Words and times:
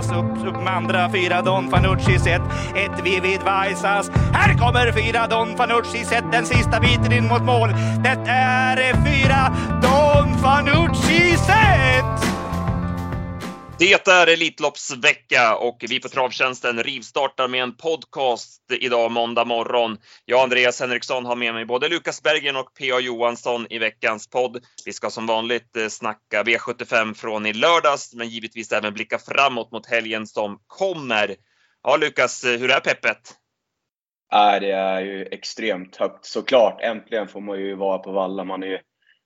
visas 0.00 0.16
upp, 0.16 0.46
upp 0.46 0.62
med 0.62 0.76
andra 0.76 1.10
fyra 1.10 1.42
Don 1.42 1.70
Fanucci 1.70 2.18
set. 2.18 2.42
Ett 2.74 3.04
Vivid 3.04 3.40
Vaisas. 3.44 4.10
Här 4.32 4.58
kommer 4.58 4.92
fyra 4.92 5.26
Don 5.26 5.56
Fanucci 5.56 6.04
set. 6.04 6.24
Den 6.32 6.46
sista 6.46 6.80
biten 6.80 7.12
in 7.12 7.28
mot 7.28 7.42
mål. 7.42 7.68
Det 8.02 8.30
är 8.30 8.94
fyra 9.04 9.52
Don 9.82 10.38
Fanucci 10.38 11.36
set! 11.36 12.39
Det 13.80 14.08
är 14.08 14.26
Elitloppsvecka 14.26 15.56
och 15.56 15.84
vi 15.88 16.00
på 16.00 16.08
Travtjänsten 16.08 16.82
rivstartar 16.82 17.48
med 17.48 17.62
en 17.62 17.76
podcast 17.76 18.72
idag 18.80 19.10
måndag 19.10 19.44
morgon. 19.44 19.98
Jag, 20.24 20.40
Andreas 20.40 20.80
Henriksson, 20.80 21.24
har 21.24 21.36
med 21.36 21.54
mig 21.54 21.64
både 21.64 21.88
Lukas 21.88 22.22
Bergen 22.22 22.56
och 22.56 22.74
P.A. 22.74 23.00
Johansson 23.00 23.66
i 23.70 23.78
veckans 23.78 24.30
podd. 24.30 24.64
Vi 24.84 24.92
ska 24.92 25.10
som 25.10 25.26
vanligt 25.26 25.76
eh, 25.76 25.86
snacka 25.88 26.42
V75 26.42 27.14
från 27.14 27.46
i 27.46 27.52
lördags, 27.52 28.14
men 28.14 28.28
givetvis 28.28 28.72
även 28.72 28.94
blicka 28.94 29.18
framåt 29.18 29.72
mot 29.72 29.86
helgen 29.86 30.26
som 30.26 30.58
kommer. 30.66 31.36
Ja, 31.82 31.96
Lukas, 31.96 32.44
eh, 32.44 32.58
hur 32.58 32.70
är 32.70 32.80
peppet? 32.80 33.34
Äh, 34.32 34.60
det 34.60 34.70
är 34.70 35.00
ju 35.00 35.24
extremt 35.30 35.96
högt 35.96 36.24
såklart. 36.24 36.80
Äntligen 36.80 37.28
får 37.28 37.40
man 37.40 37.58
ju 37.58 37.74
vara 37.74 37.98
på 37.98 38.12
Valla. 38.12 38.44
Man 38.44 38.62
har 38.62 38.68
ju 38.68 38.78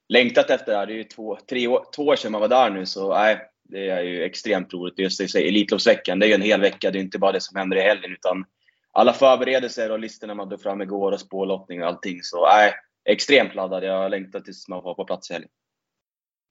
längtat 0.09 0.51
efter 0.51 0.73
det 0.73 0.79
här. 0.79 0.87
Det 0.87 0.93
är 0.93 0.97
ju 0.97 1.05
två, 1.05 1.39
tre 1.51 1.67
år, 1.67 1.85
två 1.97 2.03
år 2.03 2.17
sedan 2.17 2.33
man 2.33 2.41
var 2.41 2.49
där 2.49 2.71
nu, 2.71 2.87
så 2.87 3.15
nej, 3.15 3.51
det 3.69 3.89
är 3.89 4.03
ju 4.03 4.23
extremt 4.23 4.75
roligt. 4.75 4.99
Just 4.99 5.19
det, 5.19 5.49
Elitloppsveckan, 5.49 6.19
det 6.19 6.27
är 6.27 6.29
ju 6.29 6.35
en 6.35 6.43
hel 6.43 6.61
vecka. 6.61 6.91
Det 6.91 6.99
är 6.99 7.03
inte 7.03 7.19
bara 7.19 7.33
det 7.33 7.41
som 7.41 7.57
händer 7.57 7.77
i 7.77 7.81
helgen, 7.81 8.13
utan 8.13 8.45
alla 8.93 9.13
förberedelser 9.13 9.91
och 9.91 9.99
listorna 9.99 10.35
man 10.35 10.49
drog 10.49 10.63
fram 10.63 10.83
igår 10.83 11.13
och 11.13 11.21
spårlottning 11.21 11.83
och 11.83 11.89
allting. 11.89 12.23
Så 12.23 12.47
nej, 12.47 12.75
extremt 13.05 13.55
laddad. 13.55 13.85
Jag 13.85 14.11
längtar 14.11 14.41
tills 14.41 14.69
man 14.69 14.83
var 14.83 14.95
på 14.95 15.05
plats 15.05 15.31
i 15.31 15.33
helgen. 15.33 15.51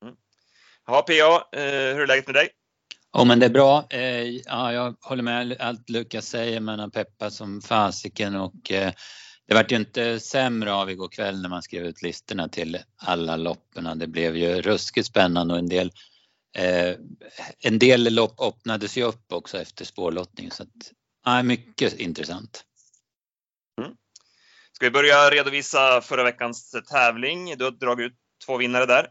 Mm. 0.04 0.16
Ja, 0.88 1.02
PA, 1.02 1.60
eh, 1.60 1.96
hur 1.96 2.02
är 2.02 2.08
läget 2.08 2.28
med 2.28 2.36
dig? 2.36 2.50
Ja, 3.14 3.24
men 3.24 3.40
det 3.40 3.46
är 3.46 3.50
bra. 3.50 3.88
Eh, 3.90 4.28
ja, 4.28 4.74
jag 4.74 4.96
håller 5.02 5.24
med 5.24 5.56
allt 5.60 5.90
Lukas 5.90 6.28
säger, 6.28 6.60
men 6.60 6.80
har 6.80 6.90
peppat 6.90 7.34
som 7.34 7.62
fasiken 7.62 8.36
och 8.36 8.72
eh, 8.72 8.92
det 9.48 9.54
vart 9.54 9.72
ju 9.72 9.76
inte 9.76 10.20
sämre 10.20 10.74
av 10.74 10.92
igår 10.92 11.08
kväll 11.08 11.42
när 11.42 11.50
man 11.50 11.64
skrev 11.64 11.86
ut 11.86 12.02
listorna 12.02 12.50
till 12.50 12.80
alla 12.98 13.36
loppen. 13.36 14.00
Det 14.00 14.08
blev 14.08 14.38
ju 14.38 14.62
ruskigt 14.62 15.08
spännande 15.08 15.54
och 15.54 15.60
en 15.60 15.70
del 15.70 15.92
Eh, 16.56 16.96
en 17.60 17.80
del 17.80 18.14
lopp 18.14 18.42
öppnades 18.42 18.98
ju 18.98 19.04
upp 19.04 19.34
också 19.34 19.62
efter 19.62 19.86
spårlottning 19.86 20.52
så 20.52 20.64
att, 20.64 20.70
ja, 21.26 21.44
mycket 21.44 22.00
intressant. 22.00 22.64
Mm. 23.82 23.92
Ska 24.74 24.86
vi 24.86 24.92
börja 24.92 25.30
redovisa 25.30 26.02
förra 26.02 26.24
veckans 26.24 26.76
tävling? 26.92 27.58
Du 27.58 27.64
har 27.64 27.72
dragit 27.72 28.06
ut 28.06 28.18
två 28.46 28.58
vinnare 28.58 28.86
där. 28.86 29.08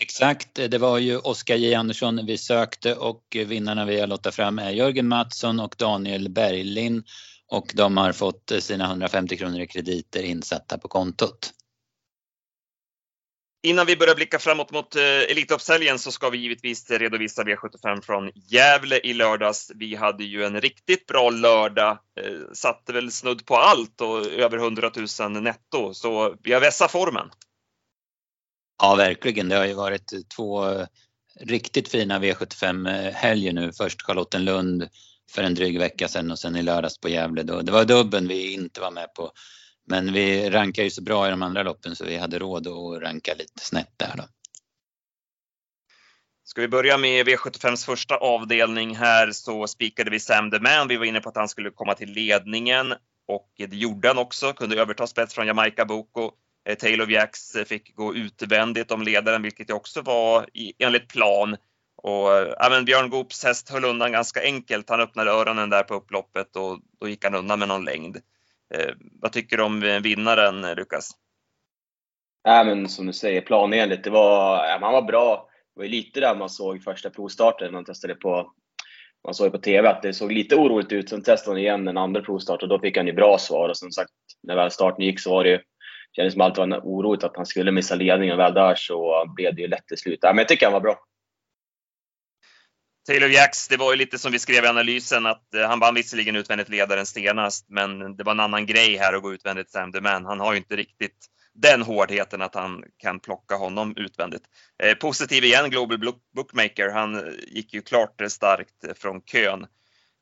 Exakt, 0.00 0.54
det 0.54 0.78
var 0.78 0.98
ju 0.98 1.18
Oskar 1.18 1.56
J 1.56 1.74
Andersson 1.74 2.26
vi 2.26 2.38
sökte 2.38 2.94
och 2.94 3.24
vinnarna 3.46 3.84
vi 3.84 4.00
har 4.00 4.06
lottat 4.06 4.34
fram 4.34 4.58
är 4.58 4.70
Jörgen 4.70 5.08
Mattsson 5.08 5.60
och 5.60 5.74
Daniel 5.78 6.28
Berglind 6.28 7.04
och 7.46 7.72
de 7.74 7.96
har 7.96 8.12
fått 8.12 8.52
sina 8.60 8.84
150 8.84 9.36
kronor 9.36 9.60
i 9.60 9.66
krediter 9.66 10.22
insatta 10.22 10.78
på 10.78 10.88
kontot. 10.88 11.52
Innan 13.64 13.86
vi 13.86 13.96
börjar 13.96 14.14
blicka 14.14 14.38
framåt 14.38 14.72
mot 14.72 14.96
eh, 14.96 15.02
Elitloppshelgen 15.02 15.98
så 15.98 16.12
ska 16.12 16.30
vi 16.30 16.38
givetvis 16.38 16.90
redovisa 16.90 17.42
V75 17.42 18.00
från 18.00 18.30
Gävle 18.34 18.98
i 18.98 19.14
lördags. 19.14 19.72
Vi 19.74 19.94
hade 19.94 20.24
ju 20.24 20.44
en 20.44 20.60
riktigt 20.60 21.06
bra 21.06 21.30
lördag, 21.30 21.90
eh, 21.90 22.52
satte 22.52 22.92
väl 22.92 23.12
snudd 23.12 23.46
på 23.46 23.56
allt 23.56 24.00
och 24.00 24.26
över 24.26 24.58
100 24.58 24.90
000 25.20 25.42
netto, 25.42 25.94
så 25.94 26.36
vi 26.42 26.52
har 26.52 26.60
vässat 26.60 26.90
formen. 26.90 27.30
Ja, 28.82 28.94
verkligen. 28.94 29.48
Det 29.48 29.56
har 29.56 29.66
ju 29.66 29.74
varit 29.74 30.12
två 30.36 30.68
eh, 30.68 30.86
riktigt 31.40 31.88
fina 31.88 32.18
V75-helger 32.18 33.50
eh, 33.50 33.54
nu. 33.54 33.72
Först 33.72 34.02
Charlottenlund 34.02 34.88
för 35.30 35.42
en 35.42 35.54
dryg 35.54 35.78
vecka 35.78 36.08
sedan 36.08 36.30
och 36.30 36.38
sen 36.38 36.56
i 36.56 36.62
lördags 36.62 37.00
på 37.00 37.08
Gävle. 37.08 37.42
Då. 37.42 37.62
Det 37.62 37.72
var 37.72 37.84
dubben 37.84 38.28
vi 38.28 38.52
inte 38.52 38.80
var 38.80 38.90
med 38.90 39.14
på 39.14 39.32
men 39.86 40.12
vi 40.12 40.50
rankar 40.50 40.82
ju 40.82 40.90
så 40.90 41.02
bra 41.02 41.26
i 41.26 41.30
de 41.30 41.42
andra 41.42 41.62
loppen 41.62 41.96
så 41.96 42.04
vi 42.04 42.16
hade 42.16 42.38
råd 42.38 42.66
att 42.66 43.02
ranka 43.02 43.34
lite 43.34 43.60
snett 43.60 43.92
där 43.96 44.14
då. 44.16 44.24
Ska 46.44 46.60
vi 46.60 46.68
börja 46.68 46.98
med 46.98 47.28
V75s 47.28 47.86
första 47.86 48.16
avdelning 48.16 48.96
här 48.96 49.32
så 49.32 49.66
spikade 49.66 50.10
vi 50.10 50.20
Sam 50.20 50.50
the 50.50 50.60
Man. 50.60 50.88
Vi 50.88 50.96
var 50.96 51.04
inne 51.04 51.20
på 51.20 51.28
att 51.28 51.36
han 51.36 51.48
skulle 51.48 51.70
komma 51.70 51.94
till 51.94 52.10
ledningen 52.10 52.94
och 53.28 53.52
det 53.56 53.76
gjorde 53.76 54.08
han 54.08 54.18
också. 54.18 54.52
Kunde 54.52 54.80
överta 54.80 55.06
spets 55.06 55.34
från 55.34 55.46
Jamaica 55.46 55.84
Boko. 55.84 56.30
Eh, 56.68 56.74
Taylor 56.76 57.10
Jacks 57.10 57.54
eh, 57.54 57.64
fick 57.64 57.94
gå 57.96 58.14
utvändigt 58.14 58.90
om 58.90 59.02
ledaren, 59.02 59.42
vilket 59.42 59.70
också 59.70 60.02
var 60.02 60.46
enligt 60.78 61.08
plan. 61.08 61.56
Och 61.96 62.32
eh, 62.32 62.66
även 62.66 62.84
Björn 62.84 63.10
Goops 63.10 63.44
häst 63.44 63.68
höll 63.68 63.84
undan 63.84 64.12
ganska 64.12 64.42
enkelt. 64.42 64.90
Han 64.90 65.00
öppnade 65.00 65.30
öronen 65.30 65.70
där 65.70 65.82
på 65.82 65.94
upploppet 65.94 66.56
och 66.56 66.80
då 67.00 67.08
gick 67.08 67.24
han 67.24 67.34
undan 67.34 67.58
med 67.58 67.68
någon 67.68 67.84
längd. 67.84 68.20
Eh, 68.74 68.94
vad 69.20 69.32
tycker 69.32 69.56
du 69.56 69.62
om 69.62 69.82
eh, 69.82 70.00
vinnaren, 70.00 70.64
eh, 70.64 70.74
Lukas? 70.76 71.10
Ja, 72.42 72.64
men 72.64 72.88
som 72.88 73.06
du 73.06 73.12
säger, 73.12 73.40
planenligt. 73.40 74.04
Det 74.04 74.10
var, 74.10 74.66
ja, 74.66 74.78
man 74.80 74.92
var 74.92 75.02
bra. 75.02 75.48
Det 75.74 75.80
var 75.80 75.88
lite 75.88 76.20
där 76.20 76.36
man 76.36 76.50
såg 76.50 76.82
första 76.82 77.10
provstarten, 77.10 77.72
man 77.72 77.84
testade 77.84 78.14
på 78.14 78.52
man 79.24 79.34
såg 79.34 79.52
på 79.52 79.58
TV 79.58 79.88
att 79.88 80.02
det 80.02 80.12
såg 80.12 80.32
lite 80.32 80.56
oroligt 80.56 80.92
ut. 80.92 81.08
Sen 81.08 81.22
testade 81.22 81.54
han 81.54 81.60
igen 81.60 81.84
den 81.84 81.96
andra 81.96 82.20
provstarten 82.20 82.70
och 82.70 82.78
då 82.78 82.82
fick 82.82 82.96
han 82.96 83.06
ju 83.06 83.12
bra 83.12 83.38
svar. 83.38 83.68
Och 83.68 83.76
som 83.76 83.90
sagt, 83.90 84.10
när 84.42 84.56
väl 84.56 84.70
starten 84.70 85.04
gick 85.04 85.20
så 85.20 85.30
var 85.30 85.44
det 85.44 85.50
ju, 85.50 85.58
kändes 86.16 86.32
som 86.32 86.40
allt 86.40 86.58
var 86.58 86.66
oroligt 86.66 87.24
att 87.24 87.36
han 87.36 87.46
skulle 87.46 87.72
missa 87.72 87.94
ledningen. 87.94 88.36
Väl 88.36 88.54
där 88.54 88.74
så 88.76 89.24
blev 89.36 89.54
det 89.54 89.62
ju 89.62 89.68
lätt 89.68 89.86
till 89.86 89.98
slut. 89.98 90.18
Ja, 90.22 90.28
men 90.28 90.38
jag 90.38 90.48
tycker 90.48 90.66
han 90.66 90.72
var 90.72 90.80
bra. 90.80 90.98
Taylor 93.06 93.30
Jacks, 93.30 93.68
det 93.68 93.76
var 93.76 93.92
ju 93.92 93.98
lite 93.98 94.18
som 94.18 94.32
vi 94.32 94.38
skrev 94.38 94.64
i 94.64 94.68
analysen 94.68 95.26
att 95.26 95.54
eh, 95.54 95.68
han 95.68 95.80
vann 95.80 95.94
visserligen 95.94 96.36
utvändigt 96.36 96.68
ledaren 96.68 97.06
senast, 97.06 97.66
men 97.68 98.16
det 98.16 98.24
var 98.24 98.32
en 98.32 98.40
annan 98.40 98.66
grej 98.66 98.96
här 98.96 99.12
att 99.12 99.22
gå 99.22 99.34
utvändigt 99.34 99.70
Sam 99.70 99.92
the 99.92 100.00
Man. 100.00 100.24
Han 100.24 100.40
har 100.40 100.52
ju 100.52 100.58
inte 100.58 100.76
riktigt 100.76 101.28
den 101.54 101.82
hårdheten 101.82 102.42
att 102.42 102.54
han 102.54 102.84
kan 102.98 103.20
plocka 103.20 103.54
honom 103.54 103.94
utvändigt. 103.96 104.42
Eh, 104.82 104.94
positiv 104.94 105.44
igen, 105.44 105.70
Global 105.70 105.98
Bookmaker. 106.34 106.90
Han 106.90 107.14
eh, 107.14 107.32
gick 107.46 107.74
ju 107.74 107.82
klart 107.82 108.20
eh, 108.20 108.28
starkt 108.28 108.98
från 108.98 109.20
kön. 109.20 109.66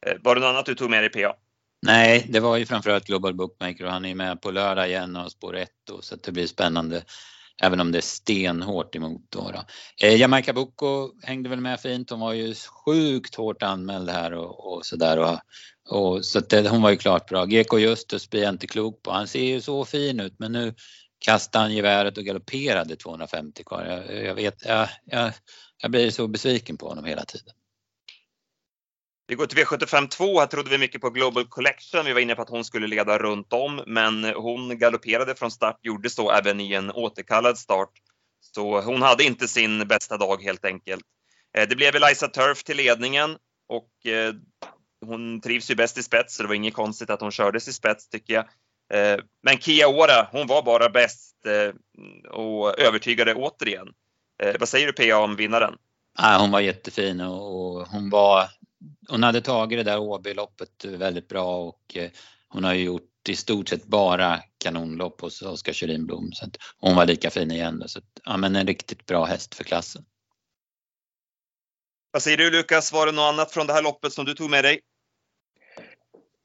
Eh, 0.06 0.16
var 0.22 0.34
det 0.34 0.40
något 0.40 0.48
annat 0.48 0.66
du 0.66 0.74
tog 0.74 0.90
med 0.90 1.02
dig 1.02 1.10
PA? 1.10 1.34
Nej, 1.86 2.26
det 2.28 2.40
var 2.40 2.56
ju 2.56 2.66
framförallt 2.66 3.06
Global 3.06 3.34
Bookmaker 3.34 3.84
och 3.84 3.92
han 3.92 4.04
är 4.04 4.14
med 4.14 4.42
på 4.42 4.50
lördag 4.50 4.88
igen 4.88 5.16
och 5.16 5.32
spår 5.32 5.56
1 5.56 5.68
så 6.00 6.16
det 6.16 6.32
blir 6.32 6.46
spännande 6.46 7.04
Även 7.64 7.80
om 7.80 7.92
det 7.92 7.98
är 7.98 8.02
stenhårt 8.02 8.94
emot 8.94 9.26
då. 9.28 9.50
då. 9.50 9.64
Eh, 10.06 10.16
Jamaica 10.16 10.52
Boko 10.52 11.10
hängde 11.22 11.48
väl 11.48 11.60
med 11.60 11.80
fint. 11.80 12.10
Hon 12.10 12.20
var 12.20 12.32
ju 12.32 12.54
sjukt 12.54 13.34
hårt 13.34 13.62
anmäld 13.62 14.10
här 14.10 14.32
och, 14.32 14.72
och 14.72 14.86
sådär. 14.86 15.18
Och, 15.18 15.38
och, 15.88 16.24
så 16.24 16.40
det, 16.40 16.68
hon 16.68 16.82
var 16.82 16.90
ju 16.90 16.96
klart 16.96 17.28
bra. 17.28 17.44
GK 17.44 17.78
Justus 17.78 18.30
blir 18.30 18.42
jag 18.42 18.54
inte 18.54 18.66
klok 18.66 19.02
på. 19.02 19.10
Han 19.10 19.28
ser 19.28 19.44
ju 19.44 19.60
så 19.60 19.84
fin 19.84 20.20
ut 20.20 20.38
men 20.38 20.52
nu 20.52 20.74
kastade 21.18 21.64
han 21.64 21.74
geväret 21.74 22.18
och 22.18 22.24
galopperade 22.24 22.96
250 22.96 23.64
kvar. 23.64 23.84
Jag, 23.84 24.24
jag 24.24 24.34
vet, 24.34 24.64
jag, 24.64 24.88
jag, 25.04 25.32
jag 25.82 25.90
blir 25.90 26.10
så 26.10 26.28
besviken 26.28 26.76
på 26.76 26.88
honom 26.88 27.04
hela 27.04 27.24
tiden. 27.24 27.54
Vi 29.32 29.36
går 29.36 29.46
till 29.46 29.58
V75 29.58 30.08
2. 30.08 30.40
Här 30.40 30.46
trodde 30.46 30.70
vi 30.70 30.78
mycket 30.78 31.00
på 31.00 31.10
Global 31.10 31.44
Collection. 31.48 32.04
Vi 32.04 32.12
var 32.12 32.20
inne 32.20 32.34
på 32.34 32.42
att 32.42 32.48
hon 32.48 32.64
skulle 32.64 32.86
leda 32.86 33.18
runt 33.18 33.52
om, 33.52 33.82
men 33.86 34.24
hon 34.24 34.78
galopperade 34.78 35.34
från 35.34 35.50
start, 35.50 35.78
gjorde 35.82 36.10
så 36.10 36.30
även 36.30 36.60
i 36.60 36.72
en 36.72 36.90
återkallad 36.90 37.58
start. 37.58 37.90
Så 38.40 38.80
hon 38.80 39.02
hade 39.02 39.24
inte 39.24 39.48
sin 39.48 39.88
bästa 39.88 40.16
dag 40.16 40.42
helt 40.42 40.64
enkelt. 40.64 41.04
Eh, 41.56 41.68
det 41.68 41.76
blev 41.76 41.96
Eliza 41.96 42.28
Turf 42.28 42.64
till 42.64 42.76
ledningen 42.76 43.36
och 43.68 44.06
eh, 44.12 44.34
hon 45.06 45.40
trivs 45.40 45.70
ju 45.70 45.74
bäst 45.74 45.98
i 45.98 46.02
spets, 46.02 46.36
så 46.36 46.42
det 46.42 46.48
var 46.48 46.54
inget 46.54 46.74
konstigt 46.74 47.10
att 47.10 47.20
hon 47.20 47.32
kördes 47.32 47.68
i 47.68 47.72
spets 47.72 48.08
tycker 48.08 48.34
jag. 48.34 48.44
Eh, 48.94 49.20
men 49.42 49.58
Kia 49.58 49.88
Ora, 49.88 50.28
hon 50.32 50.46
var 50.46 50.62
bara 50.62 50.88
bäst 50.88 51.36
och 52.30 52.80
övertygade 52.80 53.34
återigen. 53.34 53.88
Vad 54.58 54.68
säger 54.68 54.86
du 54.86 54.92
PA 54.92 55.16
om 55.16 55.36
vinnaren? 55.36 55.74
hon 56.38 56.50
var 56.50 56.60
jättefin 56.60 57.20
och 57.20 57.88
hon 57.88 58.10
var 58.10 58.48
hon 59.08 59.22
hade 59.22 59.40
tagit 59.40 59.78
det 59.78 59.82
där 59.82 59.98
Åby-loppet 59.98 60.84
väldigt 60.84 61.28
bra 61.28 61.56
och 61.56 61.96
eh, 61.96 62.10
hon 62.48 62.64
har 62.64 62.74
ju 62.74 62.84
gjort 62.84 63.28
i 63.28 63.36
stort 63.36 63.68
sett 63.68 63.84
bara 63.84 64.40
kanonlopp 64.64 65.20
hos 65.20 65.42
Oskar 65.42 65.72
Kjellin 65.72 66.08
Så 66.32 66.44
att 66.44 66.56
hon 66.78 66.96
var 66.96 67.06
lika 67.06 67.30
fin 67.30 67.50
igen. 67.50 67.82
Så 67.86 67.98
att, 67.98 68.04
ja, 68.24 68.36
men 68.36 68.56
en 68.56 68.66
riktigt 68.66 69.06
bra 69.06 69.24
häst 69.24 69.54
för 69.54 69.64
klassen. 69.64 70.04
Vad 72.10 72.22
säger 72.22 72.36
du 72.36 72.50
Lukas, 72.50 72.92
var 72.92 73.06
det 73.06 73.12
något 73.12 73.32
annat 73.32 73.52
från 73.52 73.66
det 73.66 73.72
här 73.72 73.82
loppet 73.82 74.12
som 74.12 74.24
du 74.24 74.34
tog 74.34 74.50
med 74.50 74.64
dig? 74.64 74.80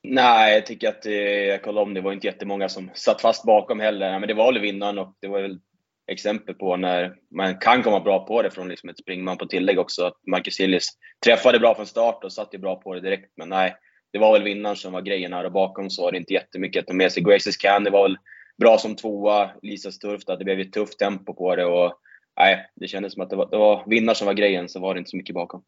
Nej, 0.04 0.54
jag 0.54 0.65
tycker 0.65 0.89
att, 0.89 1.06
eh, 1.06 1.13
jag 1.13 1.63
kollade 1.63 1.88
om, 1.88 1.94
det 1.94 2.01
var 2.01 2.13
inte 2.13 2.27
jättemånga 2.27 2.69
som 2.69 2.92
satt 2.94 3.21
fast 3.21 3.45
bakom 3.45 3.80
heller. 3.80 4.19
Men 4.19 4.27
det 4.27 4.33
var 4.33 4.54
väl 4.54 4.62
vinnaren 4.62 4.98
och 4.98 5.18
det 5.19 5.27
var 5.27 5.42
väl 5.42 5.59
exempel 6.07 6.56
på 6.56 6.77
när 6.77 7.15
man 7.36 7.57
kan 7.57 7.83
komma 7.83 8.00
bra 8.00 8.25
på 8.25 8.42
det 8.42 8.51
från 8.51 8.69
liksom 8.69 8.89
ett 8.89 8.98
springman 8.98 9.38
på 9.38 9.45
tillägg 9.45 9.80
också. 9.80 10.06
Att 10.06 10.18
Marcus 10.27 10.59
Hillis 10.59 10.89
träffade 11.25 11.59
bra 11.59 11.75
från 11.75 11.86
start 11.86 12.24
och 12.24 12.33
satt 12.33 12.54
ju 12.54 12.57
bra 12.57 12.75
på 12.75 12.94
det 12.94 13.01
direkt. 13.01 13.31
Men 13.38 13.50
nej, 13.50 13.75
det 14.13 14.19
var 14.19 14.33
väl 14.33 14.44
vinnaren 14.44 14.75
som 14.75 14.94
var 14.94 15.01
grejen 15.01 15.33
här 15.33 15.44
och 15.44 15.51
bakom 15.51 15.89
så 15.89 16.04
var 16.04 16.12
det 16.12 16.18
inte 16.18 16.33
jättemycket 16.33 16.81
att 16.81 16.88
ta 16.88 16.94
med 16.94 17.12
sig. 17.12 17.24
Graces 17.24 17.57
Candy 17.57 17.89
var 17.89 18.04
väl 18.04 18.18
bra 18.57 18.77
som 18.77 18.95
tvåa. 18.95 19.51
Lisa 19.62 19.92
Sturf, 19.92 20.21
det 20.25 20.44
blev 20.44 20.59
ett 20.59 20.74
tufft 20.74 21.00
tempo 21.00 21.33
på 21.33 21.56
det 21.56 21.65
och 21.65 22.00
nej, 22.39 22.69
det 22.75 22.88
kändes 22.88 23.13
som 23.13 23.21
att 23.21 23.30
det 23.30 23.36
var, 23.36 23.50
det 23.50 23.57
var 23.57 23.83
vinnaren 23.88 24.15
som 24.15 24.27
var 24.27 24.33
grejen, 24.33 24.69
så 24.69 24.80
var 24.80 24.94
det 24.94 24.98
inte 24.98 25.09
så 25.09 25.18
mycket 25.18 25.36
bakom. 25.36 25.63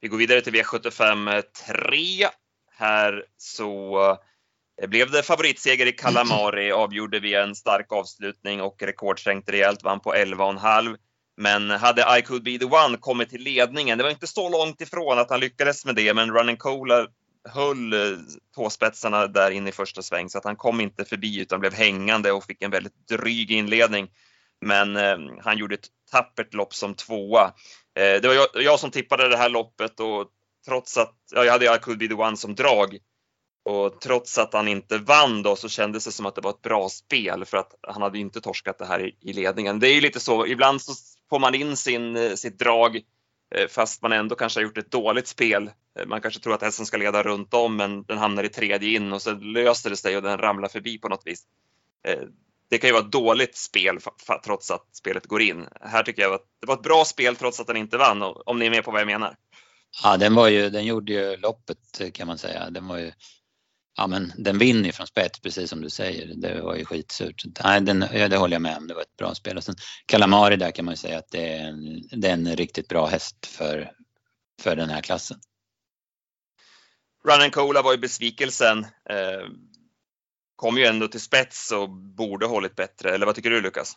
Vi 0.00 0.08
går 0.08 0.18
vidare 0.18 0.40
till 0.40 0.52
V75 0.52 1.42
3. 1.66 2.22
Eh, 2.22 2.30
här 2.78 3.24
så 3.36 3.98
eh, 4.82 4.88
blev 4.88 5.10
det 5.10 5.22
favoritseger 5.22 5.86
i 5.86 5.92
Kalamari, 5.92 6.72
avgjorde 6.72 7.20
vi 7.20 7.34
en 7.34 7.54
stark 7.54 7.92
avslutning 7.92 8.60
och 8.60 8.82
rekordsträngt 8.82 9.48
rejält, 9.48 9.82
vann 9.82 10.00
på 10.00 10.14
11,5. 10.14 10.96
Men 11.36 11.70
hade 11.70 12.18
I 12.18 12.22
could 12.22 12.42
be 12.42 12.58
the 12.58 12.64
one 12.64 12.96
kommit 12.96 13.30
till 13.30 13.42
ledningen, 13.42 13.98
det 13.98 14.04
var 14.04 14.10
inte 14.10 14.26
så 14.26 14.48
långt 14.48 14.80
ifrån 14.80 15.18
att 15.18 15.30
han 15.30 15.40
lyckades 15.40 15.84
med 15.84 15.94
det, 15.94 16.14
men 16.14 16.30
Running 16.30 16.56
Cola 16.56 17.06
höll 17.48 17.92
eh, 17.92 18.18
tåspetsarna 18.54 19.26
där 19.26 19.50
inne 19.50 19.68
i 19.68 19.72
första 19.72 20.02
sväng 20.02 20.28
så 20.28 20.38
att 20.38 20.44
han 20.44 20.56
kom 20.56 20.80
inte 20.80 21.04
förbi 21.04 21.40
utan 21.40 21.60
blev 21.60 21.74
hängande 21.74 22.32
och 22.32 22.44
fick 22.44 22.62
en 22.62 22.70
väldigt 22.70 23.08
dryg 23.08 23.50
inledning. 23.50 24.08
Men 24.60 24.96
eh, 24.96 25.16
han 25.40 25.58
gjorde 25.58 25.74
ett 25.74 25.88
tappert 26.10 26.54
lopp 26.54 26.74
som 26.74 26.94
tvåa. 26.94 27.44
Eh, 27.98 28.20
det 28.22 28.28
var 28.28 28.34
jag, 28.34 28.46
jag, 28.54 28.80
som 28.80 28.90
tippade 28.90 29.28
det 29.28 29.36
här 29.36 29.48
loppet 29.48 30.00
och 30.00 30.28
trots 30.66 30.96
att 30.96 31.16
ja, 31.34 31.44
jag 31.44 31.52
hade 31.52 31.76
I 31.76 31.78
could 31.78 31.98
be 31.98 32.08
the 32.08 32.14
one 32.14 32.36
som 32.36 32.54
drag 32.54 32.98
och 33.68 34.00
trots 34.00 34.38
att 34.38 34.52
han 34.52 34.68
inte 34.68 34.98
vann 34.98 35.42
då 35.42 35.56
så 35.56 35.68
kändes 35.68 36.04
det 36.04 36.12
som 36.12 36.26
att 36.26 36.34
det 36.34 36.40
var 36.40 36.50
ett 36.50 36.62
bra 36.62 36.88
spel 36.88 37.44
för 37.44 37.56
att 37.56 37.74
han 37.88 38.02
hade 38.02 38.18
inte 38.18 38.40
torskat 38.40 38.78
det 38.78 38.86
här 38.86 39.06
i, 39.06 39.16
i 39.20 39.32
ledningen. 39.32 39.80
Det 39.80 39.88
är 39.88 39.94
ju 39.94 40.00
lite 40.00 40.20
så, 40.20 40.46
ibland 40.46 40.82
så 40.82 40.92
får 41.30 41.38
man 41.38 41.54
in 41.54 41.76
sin, 41.76 42.16
eh, 42.16 42.34
sitt 42.34 42.58
drag 42.58 42.96
eh, 43.54 43.68
fast 43.68 44.02
man 44.02 44.12
ändå 44.12 44.34
kanske 44.34 44.60
har 44.60 44.62
gjort 44.62 44.78
ett 44.78 44.90
dåligt 44.90 45.26
spel. 45.26 45.70
Eh, 45.98 46.06
man 46.06 46.20
kanske 46.20 46.40
tror 46.40 46.54
att 46.54 46.62
hästen 46.62 46.86
ska 46.86 46.96
leda 46.96 47.22
runt 47.22 47.54
om 47.54 47.76
men 47.76 48.02
den 48.02 48.18
hamnar 48.18 48.44
i 48.44 48.48
tredje 48.48 48.96
in 48.96 49.12
och 49.12 49.22
så 49.22 49.34
löser 49.34 49.90
det 49.90 49.96
sig 49.96 50.16
och 50.16 50.22
den 50.22 50.38
ramlar 50.38 50.68
förbi 50.68 50.98
på 50.98 51.08
något 51.08 51.26
vis. 51.26 51.42
Det 52.70 52.78
kan 52.78 52.88
ju 52.88 52.94
vara 52.94 53.04
ett 53.04 53.12
dåligt 53.12 53.56
spel 53.56 53.98
trots 54.44 54.70
att 54.70 54.86
spelet 54.92 55.26
går 55.26 55.42
in. 55.42 55.66
Här 55.80 56.02
tycker 56.02 56.22
jag 56.22 56.34
att 56.34 56.44
det 56.60 56.66
var 56.66 56.74
ett 56.74 56.82
bra 56.82 57.04
spel 57.04 57.36
trots 57.36 57.60
att 57.60 57.66
den 57.66 57.76
inte 57.76 57.96
vann, 57.96 58.22
om 58.22 58.58
ni 58.58 58.66
är 58.66 58.70
med 58.70 58.84
på 58.84 58.90
vad 58.90 59.00
jag 59.00 59.06
menar. 59.06 59.36
Ja, 60.02 60.16
den, 60.16 60.34
var 60.34 60.48
ju, 60.48 60.70
den 60.70 60.86
gjorde 60.86 61.12
ju 61.12 61.36
loppet 61.36 62.12
kan 62.12 62.26
man 62.26 62.38
säga. 62.38 62.70
Den 62.70 62.88
var 62.88 62.98
ju 62.98 63.12
ja 63.98 64.06
men 64.06 64.32
den 64.36 64.58
vinner 64.58 64.84
ju 64.84 64.92
från 64.92 65.06
spets 65.06 65.40
precis 65.40 65.70
som 65.70 65.80
du 65.80 65.90
säger. 65.90 66.34
Det 66.34 66.60
var 66.60 66.76
ju 66.76 66.84
skitsurt. 66.84 67.44
Nej, 67.64 67.80
den, 67.80 68.04
ja, 68.12 68.28
det 68.28 68.36
håller 68.36 68.54
jag 68.54 68.62
med 68.62 68.76
om. 68.76 68.86
Det 68.86 68.94
var 68.94 69.02
ett 69.02 69.16
bra 69.16 69.34
spel. 69.34 69.56
Och 69.56 69.64
sen 69.64 69.74
Kalamari 70.06 70.56
där 70.56 70.70
kan 70.70 70.84
man 70.84 70.92
ju 70.92 70.96
säga 70.96 71.18
att 71.18 71.30
det 71.30 71.52
är 71.52 71.64
en, 71.64 72.02
det 72.20 72.28
är 72.28 72.32
en 72.32 72.56
riktigt 72.56 72.88
bra 72.88 73.06
häst 73.06 73.46
för, 73.46 73.92
för 74.62 74.76
den 74.76 74.90
här 74.90 75.00
klassen. 75.00 75.36
Run 77.24 77.42
and 77.42 77.52
Cola 77.52 77.82
var 77.82 77.92
ju 77.92 77.98
besvikelsen. 77.98 78.78
Eh, 79.10 79.46
kom 80.56 80.78
ju 80.78 80.84
ändå 80.84 81.08
till 81.08 81.20
spets 81.20 81.72
och 81.72 81.90
borde 81.90 82.46
hållit 82.46 82.76
bättre. 82.76 83.10
Eller 83.14 83.26
vad 83.26 83.34
tycker 83.34 83.50
du 83.50 83.60
Lukas? 83.60 83.94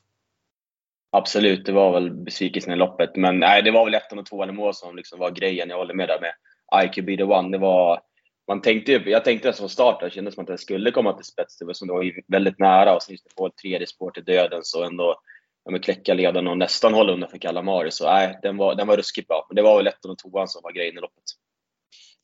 Absolut, 1.12 1.66
det 1.66 1.72
var 1.72 1.92
väl 1.92 2.12
besvikelsen 2.12 2.74
i 2.74 2.76
loppet. 2.76 3.16
Men 3.16 3.40
nej, 3.40 3.62
det 3.62 3.72
var 3.72 3.86
väl 3.86 3.96
ettan 3.96 4.20
och 4.20 4.26
tvåan 4.26 4.50
i 4.50 4.54
mål 4.54 4.74
som 4.74 4.96
liksom 4.96 5.20
var 5.20 5.32
grejen. 5.32 5.70
Jag 5.70 5.78
håller 5.78 5.94
med 5.94 6.08
där 6.08 6.20
med 6.22 6.34
I 6.86 6.94
could 6.94 7.06
be 7.06 7.18
the 7.18 7.24
one. 7.24 7.52
Det 7.52 7.58
var 7.58 8.02
man 8.48 8.62
tänkte, 8.62 8.92
jag 8.92 9.24
tänkte 9.24 9.54
från 9.54 9.70
start, 9.70 10.00
det 10.00 10.10
kändes 10.10 10.36
som 10.36 10.42
att 10.42 10.48
det 10.48 10.58
skulle 10.58 10.92
komma 10.92 11.14
till 11.14 11.26
spets. 11.26 11.58
Det 11.58 11.66
var 11.66 11.74
som 11.74 11.88
det 11.88 11.94
var 11.94 12.12
väldigt 12.28 12.60
nära 12.60 12.96
och 12.96 13.04
sen 13.04 13.14
just 13.14 13.34
få 13.38 13.48
ett 13.48 13.58
tredje 13.58 13.88
spår 13.88 14.12
till 14.12 14.24
döden 14.24 14.60
så 14.64 14.84
ändå 14.84 15.22
ja, 15.64 15.80
kläcka 15.80 16.14
ledarna 16.14 16.52
och 16.52 16.58
nästan 16.58 16.94
hålla 16.94 17.14
undan 17.14 17.30
för 17.30 17.38
Kalamari. 17.38 17.92
Så 17.92 18.06
nej, 18.06 18.40
den 18.42 18.58
var, 18.58 18.76
den 18.76 18.88
var 18.88 18.98
ruskigt 18.98 19.28
bra. 19.28 19.46
Men 19.50 19.56
det 19.56 19.62
var 19.62 19.78
väl 19.78 19.88
ettan 19.88 20.12
och 20.12 20.18
tvåan 20.18 20.48
som 20.48 20.62
var 20.64 20.72
grejen 20.72 20.98
i 20.98 21.02
loppet. 21.02 21.24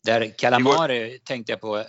Där 0.03 0.33
Kalamari 0.37 1.19
tänkte 1.19 1.51
jag 1.51 1.61
på, 1.61 1.77
eh, 1.77 1.83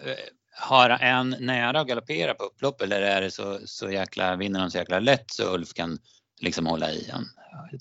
har 0.60 0.90
en 0.90 1.36
nära 1.40 1.80
att 1.80 1.88
galoppera 1.88 2.34
på 2.34 2.44
upplopp 2.44 2.82
eller 2.82 3.02
är 3.02 3.20
det 3.20 3.30
så, 3.30 3.58
så 3.64 3.90
jäkla, 3.90 4.36
vinner 4.36 4.60
han 4.60 4.70
så 4.70 4.78
jäkla 4.78 5.00
lätt 5.00 5.30
så 5.30 5.54
Ulf 5.54 5.72
kan 5.72 5.98
liksom 6.40 6.66
hålla 6.66 6.90
i 6.92 7.10
han? 7.10 7.24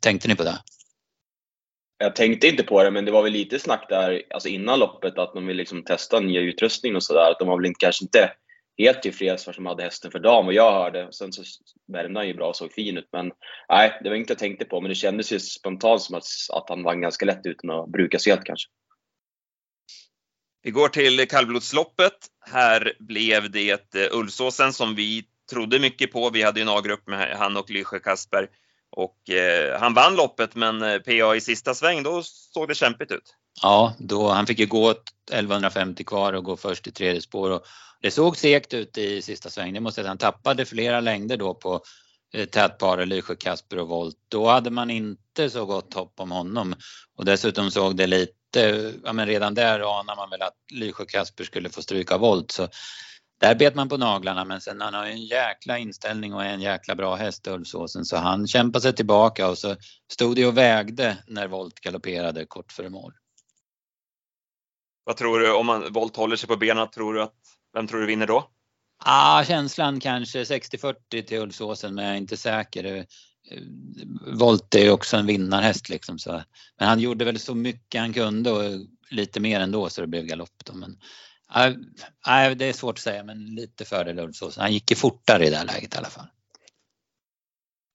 Tänkte 0.01 0.27
ni 0.27 0.35
på 0.35 0.43
det? 0.43 0.59
Jag 1.97 2.15
tänkte 2.15 2.47
inte 2.47 2.63
på 2.63 2.83
det, 2.83 2.91
men 2.91 3.05
det 3.05 3.11
var 3.11 3.23
väl 3.23 3.33
lite 3.33 3.59
snack 3.59 3.85
där 3.89 4.23
alltså 4.29 4.49
innan 4.49 4.79
loppet 4.79 5.17
att 5.17 5.33
de 5.33 5.47
vill 5.47 5.57
liksom 5.57 5.83
testa 5.83 6.19
nya 6.19 6.41
utrustning 6.41 6.95
och 6.95 7.03
sådär. 7.03 7.35
de 7.39 7.47
var 7.47 7.57
väl 7.57 7.65
inte, 7.65 7.79
kanske 7.79 8.05
inte 8.05 8.31
helt 8.77 9.01
tillfreds 9.01 9.45
för 9.45 9.53
de 9.53 9.65
hade 9.65 9.83
hästen 9.83 10.11
för 10.11 10.19
dagen 10.19 10.45
vad 10.45 10.53
jag 10.53 10.71
hörde. 10.71 11.07
Sen 11.11 11.33
så 11.33 11.43
värmde 11.93 12.19
han 12.19 12.27
ju 12.27 12.33
bra 12.33 12.49
och 12.49 12.55
såg 12.55 12.73
fin 12.73 12.97
ut. 12.97 13.09
Men 13.11 13.31
nej, 13.69 13.99
det 14.03 14.09
var 14.09 14.15
inget 14.15 14.29
jag 14.29 14.37
tänkte 14.37 14.65
på. 14.65 14.81
Men 14.81 14.89
det 14.89 14.95
kändes 14.95 15.31
ju 15.31 15.39
spontant 15.39 16.01
som 16.01 16.15
att, 16.15 16.23
att 16.53 16.69
han 16.69 16.83
vann 16.83 17.01
ganska 17.01 17.25
lätt 17.25 17.45
utan 17.45 17.69
att 17.69 17.89
brukas 17.89 18.27
helt 18.27 18.43
kanske. 18.43 18.69
Vi 20.63 20.71
går 20.71 20.89
till 20.89 21.27
kallblodsloppet. 21.27 22.17
Här 22.51 22.93
blev 22.99 23.51
det 23.51 23.95
eh, 23.95 24.17
Ulvsåsen 24.17 24.73
som 24.73 24.95
vi 24.95 25.23
trodde 25.51 25.79
mycket 25.79 26.11
på. 26.11 26.29
Vi 26.29 26.43
hade 26.43 26.59
ju 26.59 26.61
en 26.61 26.69
A-grupp 26.69 27.07
med 27.07 27.37
han 27.37 27.57
och 27.57 27.69
Lysjö 27.69 27.99
Kasper. 27.99 28.49
Och 28.97 29.29
eh, 29.29 29.79
han 29.79 29.93
vann 29.93 30.15
loppet 30.15 30.55
men 30.55 30.81
eh, 30.81 30.99
PA 30.99 31.35
i 31.35 31.41
sista 31.41 31.73
sväng, 31.73 32.03
då 32.03 32.23
såg 32.23 32.67
det 32.67 32.75
kämpigt 32.75 33.11
ut. 33.11 33.35
Ja, 33.61 33.95
då, 33.99 34.29
han 34.29 34.47
fick 34.47 34.59
ju 34.59 34.65
gå 34.65 34.91
1150 34.91 36.03
kvar 36.03 36.33
och 36.33 36.43
gå 36.43 36.57
först 36.57 36.87
i 36.87 36.91
tredje 36.91 37.21
spår. 37.21 37.51
Och 37.51 37.65
det 38.01 38.11
såg 38.11 38.37
segt 38.37 38.73
ut 38.73 38.97
i 38.97 39.21
sista 39.21 39.49
sväng. 39.49 39.73
Det 39.73 39.79
måste 39.79 40.01
jag 40.01 40.03
säga. 40.03 40.09
Han 40.09 40.17
tappade 40.17 40.65
flera 40.65 40.99
längder 40.99 41.37
då 41.37 41.53
på 41.53 41.81
eh, 42.33 42.45
tätparet 42.45 43.07
Lysjö, 43.07 43.35
Kasper 43.35 43.79
och 43.79 43.87
Volt. 43.87 44.15
Då 44.29 44.47
hade 44.47 44.69
man 44.69 44.89
inte 44.89 45.49
så 45.49 45.65
gott 45.65 45.93
hopp 45.93 46.19
om 46.19 46.31
honom. 46.31 46.75
Och 47.17 47.25
dessutom 47.25 47.71
såg 47.71 47.95
det 47.95 48.07
lite, 48.07 48.93
ja 49.03 49.13
men 49.13 49.27
redan 49.27 49.53
där 49.53 49.99
anar 49.99 50.15
man 50.15 50.29
väl 50.29 50.41
att 50.41 50.57
Lysjö 50.73 51.05
Kasper 51.05 51.43
skulle 51.43 51.69
få 51.69 51.81
stryka 51.81 52.17
Volt. 52.17 52.51
Så 52.51 52.67
där 53.39 53.55
bet 53.55 53.75
man 53.75 53.89
på 53.89 53.97
naglarna 53.97 54.45
men 54.45 54.61
sen 54.61 54.81
han 54.81 54.93
har 54.93 55.05
ju 55.05 55.11
en 55.11 55.25
jäkla 55.25 55.77
inställning 55.77 56.33
och 56.33 56.45
en 56.45 56.61
jäkla 56.61 56.95
bra 56.95 57.15
häst 57.15 57.47
Ulfsåsen 57.47 58.05
så 58.05 58.17
han 58.17 58.47
kämpade 58.47 58.81
sig 58.81 58.93
tillbaka 58.95 59.49
och 59.49 59.57
så 59.57 59.75
stod 60.11 60.35
det 60.35 60.45
och 60.45 60.57
vägde 60.57 61.17
när 61.27 61.47
Volt 61.47 61.79
galopperade 61.79 62.45
kort 62.45 62.71
före 62.71 62.89
mål. 62.89 63.13
Vad 65.03 65.17
tror 65.17 65.39
du 65.39 65.53
om 65.53 65.65
man, 65.65 65.93
Volt 65.93 66.15
håller 66.15 66.35
sig 66.35 66.47
på 66.47 66.57
benen, 66.57 66.89
tror 66.89 67.13
du 67.13 67.21
att, 67.21 67.35
vem 67.73 67.87
tror 67.87 67.99
du 67.99 68.05
vinner 68.05 68.27
då? 68.27 68.49
Ah, 69.05 69.43
känslan 69.43 69.99
kanske 69.99 70.43
60-40 70.43 71.21
till 71.21 71.37
Ulfsåsen 71.37 71.95
men 71.95 72.05
jag 72.05 72.13
är 72.13 72.17
inte 72.17 72.37
säker. 72.37 72.85
Eh, 72.85 73.03
Volt 74.33 74.75
är 74.75 74.83
ju 74.83 74.91
också 74.91 75.17
en 75.17 75.25
vinnarhäst 75.25 75.89
liksom 75.89 76.19
så. 76.19 76.43
Men 76.79 76.87
han 76.87 76.99
gjorde 76.99 77.25
väl 77.25 77.39
så 77.39 77.55
mycket 77.55 78.01
han 78.01 78.13
kunde 78.13 78.51
och 78.51 78.63
lite 79.09 79.39
mer 79.39 79.59
ändå 79.59 79.89
så 79.89 80.01
det 80.01 80.07
blev 80.07 80.25
galopp 80.25 80.65
då. 80.65 80.73
Men 80.73 80.97
Nej, 81.55 82.55
det 82.55 82.65
är 82.65 82.73
svårt 82.73 82.95
att 82.95 82.99
säga 82.99 83.23
men 83.23 83.55
lite 83.55 83.85
fördel 83.85 84.19
Ulfsås. 84.19 84.57
Han 84.57 84.73
gick 84.73 84.91
ju 84.91 84.95
fortare 84.95 85.45
i 85.45 85.49
det 85.49 85.55
här 85.55 85.65
läget 85.65 85.95
i 85.95 85.97
alla 85.97 86.09
fall. 86.09 86.27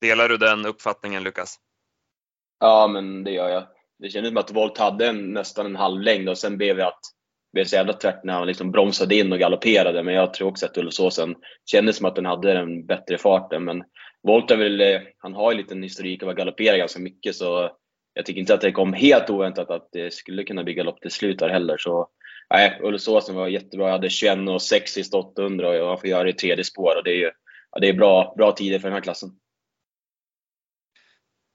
Delar 0.01 0.29
du 0.29 0.37
den 0.37 0.67
uppfattningen 0.67 1.23
Lukas? 1.23 1.57
Ja, 2.61 2.89
men 2.93 3.25
det 3.25 3.31
gör 3.31 3.49
jag. 3.49 3.67
Det 3.99 4.11
kändes 4.11 4.31
som 4.31 4.37
att 4.37 4.51
Volt 4.51 4.79
hade 4.79 5.07
en, 5.07 5.33
nästan 5.33 5.67
en 5.67 5.77
halv 5.77 6.01
längd 6.01 6.29
och 6.29 6.39
sen 6.39 6.57
blev 6.57 6.77
det 6.77 6.87
att 6.87 7.01
blev 7.53 7.65
så 7.65 7.77
jävla 7.77 7.93
tvärt 7.93 8.25
när 8.25 8.33
han 8.33 8.47
liksom 8.47 8.71
bromsade 8.71 9.15
in 9.15 9.33
och 9.33 9.39
galopperade. 9.39 10.03
Men 10.03 10.15
jag 10.15 10.35
tror 10.35 10.49
också 10.49 10.67
att 10.67 10.79
Ulfsåsen 10.79 11.35
kändes 11.65 11.97
som 11.97 12.07
att 12.07 12.17
den 12.17 12.27
hade 12.27 12.53
den 12.53 12.87
bättre 12.87 13.19
farten. 13.19 13.65
Men 13.65 13.83
Volt 14.23 14.51
är 14.51 14.57
väl, 14.57 14.81
eh, 14.81 15.01
han 15.19 15.35
har 15.35 15.53
ju 15.53 15.59
lite 15.59 15.75
en 15.75 15.83
historik 15.83 16.23
av 16.23 16.29
att 16.29 16.37
galoppera 16.37 16.77
ganska 16.77 17.01
mycket 17.01 17.37
så 17.37 17.71
jag 18.15 18.27
tycker 18.27 18.41
inte 18.41 18.55
att 18.55 18.61
det 18.61 18.73
kom 18.73 18.93
helt 18.93 19.31
oväntat 19.31 19.71
att 19.71 19.89
det 19.93 20.13
skulle 20.13 20.45
kunna 20.45 20.65
bli 20.65 20.75
galopp 20.75 21.01
till 21.01 21.11
slut 21.11 21.39
där 21.39 21.49
heller. 21.49 21.77
Så 21.79 22.09
nej, 22.53 22.81
Ulriksåsen 22.83 23.35
var 23.35 23.49
jättebra. 23.49 23.87
Jag 23.87 23.93
hade 23.93 24.11
21 24.11 24.39
och 24.49 24.63
6 24.63 24.93
sista 24.93 25.17
800 25.17 25.69
och 25.69 25.75
jag 25.75 26.01
får 26.01 26.09
göra 26.09 26.25
det 26.25 26.31
i 26.31 26.33
tredje 26.33 26.65
spår. 26.65 26.97
Och 26.97 27.05
det 27.05 27.11
är, 27.11 27.19
ju, 27.19 27.31
ja, 27.71 27.81
det 27.81 27.89
är 27.89 27.93
bra, 27.93 28.35
bra 28.37 28.53
tider 28.53 28.79
för 28.79 28.89
den 28.89 28.95
här 28.95 29.03
klassen. 29.03 29.31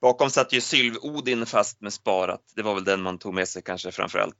Bakom 0.01 0.29
satt 0.29 0.53
ju 0.53 0.61
Sylv-Odin 0.61 1.45
fast 1.45 1.81
med 1.81 1.93
sparat. 1.93 2.41
Det 2.55 2.61
var 2.61 2.75
väl 2.75 2.83
den 2.83 3.01
man 3.01 3.17
tog 3.17 3.33
med 3.33 3.47
sig 3.47 3.61
kanske 3.61 3.91
framför 3.91 4.19
allt. 4.19 4.37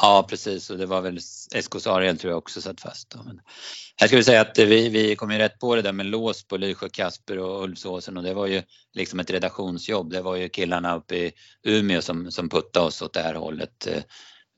Ja 0.00 0.26
precis 0.28 0.70
och 0.70 0.78
det 0.78 0.86
var 0.86 1.00
väl 1.00 1.20
SK 1.62 1.80
Sariel 1.80 2.18
tror 2.18 2.30
jag 2.30 2.38
också 2.38 2.60
satt 2.60 2.80
fast. 2.80 3.14
Men 3.26 3.40
här 3.96 4.06
ska 4.06 4.16
vi 4.16 4.24
säga 4.24 4.40
att 4.40 4.58
vi, 4.58 4.88
vi 4.88 5.16
kom 5.16 5.30
ju 5.30 5.38
rätt 5.38 5.58
på 5.58 5.74
det 5.74 5.82
där 5.82 5.92
med 5.92 6.06
lås 6.06 6.46
på 6.46 6.56
Lysjö, 6.56 6.88
Kasper 6.88 7.38
och 7.38 7.64
Ulfsåsen 7.64 8.16
och 8.16 8.22
det 8.22 8.34
var 8.34 8.46
ju 8.46 8.62
liksom 8.92 9.20
ett 9.20 9.30
redaktionsjobb. 9.30 10.10
Det 10.10 10.22
var 10.22 10.36
ju 10.36 10.48
killarna 10.48 10.96
uppe 10.96 11.16
i 11.16 11.32
Umeå 11.62 12.02
som, 12.02 12.30
som 12.30 12.48
puttade 12.48 12.86
oss 12.86 13.02
åt 13.02 13.12
det 13.12 13.22
här 13.22 13.34
hållet 13.34 13.88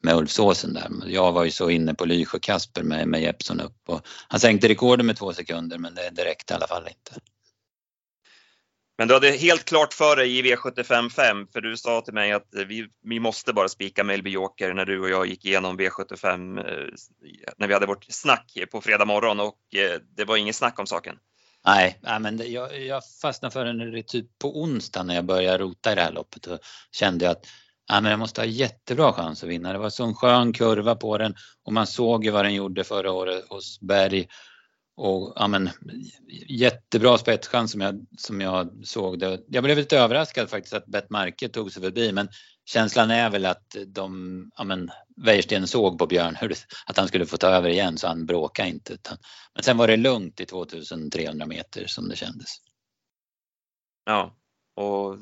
med 0.03 0.17
Ulfsåsen 0.17 0.75
där. 0.75 0.91
Jag 1.07 1.33
var 1.33 1.45
ju 1.45 1.51
så 1.51 1.71
inne 1.71 1.95
på 1.95 2.05
Lysjö 2.05 2.39
Kasper 2.39 2.83
med, 2.83 3.09
med 3.09 3.23
Jeppsson 3.23 3.61
upp 3.61 3.89
och 3.89 4.07
han 4.29 4.41
sänkte 4.41 4.69
rekorden 4.69 5.07
med 5.07 5.17
två 5.17 5.33
sekunder 5.33 5.79
men 5.79 5.95
det, 5.95 6.11
det 6.13 6.25
räckte 6.25 6.55
i 6.55 6.57
alla 6.57 6.67
fall 6.67 6.89
inte. 6.89 7.21
Men 8.99 9.09
du 9.09 9.15
hade 9.15 9.31
helt 9.31 9.65
klart 9.65 9.93
för 9.93 10.17
dig 10.17 10.39
i 10.39 10.43
V75 10.43 11.11
5 11.11 11.47
för 11.53 11.61
du 11.61 11.77
sa 11.77 12.01
till 12.01 12.15
mig 12.15 12.33
att 12.33 12.49
vi, 12.67 12.87
vi 13.03 13.21
måste 13.21 13.53
bara 13.53 13.69
spika 13.69 14.05
Melby 14.05 14.31
Joker 14.31 14.75
när 14.75 14.85
du 14.85 15.01
och 15.01 15.11
jag 15.11 15.27
gick 15.27 15.45
igenom 15.45 15.79
V75 15.79 16.59
eh, 16.59 16.89
när 17.57 17.69
vi 17.69 17.75
hade 17.75 17.87
vårt 17.87 18.05
snack 18.05 18.59
på 18.73 18.81
fredag 18.81 19.05
morgon 19.05 19.41
och 19.41 19.75
eh, 19.75 20.01
det 20.17 20.25
var 20.25 20.37
inget 20.37 20.57
snack 20.57 20.79
om 20.79 20.87
saken. 20.87 21.17
Nej, 21.65 21.99
men 22.21 22.37
det, 22.37 22.47
jag, 22.47 22.81
jag 22.81 23.03
fastnade 23.23 23.53
för 23.53 23.65
den 23.65 24.03
typ 24.03 24.39
på 24.39 24.63
onsdag 24.63 25.03
när 25.03 25.15
jag 25.15 25.25
började 25.25 25.59
rota 25.59 25.93
i 25.93 25.95
det 25.95 26.03
här 26.03 26.13
loppet 26.13 26.47
och 26.47 26.59
kände 26.93 27.31
att 27.31 27.47
ja, 27.89 28.01
men 28.01 28.11
jag 28.11 28.19
måste 28.19 28.41
ha 28.41 28.47
jättebra 28.47 29.13
chans 29.13 29.43
att 29.43 29.49
vinna. 29.49 29.73
Det 29.73 29.79
var 29.79 29.91
så 29.91 30.05
en 30.05 30.15
skön 30.15 30.53
kurva 30.53 30.95
på 30.95 31.19
den 31.19 31.35
och 31.65 31.73
man 31.73 31.87
såg 31.87 32.25
ju 32.25 32.31
vad 32.31 32.45
den 32.45 32.55
gjorde 32.55 32.85
förra 32.85 33.13
året 33.13 33.45
hos 33.49 33.81
Berg. 33.81 34.29
Och 34.97 35.33
ja, 35.37 35.49
men, 35.49 35.71
jättebra 36.49 37.19
spetschans 37.19 37.73
som 37.73 37.81
jag, 37.81 38.07
som 38.19 38.41
jag 38.41 38.87
såg 38.87 39.19
det. 39.19 39.41
Jag 39.49 39.65
blev 39.65 39.77
lite 39.77 39.99
överraskad 39.99 40.51
faktiskt 40.51 40.75
att 40.75 40.87
Bet 40.87 41.11
Marke 41.11 41.49
tog 41.49 41.73
sig 41.73 41.83
förbi 41.83 42.13
men 42.13 42.29
känslan 42.65 43.11
är 43.11 43.31
väl 43.31 43.47
att 43.47 43.77
de, 43.87 44.51
ja 44.57 44.65
men 44.65 44.91
Wäjersten 45.17 45.67
såg 45.67 45.99
på 45.99 46.07
Björn 46.07 46.37
hur, 46.41 46.55
att 46.87 46.97
han 46.97 47.09
skulle 47.09 47.27
få 47.27 47.37
ta 47.37 47.47
över 47.47 47.69
igen 47.69 47.99
så 47.99 48.07
han 48.07 48.27
bråkade 48.27 48.69
inte. 48.69 48.93
Utan, 48.93 49.19
men 49.55 49.63
sen 49.63 49.77
var 49.77 49.89
det 49.89 49.97
lugnt 49.97 50.41
i 50.41 50.47
2300 50.47 51.47
meter 51.47 51.87
som 51.87 52.09
det 52.09 52.17
kändes. 52.17 52.49
Ja, 54.05 54.37
och 54.77 55.17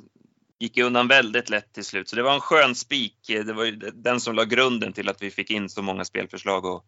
gick 0.61 0.79
undan 0.79 1.09
väldigt 1.09 1.51
lätt 1.51 1.73
till 1.73 1.85
slut. 1.85 2.09
Så 2.09 2.17
det 2.17 2.23
var 2.23 2.35
en 2.35 2.41
skön 2.41 2.75
spik. 2.75 3.17
Det 3.27 3.53
var 3.53 3.65
ju 3.65 3.71
den 3.95 4.21
som 4.21 4.35
la 4.35 4.45
grunden 4.45 4.93
till 4.93 5.09
att 5.09 5.23
vi 5.23 5.31
fick 5.31 5.51
in 5.51 5.69
så 5.69 5.83
många 5.83 6.05
spelförslag 6.05 6.65
och 6.65 6.85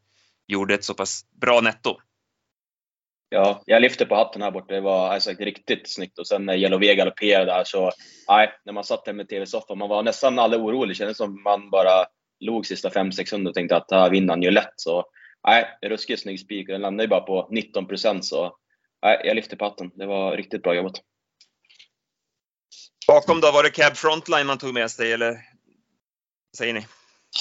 gjorde 0.46 0.74
ett 0.74 0.84
så 0.84 0.94
pass 0.94 1.26
bra 1.40 1.60
netto. 1.60 1.96
Ja, 3.28 3.62
jag 3.66 3.82
lyfter 3.82 4.06
på 4.06 4.14
hatten 4.14 4.42
här 4.42 4.50
borta. 4.50 4.74
Det 4.74 4.80
var 4.80 5.08
alltså, 5.08 5.30
riktigt 5.30 5.90
snyggt. 5.90 6.18
Och 6.18 6.26
sen 6.26 6.46
när 6.46 6.54
Jelovega 6.54 6.94
galopperade 6.94 7.44
där 7.44 7.64
så, 7.64 7.90
nej, 8.28 8.52
när 8.64 8.72
man 8.72 8.84
satt 8.84 9.04
där 9.04 9.12
med 9.12 9.28
TV-soffan, 9.28 9.78
man 9.78 9.88
var 9.88 10.02
nästan 10.02 10.38
aldrig 10.38 10.62
orolig. 10.62 10.90
Det 10.90 10.98
kändes 10.98 11.16
som 11.16 11.42
man 11.42 11.70
bara 11.70 12.06
log 12.40 12.66
sista 12.66 12.88
5-600 12.88 13.48
och 13.48 13.54
tänkte 13.54 13.76
att 13.76 13.88
det 13.88 13.96
här 13.96 14.10
vinner 14.10 14.32
han 14.32 14.42
ju 14.42 14.50
lätt. 14.50 14.72
Så 14.76 15.04
nej, 15.46 15.66
ruskigt 15.82 16.22
snygg 16.22 16.40
spik. 16.40 16.66
Den 16.66 16.80
landade 16.80 17.04
ju 17.04 17.08
bara 17.08 17.20
på 17.20 17.48
19 17.50 17.86
procent 17.86 18.24
så 18.24 18.56
nej, 19.02 19.20
jag 19.24 19.36
lyfter 19.36 19.56
på 19.56 19.64
hatten. 19.64 19.90
Det 19.94 20.06
var 20.06 20.36
riktigt 20.36 20.62
bra 20.62 20.74
jobbat. 20.74 21.00
Bakom 23.06 23.40
då, 23.40 23.52
var 23.52 23.62
det 23.62 23.70
Cab 23.70 23.96
Frontline 23.96 24.46
man 24.46 24.58
tog 24.58 24.74
med 24.74 24.90
sig 24.90 25.12
eller? 25.12 25.38
Säger 26.56 26.74
ni? 26.74 26.86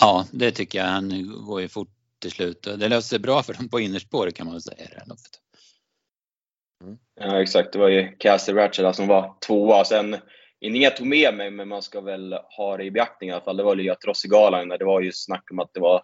Ja, 0.01 0.25
det 0.31 0.51
tycker 0.51 0.79
jag. 0.79 0.85
Han 0.85 1.27
går 1.45 1.61
ju 1.61 1.67
fort 1.67 1.89
till 2.21 2.31
slut. 2.31 2.63
Det 2.63 2.87
löste 2.87 3.09
sig 3.09 3.19
bra 3.19 3.43
för 3.43 3.53
dem 3.53 3.69
på 3.69 3.79
innerspåret 3.79 4.35
kan 4.35 4.45
man 4.45 4.53
väl 4.53 4.61
säga. 4.61 4.87
Mm. 6.83 6.97
Ja 7.19 7.41
exakt, 7.41 7.73
det 7.73 7.79
var 7.79 7.87
ju 7.87 8.15
Cassie 8.17 8.55
Ratchet 8.55 8.95
som 8.95 9.07
var 9.07 9.35
tvåa. 9.47 9.85
Sen, 9.85 10.17
inget 10.59 10.97
tog 10.97 11.07
med 11.07 11.35
mig, 11.35 11.51
men 11.51 11.67
man 11.67 11.81
ska 11.81 12.01
väl 12.01 12.33
ha 12.57 12.77
det 12.77 12.83
i 12.83 12.91
beaktning 12.91 13.29
i 13.29 13.33
alla 13.33 13.43
fall. 13.43 13.57
Det 13.57 13.63
var 13.63 13.75
ju 13.75 13.95
Trossegalan 13.95 14.69
där 14.69 14.77
det 14.77 14.85
var 14.85 15.01
ju 15.01 15.11
snack 15.11 15.51
om 15.51 15.59
att 15.59 15.73
det 15.73 15.79
var 15.79 16.03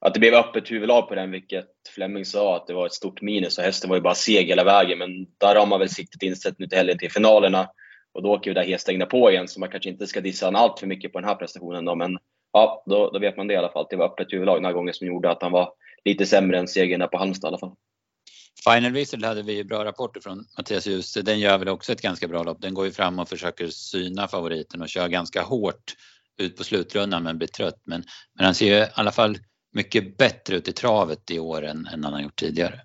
att 0.00 0.14
det 0.14 0.20
blev 0.20 0.34
öppet 0.34 0.70
huvudlag 0.70 1.08
på 1.08 1.14
den, 1.14 1.30
vilket 1.30 1.66
Flemming 1.94 2.24
sa 2.24 2.56
att 2.56 2.66
det 2.66 2.74
var 2.74 2.86
ett 2.86 2.92
stort 2.92 3.22
minus 3.22 3.58
och 3.58 3.64
hästen 3.64 3.90
var 3.90 3.96
ju 3.96 4.02
bara 4.02 4.14
seg 4.14 4.46
hela 4.46 4.64
vägen. 4.64 4.98
Men 4.98 5.26
där 5.38 5.56
har 5.56 5.66
man 5.66 5.78
väl 5.78 5.88
siktet 5.88 6.22
inställt 6.22 6.58
nu 6.58 6.66
till 6.66 6.78
helgen 6.78 6.98
till 6.98 7.12
finalerna 7.12 7.68
och 8.12 8.22
då 8.22 8.30
åker 8.30 8.50
ju 8.50 8.54
det 8.54 8.64
helstängda 8.64 9.06
på 9.06 9.30
igen, 9.30 9.48
så 9.48 9.60
man 9.60 9.68
kanske 9.68 9.90
inte 9.90 10.06
ska 10.06 10.20
dissa 10.20 10.46
honom 10.46 10.62
allt 10.62 10.80
för 10.80 10.86
mycket 10.86 11.12
på 11.12 11.20
den 11.20 11.28
här 11.28 11.34
prestationen 11.34 11.84
då, 11.84 11.94
men 11.94 12.18
ja, 12.52 12.82
då, 12.86 13.10
då 13.10 13.18
vet 13.18 13.36
man 13.36 13.46
det 13.46 13.54
i 13.54 13.56
alla 13.56 13.72
fall. 13.72 13.86
Det 13.90 13.96
var 13.96 14.06
öppet 14.06 14.32
huvudlag 14.32 14.56
den 14.56 14.64
här 14.64 14.72
gången 14.72 14.94
som 14.94 15.06
gjorde 15.06 15.30
att 15.30 15.42
han 15.42 15.52
var 15.52 15.72
lite 16.04 16.26
sämre 16.26 16.58
än 16.58 16.68
segern 16.68 17.00
där 17.00 17.06
på 17.06 17.18
Halmstad 17.18 17.48
i 17.48 17.50
alla 17.50 17.58
fall. 17.58 17.74
Final 18.64 18.92
Whistle 18.92 19.26
hade 19.26 19.42
vi 19.42 19.64
bra 19.64 19.84
rapporter 19.84 20.20
från 20.20 20.44
Mattias 20.58 20.86
Djuse. 20.86 21.22
Den 21.22 21.40
gör 21.40 21.58
väl 21.58 21.68
också 21.68 21.92
ett 21.92 22.02
ganska 22.02 22.28
bra 22.28 22.42
lopp. 22.42 22.60
Den 22.60 22.74
går 22.74 22.86
ju 22.86 22.92
fram 22.92 23.18
och 23.18 23.28
försöker 23.28 23.66
syna 23.66 24.28
favoriten 24.28 24.82
och 24.82 24.88
kör 24.88 25.08
ganska 25.08 25.42
hårt 25.42 25.94
ut 26.40 26.56
på 26.56 26.64
slutrundan 26.64 27.22
men 27.22 27.38
blir 27.38 27.48
trött. 27.48 27.82
Men, 27.84 28.04
men 28.34 28.44
han 28.44 28.54
ser 28.54 28.66
ju 28.66 28.84
i 28.84 28.86
alla 28.94 29.12
fall 29.12 29.38
mycket 29.72 30.16
bättre 30.16 30.56
ut 30.56 30.68
i 30.68 30.72
travet 30.72 31.30
i 31.30 31.38
år 31.38 31.64
än, 31.64 31.86
än 31.86 32.04
han 32.04 32.12
har 32.12 32.20
gjort 32.20 32.38
tidigare. 32.38 32.80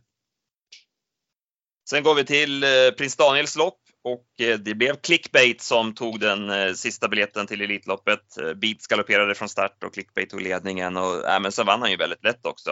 Sen 1.89 2.03
går 2.03 2.15
vi 2.15 2.25
till 2.25 2.63
eh, 2.63 2.70
Prins 2.98 3.15
Daniels 3.15 3.55
lopp 3.55 3.79
och 4.05 4.41
eh, 4.41 4.59
det 4.59 4.75
blev 4.75 4.95
Clickbait 4.95 5.62
som 5.62 5.93
tog 5.93 6.19
den 6.19 6.50
eh, 6.50 6.74
sista 6.74 7.07
biljetten 7.07 7.47
till 7.47 7.62
Elitloppet. 7.62 8.38
Beats 8.55 8.88
galopperade 8.88 9.35
från 9.35 9.50
start 9.50 9.83
och 9.83 9.93
Clickbait 9.93 10.29
tog 10.29 10.41
ledningen 10.41 10.97
och 10.97 11.29
äh, 11.29 11.39
men 11.39 11.51
sen 11.51 11.65
vann 11.65 11.81
han 11.81 11.91
ju 11.91 11.97
väldigt 11.97 12.24
lätt 12.24 12.45
också. 12.45 12.69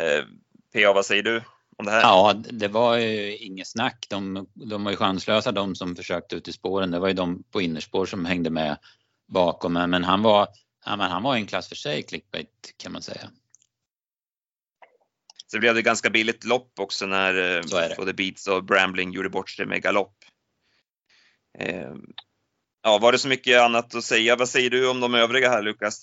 Eh, 0.00 0.24
PA, 0.72 0.92
vad 0.92 1.06
säger 1.06 1.22
du 1.22 1.42
om 1.76 1.86
det 1.86 1.92
här? 1.92 2.00
Ja, 2.00 2.34
det 2.50 2.68
var 2.68 2.96
ju 2.96 3.36
inget 3.36 3.68
snack. 3.68 4.06
De, 4.10 4.48
de 4.54 4.84
var 4.84 4.90
ju 4.90 4.96
chanslösa 4.96 5.52
de 5.52 5.74
som 5.74 5.96
försökte 5.96 6.36
ut 6.36 6.48
i 6.48 6.52
spåren. 6.52 6.90
Det 6.90 6.98
var 6.98 7.08
ju 7.08 7.14
de 7.14 7.42
på 7.50 7.60
innerspår 7.60 8.06
som 8.06 8.24
hängde 8.24 8.50
med 8.50 8.76
bakom. 9.28 9.72
Men 9.72 10.04
han 10.04 10.22
var, 10.22 10.48
ja, 10.84 10.96
men 10.96 11.10
han 11.10 11.22
var 11.22 11.34
en 11.34 11.46
klass 11.46 11.68
för 11.68 11.76
sig, 11.76 12.02
Clickbait 12.02 12.74
kan 12.76 12.92
man 12.92 13.02
säga. 13.02 13.30
Så 15.46 15.58
blev 15.58 15.74
det 15.74 15.82
ganska 15.82 16.10
billigt 16.10 16.44
lopp 16.44 16.72
också 16.80 17.06
när 17.06 17.56
eh, 17.56 17.96
både 17.96 18.14
Beats 18.14 18.46
och 18.46 18.64
Brambling 18.64 19.10
gjorde 19.10 19.30
bort 19.30 19.50
sig 19.50 19.66
med 19.66 19.82
galopp. 19.82 20.16
Ehm, 21.58 22.02
ja, 22.82 22.98
var 23.02 23.12
det 23.12 23.18
så 23.18 23.28
mycket 23.28 23.60
annat 23.60 23.94
att 23.94 24.04
säga? 24.04 24.36
Vad 24.36 24.48
säger 24.48 24.70
du 24.70 24.90
om 24.90 25.00
de 25.00 25.14
övriga 25.14 25.48
här 25.48 25.62
Lukas? 25.62 26.02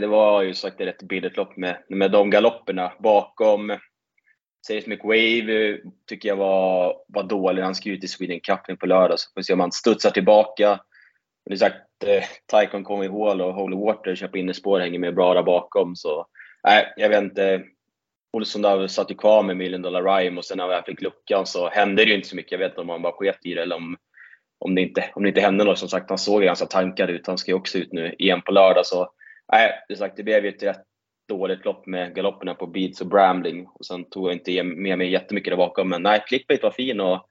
det 0.00 0.06
var 0.06 0.42
ju 0.42 0.54
sagt 0.54 0.80
ett 0.80 0.86
rätt 0.86 1.02
billigt 1.02 1.36
lopp 1.36 1.56
med, 1.56 1.82
med 1.88 2.10
de 2.10 2.30
galopperna 2.30 2.92
bakom. 2.98 3.78
Seismic 4.66 5.00
Wave 5.02 5.70
eh, 5.70 5.76
tycker 6.08 6.28
jag 6.28 6.36
var, 6.36 6.96
var 7.08 7.22
dålig. 7.22 7.62
Han 7.62 7.74
ska 7.74 7.90
ut 7.90 8.04
i 8.04 8.08
Sweden 8.08 8.40
Cup 8.40 8.78
på 8.80 8.86
lördag, 8.86 9.18
så 9.18 9.30
får 9.34 9.40
vi 9.40 9.44
se 9.44 9.52
om 9.52 9.60
han 9.60 9.72
studsar 9.72 10.10
tillbaka. 10.10 10.80
Det 11.44 11.52
är 11.52 11.56
sagt, 11.56 12.04
eh, 12.06 12.24
Taikon 12.46 13.04
i 13.04 13.06
hål 13.06 13.40
och 13.40 13.54
Holy 13.54 13.76
Water 13.76 14.14
kör 14.14 14.28
på 14.28 14.38
innerspår, 14.38 14.80
hänger 14.80 14.98
med 14.98 15.14
bra 15.14 15.34
där 15.34 15.42
bakom. 15.42 15.96
Så 15.96 16.26
nej, 16.64 16.92
jag 16.96 17.08
vet 17.08 17.22
inte. 17.22 17.64
Olsson 18.32 18.62
liksom 18.62 18.78
där 18.80 18.86
satt 18.86 19.10
ju 19.10 19.14
kvar 19.14 19.42
med 19.42 19.56
Million 19.56 19.82
Dollar 19.82 20.02
Rhyme 20.02 20.38
och 20.38 20.44
sen 20.44 20.58
när 20.58 20.68
jag 20.68 20.84
fick 20.84 21.02
luckan 21.02 21.46
så 21.46 21.68
hände 21.68 22.04
det 22.04 22.08
ju 22.08 22.16
inte 22.16 22.28
så 22.28 22.36
mycket. 22.36 22.52
Jag 22.52 22.58
vet 22.58 22.72
inte 22.72 22.80
om 22.80 22.88
han 22.88 23.02
bara 23.02 23.12
sket 23.12 23.46
i 23.46 23.54
det 23.54 23.62
eller 23.62 23.76
om, 23.76 23.96
om, 24.58 24.74
det 24.74 24.80
inte, 24.80 25.10
om 25.14 25.22
det 25.22 25.28
inte 25.28 25.40
hände 25.40 25.64
något. 25.64 25.78
Som 25.78 25.88
sagt, 25.88 26.08
han 26.08 26.18
såg 26.18 26.42
ganska 26.42 26.66
tankad 26.66 27.10
ut. 27.10 27.26
Han 27.26 27.38
ska 27.38 27.50
ju 27.50 27.56
också 27.56 27.78
ut 27.78 27.92
nu 27.92 28.14
igen 28.18 28.42
på 28.42 28.52
lördag. 28.52 28.86
Så 28.86 29.10
nej, 29.52 29.72
det, 29.88 29.96
sagt, 29.96 30.16
det 30.16 30.22
blev 30.22 30.44
ju 30.44 30.48
ett 30.48 30.62
rätt 30.62 30.82
dåligt 31.28 31.64
lopp 31.64 31.86
med 31.86 32.14
galopperna 32.14 32.54
på 32.54 32.66
Beats 32.66 33.00
och 33.00 33.06
Brambling. 33.06 33.66
Och 33.74 33.86
sen 33.86 34.04
tog 34.04 34.28
jag 34.28 34.34
inte 34.34 34.62
med 34.62 34.98
mig 34.98 35.10
jättemycket 35.10 35.50
där 35.50 35.56
bakom. 35.56 35.88
Men 35.88 36.02
nej, 36.02 36.24
Clickbait 36.26 36.62
var 36.62 36.70
fin 36.70 37.00
och 37.00 37.28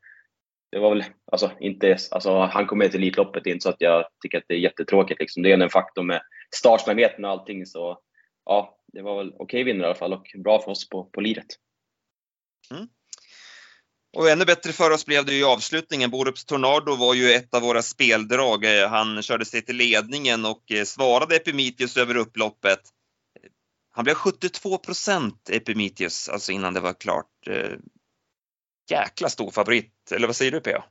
det 0.71 0.79
var 0.79 0.89
väl, 0.89 1.03
alltså 1.31 1.51
inte, 1.59 1.97
alltså 2.11 2.39
han 2.39 2.65
kom 2.65 2.77
med 2.77 2.91
till 2.91 2.99
Elitloppet, 2.99 3.45
inte 3.45 3.63
så 3.63 3.69
att 3.69 3.81
jag 3.81 4.05
tycker 4.23 4.37
att 4.37 4.43
det 4.47 4.53
är 4.53 4.59
jättetråkigt 4.59 5.19
liksom. 5.19 5.43
Det 5.43 5.51
är 5.51 5.61
en 5.61 5.69
faktor 5.69 6.03
med 6.03 6.21
startsnabbheten 6.55 7.25
och 7.25 7.31
allting 7.31 7.65
så 7.65 7.99
ja, 8.47 8.77
det 8.93 9.01
var 9.01 9.17
väl 9.17 9.27
okej 9.33 9.43
okay 9.43 9.63
vinnare 9.63 9.83
i 9.83 9.85
alla 9.85 9.95
fall 9.95 10.13
och 10.13 10.35
bra 10.43 10.61
för 10.61 10.71
oss 10.71 10.89
på, 10.89 11.03
på 11.03 11.21
liret. 11.21 11.47
Mm. 12.71 12.87
Och 14.17 14.29
ännu 14.29 14.45
bättre 14.45 14.71
för 14.71 14.91
oss 14.91 15.05
blev 15.05 15.25
det 15.25 15.33
ju 15.33 15.39
i 15.39 15.43
avslutningen. 15.43 16.11
Borups 16.11 16.45
Tornado 16.45 16.95
var 16.95 17.13
ju 17.13 17.31
ett 17.31 17.53
av 17.53 17.61
våra 17.61 17.81
speldrag. 17.81 18.65
Han 18.65 19.21
körde 19.21 19.45
sig 19.45 19.61
till 19.61 19.75
ledningen 19.75 20.45
och 20.45 20.71
eh, 20.71 20.83
svarade 20.83 21.35
Epimitius 21.35 21.97
över 21.97 22.17
upploppet. 22.17 22.79
Han 23.91 24.03
blev 24.03 24.13
72 24.13 24.77
procent 24.77 25.49
Epimitius, 25.49 26.29
alltså 26.29 26.51
innan 26.51 26.73
det 26.73 26.79
var 26.79 26.93
klart. 26.93 27.47
Eh, 27.49 27.71
jäkla 28.89 29.29
stor 29.29 29.51
favorit, 29.51 30.11
eller 30.11 30.27
vad 30.27 30.35
säger 30.35 30.51
du 30.51 30.59
P.A.? 30.59 30.83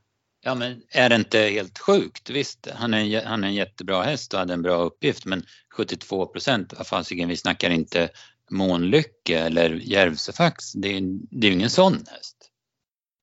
Ja 0.47 0.55
men 0.55 0.83
är 0.91 1.09
det 1.09 1.15
inte 1.15 1.39
helt 1.39 1.79
sjukt? 1.79 2.31
Visst, 2.31 2.69
han 2.75 2.95
är, 2.95 2.99
en, 2.99 3.27
han 3.27 3.45
är 3.45 3.49
en 3.49 3.55
jättebra 3.55 4.03
häst 4.03 4.35
och 4.35 4.41
hade 4.41 4.55
en 4.55 4.63
bra 4.63 4.77
uppgift 4.77 5.25
men 5.25 5.43
72 5.77 6.27
procent, 6.27 6.75
vad 6.77 6.87
fasiken, 6.87 7.29
vi 7.29 7.37
snackar 7.37 7.71
inte 7.71 8.11
Månlycke 8.51 9.39
eller 9.39 9.71
Järvsefax. 9.71 10.73
Det 10.73 10.89
är, 10.89 11.01
det 11.31 11.47
är 11.47 11.51
ju 11.51 11.57
ingen 11.57 11.71
sån 11.71 11.93
häst. 11.93 12.37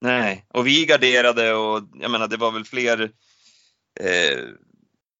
Nej, 0.01 0.46
och 0.50 0.68
vi 0.68 0.86
garderade 0.86 1.53
och 1.53 1.84
jag 1.94 2.12
menar 2.12 2.27
det 2.27 2.38
var 2.38 2.51
väl 2.51 2.65
fler 2.65 3.01
eh, 4.00 4.39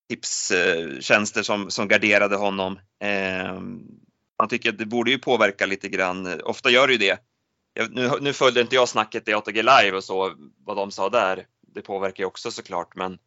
tipstjänster 0.10 1.44
som, 1.44 1.72
som 1.72 1.88
garderade 1.88 2.36
honom. 2.36 2.80
Eh, 3.04 3.62
man 4.40 4.50
tycker 4.50 4.70
att 4.70 4.78
det 4.78 4.86
borde 4.86 5.12
ju 5.12 5.18
påverka 5.18 5.66
lite 5.66 5.90
grann. 5.90 6.42
Ofta 6.42 6.70
gör 6.70 6.88
det 6.88 6.94
ju 6.94 7.00
det. 7.00 7.20
Jag, 7.74 7.92
nu, 7.92 8.12
nu 8.22 8.34
följde 8.34 8.62
inte 8.62 8.76
jag 8.76 8.90
snacket 8.90 9.28
i 9.28 9.34
ATG 9.34 9.62
Live 9.62 9.92
och 9.92 10.04
så, 10.04 10.34
vad 10.66 10.78
de 10.78 10.92
sa 10.92 11.10
där 11.10 11.46
det 11.74 11.82
påverkar 11.82 12.24
ju 12.24 12.28
också 12.28 12.52
såklart. 12.52 12.96
Men 12.96 13.20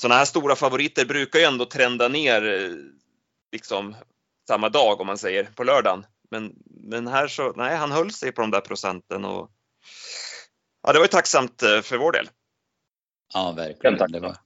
sådana 0.00 0.14
här 0.18 0.24
stora 0.24 0.56
favoriter 0.56 1.04
brukar 1.04 1.38
ju 1.38 1.44
ändå 1.44 1.64
trenda 1.64 2.08
ner 2.08 2.44
eh, 2.44 2.76
liksom 3.52 3.96
samma 4.48 4.68
dag 4.68 5.00
om 5.00 5.06
man 5.06 5.18
säger 5.18 5.44
på 5.44 5.64
lördagen. 5.64 6.06
Men, 6.30 6.54
men 6.64 7.06
här 7.06 7.28
så, 7.28 7.52
nej, 7.52 7.76
han 7.76 7.92
höll 7.92 8.10
sig 8.10 8.32
på 8.32 8.40
de 8.40 8.50
där 8.50 8.60
procenten 8.60 9.24
och 9.24 9.50
ja, 10.82 10.92
det 10.92 10.98
var 10.98 11.04
ju 11.04 11.08
tacksamt 11.08 11.62
eh, 11.62 11.80
för 11.80 11.96
vår 11.96 12.12
del. 12.12 12.28
Ja, 13.34 13.52
verkligen. 13.52 14.12
Det 14.12 14.20
var... 14.20 14.36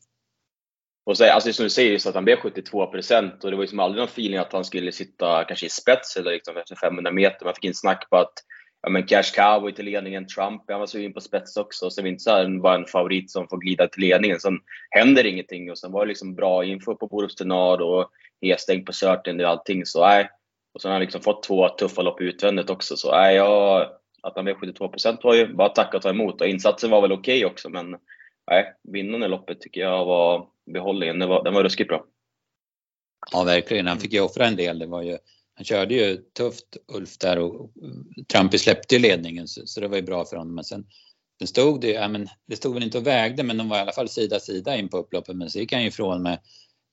Och 1.04 1.16
så, 1.16 1.32
alltså, 1.32 1.52
som 1.52 1.62
du 1.62 1.70
säger, 1.70 1.98
så 1.98 2.08
att 2.08 2.14
han 2.14 2.25
blev 2.25 2.36
72 2.36 2.86
procent 2.86 3.44
och 3.44 3.50
det 3.50 3.56
var 3.56 3.64
ju 3.64 3.68
som 3.68 3.80
aldrig 3.80 3.98
någon 4.00 4.08
feeling 4.08 4.38
att 4.38 4.52
han 4.52 4.64
skulle 4.64 4.92
sitta 4.92 5.44
kanske 5.44 5.66
i 5.66 5.68
spets 5.68 6.16
eller 6.16 6.30
liksom 6.30 6.56
efter 6.56 6.76
500 6.76 7.12
meter. 7.12 7.44
Man 7.44 7.54
fick 7.54 7.64
in 7.64 7.75
snack 7.75 8.10
på 8.10 8.16
att 8.16 8.32
ja, 8.83 8.88
men 8.88 9.06
Cash 9.06 9.62
ju 9.66 9.73
till 9.73 9.85
ledningen, 9.85 10.26
Trump, 10.26 10.62
han 10.68 10.80
var 10.80 10.87
sugen 10.87 11.12
på 11.12 11.21
spets 11.21 11.56
också. 11.56 11.90
Så 11.90 12.00
det 12.00 12.04
var 12.04 12.09
inte 12.09 12.23
så 12.23 12.30
här 12.30 12.61
bara 12.61 12.75
en 12.75 12.87
favorit 12.87 13.30
som 13.30 13.49
får 13.49 13.59
glida 13.59 13.88
till 13.88 14.00
ledningen. 14.00 14.40
Sen 14.40 14.59
händer 14.90 15.26
ingenting 15.26 15.71
och 15.71 15.78
sen 15.78 15.92
var 15.92 16.04
det 16.04 16.09
liksom 16.09 16.35
bra 16.35 16.64
info 16.64 16.95
på 16.95 17.06
Borups 17.06 17.35
Tenard 17.35 17.80
och 17.80 18.11
helstängt 18.42 18.87
på 18.87 18.92
Certain 18.92 19.40
och 19.40 19.50
allting. 19.50 19.87
Så 19.87 20.06
nej. 20.06 20.30
Och 20.75 20.83
sen 20.83 20.88
har 20.88 20.95
han 20.95 21.02
liksom 21.02 21.21
fått 21.21 21.42
två 21.42 21.68
tuffa 21.68 22.02
lopp 22.02 22.21
utvändigt 22.21 22.71
också. 22.71 22.97
Så 22.97 23.11
nej, 23.11 23.37
ja, 23.37 23.87
att 24.23 24.37
han 24.37 24.45
blev 24.45 24.54
72 24.54 24.88
% 24.88 25.25
var 25.25 25.35
ju 25.35 25.54
bara 25.54 25.68
tacka 25.68 25.97
och 25.97 26.02
ta 26.02 26.11
emot. 26.11 26.40
Och 26.40 26.47
insatsen 26.47 26.90
var 26.90 27.02
väl 27.02 27.12
okej 27.12 27.38
okay 27.38 27.52
också, 27.52 27.68
men 27.68 27.97
nej, 28.50 28.75
vinnande 28.83 29.28
loppet 29.28 29.61
tycker 29.61 29.80
jag 29.80 30.04
var 30.04 30.47
behållningen. 30.66 31.18
Den 31.18 31.28
var, 31.28 31.45
den 31.45 31.54
var 31.54 31.64
ruskigt 31.64 31.88
bra. 31.88 32.04
Ja, 33.33 33.45
verkligen. 33.45 33.87
Han 33.87 33.99
fick 33.99 34.12
ju 34.12 34.21
offra 34.21 34.47
en 34.47 34.56
del. 34.56 34.78
Det 34.78 34.87
var 34.87 35.02
ju 35.02 35.18
han 35.56 35.64
körde 35.64 35.94
ju 35.94 36.16
tufft 36.16 36.76
Ulf 36.88 37.18
där 37.18 37.38
och 37.38 37.70
Trampi 38.32 38.58
släppte 38.58 38.94
ju 38.94 39.00
ledningen 39.00 39.48
så, 39.48 39.66
så, 39.66 39.80
det 39.80 39.88
var 39.88 39.96
ju 39.96 40.02
bra 40.02 40.25
för 40.25 40.36
honom. 40.36 40.54
Men 40.54 40.64
sen, 40.64 40.86
sen 41.38 41.48
stod 41.48 41.80
det, 41.80 41.90
ja, 41.90 42.08
men 42.08 42.28
det 42.46 42.56
stod 42.56 42.75
väl 42.75 42.82
inte 42.82 42.98
och 42.98 43.06
vägde 43.06 43.42
men 43.42 43.56
de 43.58 43.68
var 43.68 43.76
i 43.76 43.80
alla 43.80 43.92
fall 43.92 44.08
sida 44.08 44.40
sida 44.40 44.76
in 44.76 44.88
på 44.88 44.98
upploppet 44.98 45.36
men 45.36 45.50
så 45.50 45.58
gick 45.58 45.72
han 45.72 45.82
ju 45.82 45.88
ifrån 45.88 46.22
med 46.22 46.38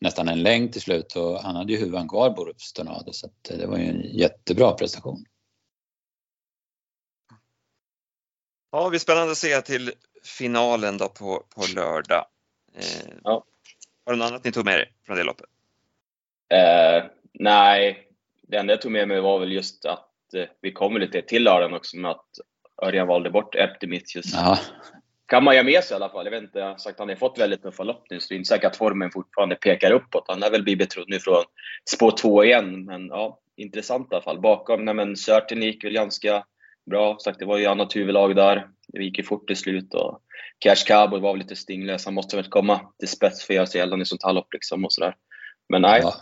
nästan 0.01 0.27
en 0.27 0.43
längd 0.43 0.71
till 0.71 0.81
slut 0.81 1.15
och 1.15 1.39
han 1.39 1.55
hade 1.55 1.73
ju 1.73 1.79
huvan 1.79 2.09
kvar 2.09 2.29
Borups 2.29 2.73
Tornado 2.73 3.13
så 3.13 3.25
att 3.25 3.57
det 3.59 3.67
var 3.67 3.77
ju 3.77 3.85
en 3.85 4.17
jättebra 4.17 4.71
prestation. 4.71 5.25
Ja, 8.71 8.83
det 8.83 8.89
blir 8.89 8.99
spännande 8.99 9.31
att 9.31 9.37
se 9.37 9.61
till 9.61 9.91
finalen 10.23 10.97
då 10.97 11.09
på, 11.09 11.45
på 11.55 11.65
lördag. 11.75 12.25
Eh, 12.75 13.13
Ja. 13.23 13.45
Har 14.05 14.13
du 14.13 14.19
något 14.19 14.27
annat 14.27 14.43
ni 14.43 14.51
tog 14.51 14.65
med 14.65 14.73
er 14.73 14.91
från 15.05 15.17
det 15.17 15.23
loppet? 15.23 15.49
Eh, 16.49 17.05
nej, 17.33 18.07
det 18.53 18.59
enda 18.59 18.73
jag 18.73 18.81
tog 18.81 18.91
med 18.91 19.07
mig 19.07 19.21
var 19.21 19.39
väl 19.39 19.51
just 19.51 19.85
att 19.85 20.33
eh, 20.35 20.45
vi 20.61 20.71
kommer 20.71 20.99
lite 20.99 21.21
till 21.21 21.43
lördagen 21.43 21.73
också 21.73 21.97
med 21.97 22.11
att 22.11 22.25
Örjan 22.81 23.07
valde 23.07 23.29
bort 23.29 23.55
Eptimitius. 23.55 24.33
Ja, 24.33 24.59
Kan 25.25 25.43
man 25.43 25.55
göra 25.55 25.65
med 25.65 25.83
sig 25.83 25.95
i 25.95 25.95
alla 25.95 26.09
fall. 26.09 26.25
Jag 26.25 26.31
vet 26.31 26.43
inte, 26.43 26.59
jag 26.59 26.65
har 26.65 26.77
sagt 26.77 26.93
att 26.93 26.99
han 26.99 27.09
har 27.09 27.15
fått 27.15 27.39
väldigt 27.39 27.61
tuffa 27.61 27.83
lopp 27.83 28.05
nu, 28.09 28.19
så 28.19 28.27
det 28.29 28.35
är 28.35 28.37
inte 28.37 28.47
säkert 28.47 28.71
att 28.71 28.77
formen 28.77 29.11
fortfarande 29.11 29.55
pekar 29.55 29.91
uppåt. 29.91 30.25
Han 30.27 30.41
har 30.41 30.49
väl 30.49 30.63
blivit 30.63 30.89
betrodd 30.89 31.09
nu 31.09 31.19
från 31.19 31.43
spår 31.95 32.11
två 32.11 32.43
igen, 32.43 32.85
men 32.85 33.07
ja, 33.07 33.39
intressant 33.55 34.07
i 34.11 34.15
alla 34.15 34.23
fall. 34.23 34.41
Bakom, 34.41 34.85
nej 34.85 34.93
men 34.93 35.15
Sörten 35.15 35.61
gick 35.63 35.83
väl 35.83 35.93
ganska 35.93 36.45
bra. 36.85 37.17
Sagt, 37.19 37.39
det 37.39 37.45
var 37.45 37.57
ju 37.57 37.65
annat 37.65 37.95
huvudlag 37.95 38.35
där. 38.35 38.67
Det 38.87 39.03
gick 39.03 39.17
ju 39.17 39.23
fort 39.23 39.47
till 39.47 39.57
slut 39.57 39.93
och 39.93 40.21
Cash 40.59 40.85
Cowboy 40.87 41.19
var 41.19 41.31
väl 41.31 41.39
lite 41.39 41.55
stinglös. 41.55 42.05
Han 42.05 42.13
måste 42.13 42.35
väl 42.35 42.49
komma 42.49 42.81
till 42.99 43.07
spets 43.07 43.45
för 43.45 43.53
att 43.53 43.55
göra 43.55 43.65
sig 43.65 43.79
gällande 43.79 44.03
i 44.03 44.05
sånt 44.05 44.23
här 44.23 44.33
lopp 44.33 44.53
liksom 44.53 44.85
och 44.85 44.93
sådär. 44.93 45.15
Men 45.69 45.81
nej, 45.81 46.01
ja. 46.03 46.13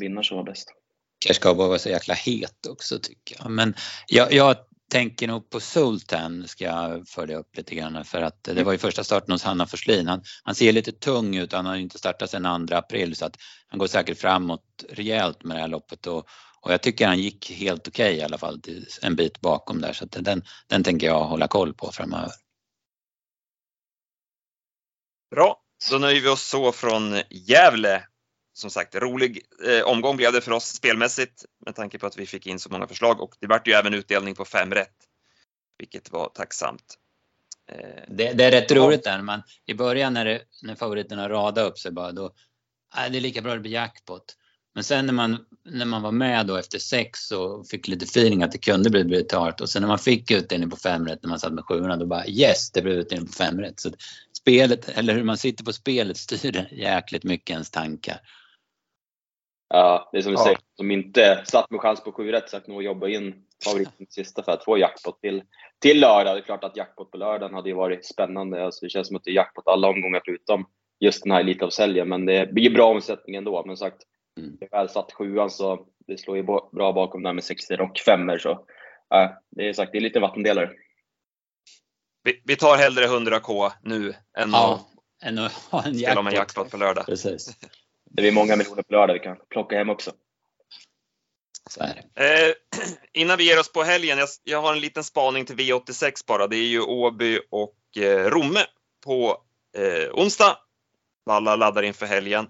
vinnaren 0.00 0.24
som 0.24 0.36
var 0.36 0.44
bäst 0.44 0.74
kanske 1.18 1.40
ska 1.40 1.52
vara 1.52 1.78
så 1.78 1.88
jäkla 1.88 2.14
het 2.14 2.66
också 2.68 2.98
tycker 2.98 3.36
jag. 3.38 3.50
Men 3.50 3.74
jag, 4.06 4.32
jag 4.32 4.56
tänker 4.90 5.28
nog 5.28 5.50
på 5.50 5.60
Sultan 5.60 6.48
ska 6.48 6.64
jag 6.64 7.08
följa 7.08 7.38
upp 7.38 7.56
lite 7.56 7.74
grann 7.74 8.04
för 8.04 8.22
att 8.22 8.44
det 8.44 8.64
var 8.64 8.72
ju 8.72 8.78
första 8.78 9.04
starten 9.04 9.32
hos 9.32 9.42
Hanna 9.42 9.66
Forslin. 9.66 10.06
Han, 10.06 10.22
han 10.42 10.54
ser 10.54 10.72
lite 10.72 10.92
tung 10.92 11.36
ut, 11.36 11.52
han 11.52 11.66
har 11.66 11.76
ju 11.76 11.82
inte 11.82 11.98
startat 11.98 12.30
sedan 12.30 12.66
2 12.66 12.74
april 12.74 13.16
så 13.16 13.24
att 13.24 13.36
han 13.68 13.78
går 13.78 13.86
säkert 13.86 14.18
framåt 14.18 14.84
rejält 14.88 15.44
med 15.44 15.56
det 15.56 15.60
här 15.60 15.68
loppet 15.68 16.06
och, 16.06 16.28
och 16.60 16.72
jag 16.72 16.82
tycker 16.82 17.06
han 17.06 17.18
gick 17.18 17.50
helt 17.50 17.88
okej 17.88 18.16
i 18.16 18.22
alla 18.22 18.38
fall 18.38 18.62
en 19.02 19.16
bit 19.16 19.40
bakom 19.40 19.80
där 19.80 19.92
så 19.92 20.04
att 20.04 20.12
den, 20.12 20.42
den 20.66 20.84
tänker 20.84 21.06
jag 21.06 21.24
hålla 21.24 21.48
koll 21.48 21.74
på 21.74 21.92
framöver. 21.92 22.32
Bra, 25.30 25.62
då 25.90 25.98
nöjer 25.98 26.20
vi 26.20 26.28
oss 26.28 26.48
så 26.48 26.72
från 26.72 27.22
Gävle. 27.30 28.07
Som 28.58 28.70
sagt, 28.70 28.94
rolig 28.94 29.40
eh, 29.64 29.82
omgång 29.82 30.16
blev 30.16 30.32
det 30.32 30.40
för 30.40 30.52
oss 30.52 30.66
spelmässigt 30.66 31.44
med 31.66 31.74
tanke 31.74 31.98
på 31.98 32.06
att 32.06 32.18
vi 32.18 32.26
fick 32.26 32.46
in 32.46 32.58
så 32.58 32.70
många 32.70 32.86
förslag 32.86 33.20
och 33.20 33.34
det 33.40 33.46
vart 33.46 33.68
ju 33.68 33.72
även 33.72 33.94
utdelning 33.94 34.34
på 34.34 34.44
fem 34.44 34.70
rätt. 34.70 34.96
Vilket 35.78 36.12
var 36.12 36.28
tacksamt. 36.28 36.98
Eh, 37.70 38.02
Det, 38.08 38.32
det 38.32 38.44
är 38.44 38.50
rätt 38.50 38.72
roligt 38.72 39.04
där, 39.04 39.22
man, 39.22 39.42
i 39.66 39.74
början 39.74 40.14
när, 40.14 40.24
det, 40.24 40.42
när 40.62 40.74
favoriterna 40.74 41.28
radade 41.28 41.68
upp 41.68 41.78
sig 41.78 41.92
bara 41.92 42.12
då, 42.12 42.24
äh, 42.96 43.12
det 43.12 43.18
är 43.18 43.20
lika 43.20 43.42
bra 43.42 43.54
det 43.54 43.60
blir 43.60 43.72
jackpot. 43.72 44.36
Men 44.74 44.84
sen 44.84 45.06
när 45.06 45.12
man, 45.12 45.38
när 45.64 45.86
man 45.86 46.02
var 46.02 46.12
med 46.12 46.46
då 46.46 46.56
efter 46.56 46.78
sex 46.78 47.30
och 47.30 47.68
fick 47.68 47.88
lite 47.88 48.04
feeling 48.04 48.42
att 48.42 48.52
det 48.52 48.58
kunde 48.58 48.90
bli 48.90 49.04
brutalt 49.04 49.60
och 49.60 49.70
sen 49.70 49.82
när 49.82 49.88
man 49.88 49.98
fick 49.98 50.30
utdelning 50.30 50.70
på 50.70 50.76
fem 50.76 51.06
rätt 51.06 51.22
när 51.22 51.30
man 51.30 51.38
satt 51.38 51.52
med 51.52 51.64
sjuorna 51.64 51.96
då 51.96 52.06
bara 52.06 52.26
yes, 52.26 52.70
det 52.70 52.82
blev 52.82 52.94
utdelning 52.94 53.26
på 53.26 53.32
fem 53.32 53.60
rätt. 53.60 53.80
Så 53.80 53.90
spelet, 54.38 54.88
eller 54.88 55.14
hur 55.14 55.24
man 55.24 55.38
sitter 55.38 55.64
på 55.64 55.72
spelet 55.72 56.16
styr 56.26 56.68
jäkligt 56.72 57.24
mycket 57.24 57.50
ens 57.50 57.70
tankar. 57.70 58.20
Ja, 59.68 60.08
det 60.12 60.18
är 60.18 60.22
som 60.22 60.32
du 60.32 60.38
Ja. 60.38 60.44
säger, 60.44 60.58
som 60.76 60.90
inte 60.90 61.42
satt 61.46 61.70
med 61.70 61.80
chans 61.80 62.04
på 62.04 62.12
7 62.12 62.32
rätt, 62.32 62.50
sagt 62.50 62.66
nog 62.66 62.82
jobba 62.82 63.08
in 63.08 63.44
favoriten 63.64 64.06
sista 64.10 64.42
för 64.42 64.52
att 64.52 64.64
få 64.64 64.78
jackpot 64.78 65.20
till, 65.20 65.42
till 65.78 66.00
lördag. 66.00 66.36
Det 66.36 66.40
är 66.40 66.42
klart 66.44 66.64
att 66.64 66.76
jackpot 66.76 67.10
på 67.10 67.16
lördagen 67.16 67.54
hade 67.54 67.68
ju 67.68 67.74
varit 67.74 68.06
spännande. 68.06 68.64
Alltså, 68.64 68.84
det 68.84 68.90
känns 68.90 69.06
som 69.08 69.16
att 69.16 69.24
det 69.24 69.30
är 69.30 69.34
jackpot 69.34 69.66
alla 69.68 69.88
omgångar 69.88 70.22
förutom 70.24 70.66
just 71.00 71.22
den 71.22 71.32
här 71.32 71.40
Elitloppshelgen. 71.40 72.08
Men 72.08 72.26
det 72.26 72.52
blir 72.52 72.70
bra 72.70 72.86
omsättning 72.90 73.36
ändå. 73.36 73.64
Men 73.66 73.76
sagt, 73.76 74.02
Mm. 74.38 74.56
det 74.60 74.64
är 74.66 74.70
väl 74.70 74.88
satt 74.88 75.12
sjuan 75.12 75.50
så 75.50 75.86
det 76.06 76.18
slår 76.18 76.36
ju 76.36 76.42
bra 76.72 76.92
bakom 76.92 77.22
där 77.22 77.32
med 77.32 77.44
60 77.44 77.76
och 77.80 77.98
femmer 77.98 78.38
så 78.38 78.50
äh, 79.14 79.30
det 79.50 79.68
är 79.68 79.72
sagt, 79.72 79.92
det 79.92 79.98
är 79.98 80.02
lite 80.02 80.20
vattendelare. 80.20 80.70
vi, 82.24 82.42
vi 82.44 82.56
tar 82.56 82.76
hellre 82.76 83.06
100k 83.06 83.70
nu 83.82 84.14
än 84.38 84.50
Ja, 84.50 84.80
än 85.24 85.38
att 85.38 85.52
ha 85.52 85.82
en 85.84 85.90
att 85.90 85.98
spela 85.98 86.20
om 86.20 86.26
en 86.26 86.32
jackpot. 86.34 86.56
jackpot 86.56 86.70
på 86.70 86.76
lördag. 86.76 87.06
Precis, 87.06 87.56
Det 88.10 88.22
blir 88.22 88.32
många 88.32 88.56
miljoner 88.56 88.82
på 88.82 88.92
lördag 88.92 89.14
vi 89.14 89.20
kan 89.20 89.36
plocka 89.50 89.76
hem 89.76 89.90
också. 89.90 90.12
så 91.70 91.80
är 91.80 92.02
det. 92.14 92.48
Eh, 92.48 92.54
innan 93.12 93.38
vi 93.38 93.44
ger 93.44 93.58
oss 93.60 93.72
på 93.72 93.82
helgen, 93.82 94.18
jag, 94.18 94.28
jag 94.44 94.62
har 94.62 94.72
en 94.72 94.80
liten 94.80 95.04
spaning 95.04 95.44
till 95.44 95.56
V86 95.56 96.26
bara. 96.26 96.46
Det 96.46 96.56
är 96.56 96.68
ju 96.68 96.80
Åby 96.80 97.40
och 97.50 98.02
eh, 98.02 98.30
Romme 98.30 98.60
på 99.04 99.42
eh, 99.76 100.10
onsdag. 100.14 100.56
Alla 101.30 101.56
laddar 101.56 101.82
inför 101.82 102.06
helgen. 102.06 102.46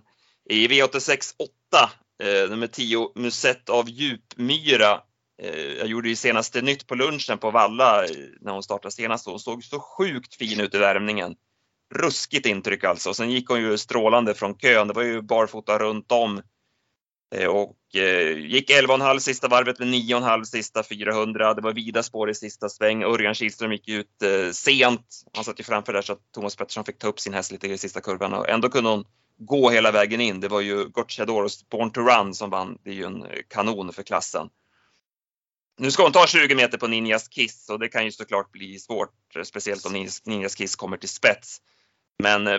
I 0.50 0.68
V86 0.68 1.34
8, 1.38 1.90
eh, 2.22 2.50
nummer 2.50 2.66
10, 2.66 3.12
Musett 3.14 3.68
av 3.68 3.88
Djupmyra. 3.88 5.00
Eh, 5.42 5.72
jag 5.78 5.86
gjorde 5.86 6.08
ju 6.08 6.16
senaste 6.16 6.62
nytt 6.62 6.86
på 6.86 6.94
lunchen 6.94 7.38
på 7.38 7.50
Valla 7.50 8.04
eh, 8.04 8.10
när 8.40 8.52
hon 8.52 8.62
startade 8.62 8.92
senast. 8.92 9.26
Hon 9.26 9.38
såg 9.38 9.64
så 9.64 9.80
sjukt 9.80 10.34
fin 10.34 10.60
ut 10.60 10.74
i 10.74 10.78
värmningen. 10.78 11.34
Ruskigt 11.94 12.46
intryck 12.46 12.84
alltså. 12.84 13.14
Sen 13.14 13.30
gick 13.30 13.48
hon 13.48 13.60
ju 13.60 13.78
strålande 13.78 14.34
från 14.34 14.54
kön. 14.54 14.88
Det 14.88 14.94
var 14.94 15.02
ju 15.02 15.22
barfota 15.22 15.78
runt 15.78 16.12
om. 16.12 16.42
Eh, 17.34 17.48
och 17.48 17.76
eh, 17.94 18.38
gick 18.38 18.70
11,5 18.70 19.18
sista 19.18 19.48
varvet 19.48 19.78
med 19.78 19.88
9,5 19.88 20.44
sista 20.44 20.82
400. 20.82 21.54
Det 21.54 21.62
var 21.62 21.72
vida 21.72 22.02
spår 22.02 22.30
i 22.30 22.34
sista 22.34 22.68
sväng. 22.68 23.02
Örjan 23.02 23.34
Kihlström 23.34 23.72
gick 23.72 23.88
ut 23.88 24.22
eh, 24.22 24.52
sent. 24.52 25.22
Han 25.34 25.44
satt 25.44 25.60
ju 25.60 25.64
framför 25.64 25.92
där 25.92 26.02
så 26.02 26.12
att 26.12 26.32
Thomas 26.34 26.56
Pettersson 26.56 26.84
fick 26.84 26.98
ta 26.98 27.08
upp 27.08 27.20
sin 27.20 27.34
häst 27.34 27.52
lite 27.52 27.68
i 27.68 27.78
sista 27.78 28.00
kurvan 28.00 28.34
och 28.34 28.48
ändå 28.48 28.68
kunde 28.68 28.90
hon 28.90 29.04
gå 29.38 29.70
hela 29.70 29.90
vägen 29.90 30.20
in. 30.20 30.40
Det 30.40 30.48
var 30.48 30.60
ju 30.60 30.88
Gocciadoros 30.88 31.68
Born 31.68 31.90
to 31.90 32.00
Run 32.00 32.34
som 32.34 32.50
vann. 32.50 32.78
Det 32.84 32.90
är 32.90 32.94
ju 32.94 33.04
en 33.04 33.22
eh, 33.22 33.38
kanon 33.48 33.92
för 33.92 34.02
klassen. 34.02 34.48
Nu 35.78 35.90
ska 35.90 36.02
hon 36.02 36.12
ta 36.12 36.26
20 36.26 36.54
meter 36.54 36.78
på 36.78 36.86
Ninjas 36.86 37.28
Kiss 37.28 37.70
och 37.70 37.78
det 37.78 37.88
kan 37.88 38.04
ju 38.04 38.12
såklart 38.12 38.52
bli 38.52 38.78
svårt, 38.78 39.36
eh, 39.36 39.42
speciellt 39.42 39.86
om 39.86 39.92
Ninjas, 39.92 40.26
Ninjas 40.26 40.54
Kiss 40.54 40.76
kommer 40.76 40.96
till 40.96 41.08
spets. 41.08 41.60
Men 42.22 42.46
eh, 42.46 42.58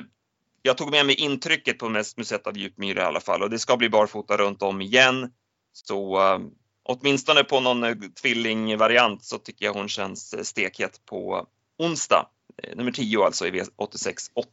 jag 0.61 0.77
tog 0.77 0.91
med 0.91 1.05
mig 1.05 1.15
intrycket 1.15 1.79
på 1.79 1.89
mest 1.89 2.17
museet 2.17 2.47
av 2.47 2.57
Djupmyra 2.57 3.01
i 3.01 3.05
alla 3.05 3.19
fall 3.19 3.43
och 3.43 3.49
det 3.49 3.59
ska 3.59 3.77
bli 3.77 3.89
barfota 3.89 4.37
runt 4.37 4.61
om 4.61 4.81
igen. 4.81 5.31
Så 5.73 6.17
eh, 6.17 6.39
åtminstone 6.83 7.43
på 7.43 7.59
någon 7.59 7.83
eh, 7.83 7.95
tvillingvariant 8.21 9.23
så 9.23 9.37
tycker 9.37 9.65
jag 9.65 9.73
hon 9.73 9.89
känns 9.89 10.47
stekhet 10.47 11.05
på 11.05 11.47
onsdag. 11.77 12.29
Nummer 12.75 12.91
10 12.91 13.23
alltså 13.23 13.47
i 13.47 13.51
V86 13.51 14.31
8. 14.35 14.49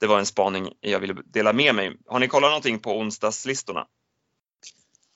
Det 0.00 0.06
var 0.06 0.18
en 0.18 0.26
spaning 0.26 0.72
jag 0.80 1.00
ville 1.00 1.14
dela 1.24 1.52
med 1.52 1.74
mig. 1.74 1.96
Har 2.06 2.18
ni 2.18 2.28
kollat 2.28 2.50
någonting 2.50 2.78
på 2.78 2.98
onsdagslistorna? 2.98 3.86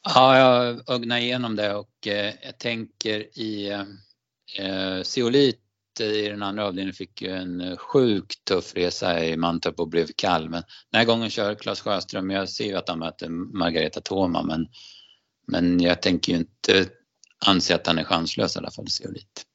Ja, 0.03 0.39
jag 0.39 0.91
ögnar 0.91 1.19
igenom 1.19 1.57
det 1.57 1.75
och 1.75 2.07
eh, 2.07 2.35
jag 2.43 2.59
tänker 2.59 3.39
i 3.39 3.71
eh, 4.59 5.03
Zeolit 5.03 5.62
i 6.01 6.29
den 6.29 6.43
andra 6.43 6.67
avdelningen 6.67 6.95
fick 6.95 7.23
ju 7.23 7.31
en 7.31 7.61
eh, 7.61 7.77
sjukt 7.77 8.45
tuff 8.45 8.75
resa 8.75 9.25
i 9.25 9.37
Mantorp 9.37 9.81
och 9.81 9.89
blev 9.89 10.07
kall. 10.17 10.49
Men 10.51 10.63
den 10.91 10.99
här 10.99 11.05
gången 11.05 11.31
kör 11.31 11.55
Claes 11.55 11.81
Sjöström. 11.81 12.31
Jag 12.31 12.49
ser 12.49 12.65
ju 12.65 12.77
att 12.77 12.89
han 12.89 12.99
möter 12.99 13.29
Margareta 13.29 14.01
Thoma 14.01 14.43
men, 14.43 14.67
men 15.47 15.81
jag 15.81 16.03
tänker 16.03 16.33
ju 16.33 16.39
inte 16.39 16.89
anse 17.47 17.75
att 17.75 17.87
han 17.87 17.99
är 17.99 18.05
chanslös 18.05 18.57
i 18.57 18.59
alla 18.59 18.71
fall, 18.71 18.89
Zeolit. 18.89 19.47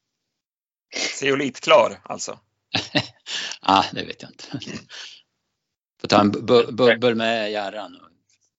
Zeolit 1.19 1.59
klar 1.59 2.01
alltså. 2.03 2.39
ah, 3.61 3.83
det 3.93 4.05
vet 4.05 4.21
jag 4.21 4.31
inte. 4.31 4.43
Får 6.01 6.07
ta 6.07 6.21
en 6.21 6.31
bu- 6.31 6.71
bubbel 6.71 7.15
med 7.15 7.51
Jarran 7.51 7.95
och 7.95 8.09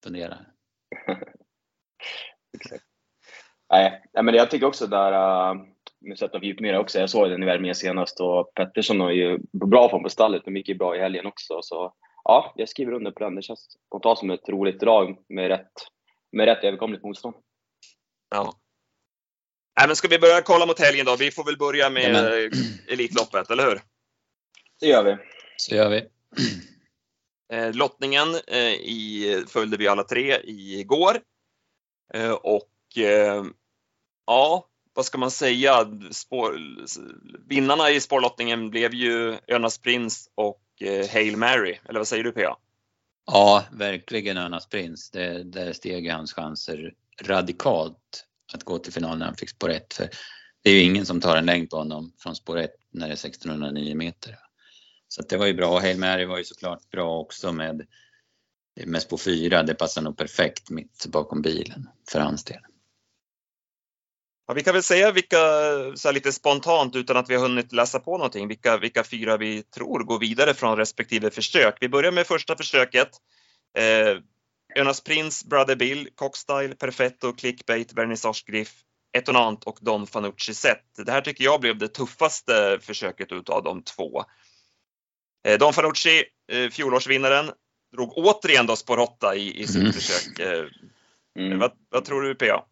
fundera. 0.05 0.39
Nej, 3.71 4.03
nej, 4.15 4.25
men 4.25 4.35
jag 4.35 4.51
tycker 4.51 4.67
också 4.67 4.87
där 4.87 5.13
uh, 6.03 6.09
med 6.09 6.19
sätt 6.19 6.35
av 6.35 6.45
Djupmyra 6.45 6.81
också. 6.81 6.99
Jag 6.99 7.11
såg 7.11 7.31
den 7.31 7.43
i 7.43 7.47
värmningen 7.47 7.75
senast 7.75 8.21
och 8.21 8.55
Pettersson 8.55 9.01
har 9.01 9.11
ju 9.11 9.39
bra 9.53 9.89
form 9.91 10.03
på 10.03 10.11
stallet. 10.11 10.43
De 10.45 10.57
gick 10.57 10.69
ju 10.69 10.75
bra 10.75 10.97
i 10.97 11.01
helgen 11.01 11.27
också. 11.27 11.59
Så 11.63 11.95
ja, 12.25 12.53
jag 12.57 12.69
skriver 12.69 12.93
under 12.93 13.11
på 13.11 13.25
den. 13.25 13.35
Det 13.35 13.43
känns 13.43 13.77
spontant 13.87 14.19
som 14.19 14.31
ett 14.31 14.49
roligt 14.49 14.81
drag 14.81 15.17
med 15.29 15.49
rätt, 15.49 15.73
med 16.33 16.47
rätt 16.47 16.65
överkomligt 16.65 17.03
motstånd. 17.03 17.37
Ja. 18.31 18.53
Nej, 19.79 19.87
men 19.87 19.97
ska 19.97 20.09
vi 20.09 20.19
börja 20.19 20.43
kolla 20.43 20.67
mot 20.67 20.81
helgen 20.81 21.07
då? 21.07 21.17
Vi 21.17 21.31
får 21.31 21.45
väl 21.45 21.57
börja 21.59 21.91
med 21.91 22.03
Jajamän. 22.03 22.51
eh, 22.87 22.93
Elitloppet, 22.93 23.51
eller 23.51 23.65
hur? 23.65 23.81
Det 24.81 24.87
gör 24.87 25.05
vi. 25.05 25.17
Så 25.57 25.75
gör 25.75 25.91
vi. 25.91 26.09
Eh, 27.53 27.75
lottningen 27.75 28.29
eh, 28.47 28.73
i, 28.73 29.45
följde 29.49 29.77
vi 29.77 29.89
alla 29.89 30.05
tre 30.05 30.41
igår. 30.45 31.17
Eh, 32.15 32.33
och 32.33 32.71
ja, 34.27 34.69
vad 34.99 35.07
ska 35.07 35.19
man 35.19 35.31
säga? 35.31 35.91
Spår, 36.11 36.59
vinnarna 37.49 37.91
i 37.91 38.01
spårlottningen 38.01 38.71
blev 38.71 38.95
ju 38.95 39.39
Önas 39.47 39.79
Prins 39.79 40.31
och 40.35 40.63
eh, 40.81 41.09
Hail 41.11 41.37
Mary. 41.37 41.79
Eller 41.89 42.01
vad 42.01 42.09
säger 42.09 42.25
du 42.25 42.33
Pia? 42.33 42.57
Ja, 43.27 43.65
verkligen 43.73 44.37
Önas 44.37 44.69
prins. 44.69 45.11
Det, 45.11 45.45
där 45.45 45.73
steg 45.73 46.13
hans 46.13 46.33
chanser 46.33 46.95
radikalt 47.23 48.25
att 48.55 48.65
gå 48.65 48.79
till 48.79 48.93
final 48.93 49.19
när 49.19 49.27
han 49.27 49.37
fick 49.37 49.51
spår 49.51 49.71
1. 49.71 49.95
För 49.95 50.09
det 50.63 50.71
är 50.71 50.75
ju 50.75 50.83
ingen 50.83 51.07
som 51.07 51.21
tar 51.21 51.37
en 51.37 51.47
längd 51.47 51.71
på 51.71 51.77
honom 51.77 52.13
från 52.19 52.37
spår 52.37 52.59
1 52.59 52.71
när 52.91 53.07
det 53.07 53.13
är 53.13 53.27
1609 53.27 53.95
meter. 53.95 54.37
Så 55.09 55.21
att 55.23 55.29
det 55.29 55.37
var 55.37 55.47
ju 55.47 55.55
bra. 55.55 55.81
Hail 55.81 55.99
Mary 55.99 56.25
var 56.25 56.39
ju 56.39 56.45
såklart 56.45 56.91
bra 56.91 57.19
också 57.19 57.53
med 57.53 57.87
med 58.87 59.03
spår 59.03 59.19
4. 59.19 59.63
det 59.63 59.75
passar 59.75 60.03
nog 60.03 60.17
perfekt 60.17 60.71
mitt 60.71 61.07
bakom 61.07 61.43
bilen 61.43 61.89
för 62.11 62.21
hans 62.21 62.45
del. 62.45 62.61
Ja, 64.49 64.55
vi 64.55 64.63
kan 64.63 64.75
väl 64.75 64.83
säga 64.83 65.13
vilka, 65.13 65.39
så 65.95 66.13
lite 66.13 66.33
spontant 66.33 66.97
utan 66.97 67.17
att 67.17 67.31
vi 67.31 67.35
har 67.35 67.43
hunnit 67.43 67.73
läsa 67.73 68.01
på 68.01 68.17
någonting, 68.17 68.49
vilka, 68.49 68.77
vilka 68.77 69.05
fyra 69.05 69.37
vi 69.37 69.63
tror 69.63 70.05
går 70.05 70.19
vidare 70.19 70.55
från 70.55 70.77
respektive 70.77 71.31
försök. 71.31 71.77
Vi 71.81 71.89
börjar 71.89 72.13
med 72.13 72.27
första 72.27 72.57
försöket. 72.57 73.09
Eh, 73.79 74.19
Jonas 74.77 75.01
Prince, 75.01 75.49
Brother 75.49 75.77
Bill, 75.77 76.09
Cockstyle, 76.15 76.75
Perfetto, 76.75 77.33
Clickbait, 77.33 77.93
Vernissage 77.93 78.45
Griff, 78.47 78.73
Etonant 79.13 79.65
och 79.65 79.79
Don 79.81 80.07
Fanucci 80.07 80.55
Set. 80.55 80.85
Det 81.07 81.13
här 81.13 81.21
tycker 81.21 81.45
jag 81.45 81.61
blev 81.61 81.79
det 81.79 81.89
tuffaste 81.89 82.79
försöket 82.83 83.33
utav 83.33 83.63
de 83.63 83.83
två. 83.83 84.25
Eh, 85.49 85.59
Don 85.59 85.73
Fanucci, 85.73 86.25
eh, 86.53 86.71
fjolårsvinnaren, 86.71 87.51
drog 87.93 88.13
återigen 88.19 88.67
då 88.67 88.77
spår 88.77 88.99
8 88.99 89.35
i, 89.37 89.63
i 89.63 89.67
sitt 89.67 89.77
mm. 89.77 89.93
försök. 89.93 90.39
Eh, 90.39 90.65
mm. 91.39 91.59
Vad, 91.59 91.73
vad, 91.91 92.05
tror 92.05 92.23
du 92.23 92.35
PA? 92.35 92.65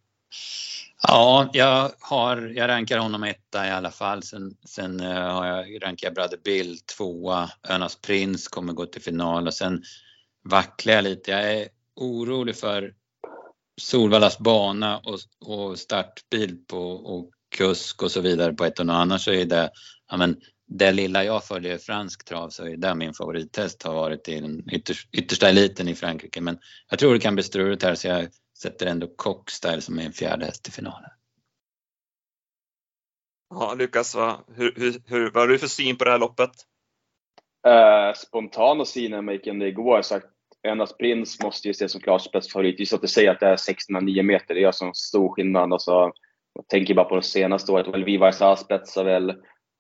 Ja, 1.02 1.50
jag, 1.52 1.90
har, 2.00 2.36
jag 2.56 2.68
rankar 2.68 2.98
honom 2.98 3.22
etta 3.22 3.66
i 3.66 3.70
alla 3.70 3.90
fall. 3.90 4.22
Sen, 4.22 4.56
sen 4.64 5.00
uh, 5.00 5.12
har 5.12 5.46
jag, 5.46 5.82
rankar 5.82 6.06
jag 6.06 6.14
Brother 6.14 6.38
Bill 6.44 6.78
tvåa. 6.78 7.50
Önas 7.68 7.96
Prins 7.96 8.48
kommer 8.48 8.72
gå 8.72 8.86
till 8.86 9.02
final 9.02 9.46
och 9.46 9.54
sen 9.54 9.82
vacklar 10.44 10.94
jag 10.94 11.04
lite. 11.04 11.30
Jag 11.30 11.52
är 11.52 11.68
orolig 11.96 12.56
för 12.56 12.94
Solvallas 13.80 14.38
bana 14.38 14.98
och, 14.98 15.18
och 15.40 15.78
startbil 15.78 16.56
på, 16.66 16.90
och 16.90 17.30
kusk 17.56 18.02
och 18.02 18.10
så 18.10 18.20
vidare 18.20 18.52
på 18.52 18.64
ett 18.64 18.78
och 18.78 18.94
annat. 18.94 19.20
så 19.20 19.32
är 19.32 19.44
det, 19.44 19.70
ja 20.10 20.16
men 20.16 20.36
det 20.68 20.92
lilla 20.92 21.24
jag 21.24 21.44
följer 21.44 21.78
fransk 21.78 22.24
trav 22.24 22.50
så 22.50 22.64
är 22.64 22.76
det 22.76 22.94
min 22.94 23.14
favorittest 23.14 23.82
har 23.82 23.94
varit 23.94 24.28
i 24.28 24.40
den 24.40 24.70
ytter, 24.70 24.96
yttersta 25.12 25.48
eliten 25.48 25.88
i 25.88 25.94
Frankrike. 25.94 26.40
Men 26.40 26.58
jag 26.90 26.98
tror 26.98 27.14
det 27.14 27.20
kan 27.20 27.34
bli 27.34 27.44
struligt 27.44 27.82
här 27.82 27.94
så 27.94 28.06
jag 28.06 28.28
sätter 28.62 28.86
ändå 28.86 29.06
Cockstyle 29.16 29.80
som 29.80 29.98
är 29.98 30.02
en 30.02 30.12
fjärde 30.12 30.46
häst 30.46 30.68
i 30.68 30.70
finalen. 30.70 31.10
Ja, 33.50 33.74
Lukas, 33.78 34.14
vad, 34.14 34.36
hur, 34.54 34.74
hur, 34.76 35.02
hur, 35.06 35.30
vad 35.30 35.42
har 35.42 35.48
du 35.48 35.58
för 35.58 35.66
syn 35.66 35.96
på 35.96 36.04
det 36.04 36.10
här 36.10 36.18
loppet? 36.18 36.50
Uh, 37.66 38.14
spontana 38.14 38.84
synen 38.84 39.24
med 39.24 39.32
gick 39.32 39.44
det 39.44 39.68
igår 39.68 40.02
sagt 40.02 40.26
Önas 40.66 40.96
Prins 40.96 41.42
måste 41.42 41.68
ju 41.68 41.70
ses 41.70 41.92
som 41.92 42.00
klart 42.00 42.22
spetsfavorit. 42.22 42.80
Just 42.80 42.92
att 42.92 43.00
du 43.00 43.08
säger 43.08 43.30
att 43.30 43.40
det 43.40 43.46
är 43.46 43.56
609 43.56 44.22
meter, 44.22 44.54
det 44.54 44.60
gör 44.60 44.72
så 44.72 44.92
stor 44.94 45.28
skillnad. 45.28 45.72
Alltså, 45.72 46.12
jag 46.54 46.68
tänker 46.68 46.94
bara 46.94 47.08
på 47.08 47.16
det 47.16 47.22
senaste 47.22 47.72
året. 47.72 47.88
Väl 47.88 48.04
Vivar 48.04 48.32
Sa 48.32 48.56
spetsar 48.56 49.04
väl, 49.04 49.34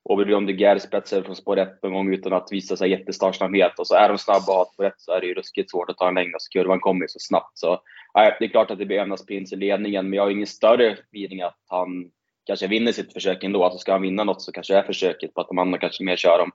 Aubryon 0.08 0.46
de 0.46 0.52
Guerre 0.52 0.80
spetsar 0.80 1.22
från 1.22 1.36
spår 1.36 1.58
1 1.58 1.84
en 1.84 1.92
gång 1.92 2.14
utan 2.14 2.32
att 2.32 2.48
visa 2.50 2.76
sig 2.76 2.90
jättestartsnabbhet. 2.90 3.78
Och 3.78 3.86
så 3.86 3.94
är 3.94 4.08
de 4.08 4.18
snabba 4.18 4.52
och 4.52 4.58
har 4.58 4.64
spår 4.64 4.84
1 4.84 4.94
så 4.96 5.12
är 5.12 5.20
det 5.20 5.26
ju 5.26 5.34
ruskigt 5.34 5.70
svårt 5.70 5.90
att 5.90 5.98
ta 5.98 6.08
en 6.08 6.14
längd. 6.14 6.34
Så 6.38 6.58
kurvan 6.58 6.80
kommer 6.80 7.04
ju 7.04 7.08
så 7.08 7.18
snabbt. 7.18 7.58
Så 7.58 7.80
nej, 8.14 8.36
det 8.38 8.44
är 8.44 8.48
klart 8.48 8.70
att 8.70 8.78
det 8.78 8.86
blir 8.86 8.98
Önas 8.98 9.26
Prins 9.26 9.52
i 9.52 9.56
ledningen, 9.56 10.10
men 10.10 10.16
jag 10.16 10.22
har 10.22 10.30
ingen 10.30 10.46
större 10.46 10.92
feeling 10.92 11.42
att 11.42 11.58
han 11.68 12.10
kanske 12.46 12.66
vinner 12.66 12.92
sitt 12.92 13.12
försök 13.12 13.44
ändå. 13.44 13.64
Alltså 13.64 13.78
ska 13.78 13.92
han 13.92 14.02
vinna 14.02 14.24
något 14.24 14.42
så 14.42 14.52
kanske 14.52 14.74
det 14.74 14.78
är 14.78 14.82
försöket 14.82 15.34
på 15.34 15.40
att 15.40 15.48
de 15.48 15.58
andra 15.58 15.78
kanske 15.78 16.04
mer 16.04 16.16
kör 16.16 16.42
om 16.42 16.50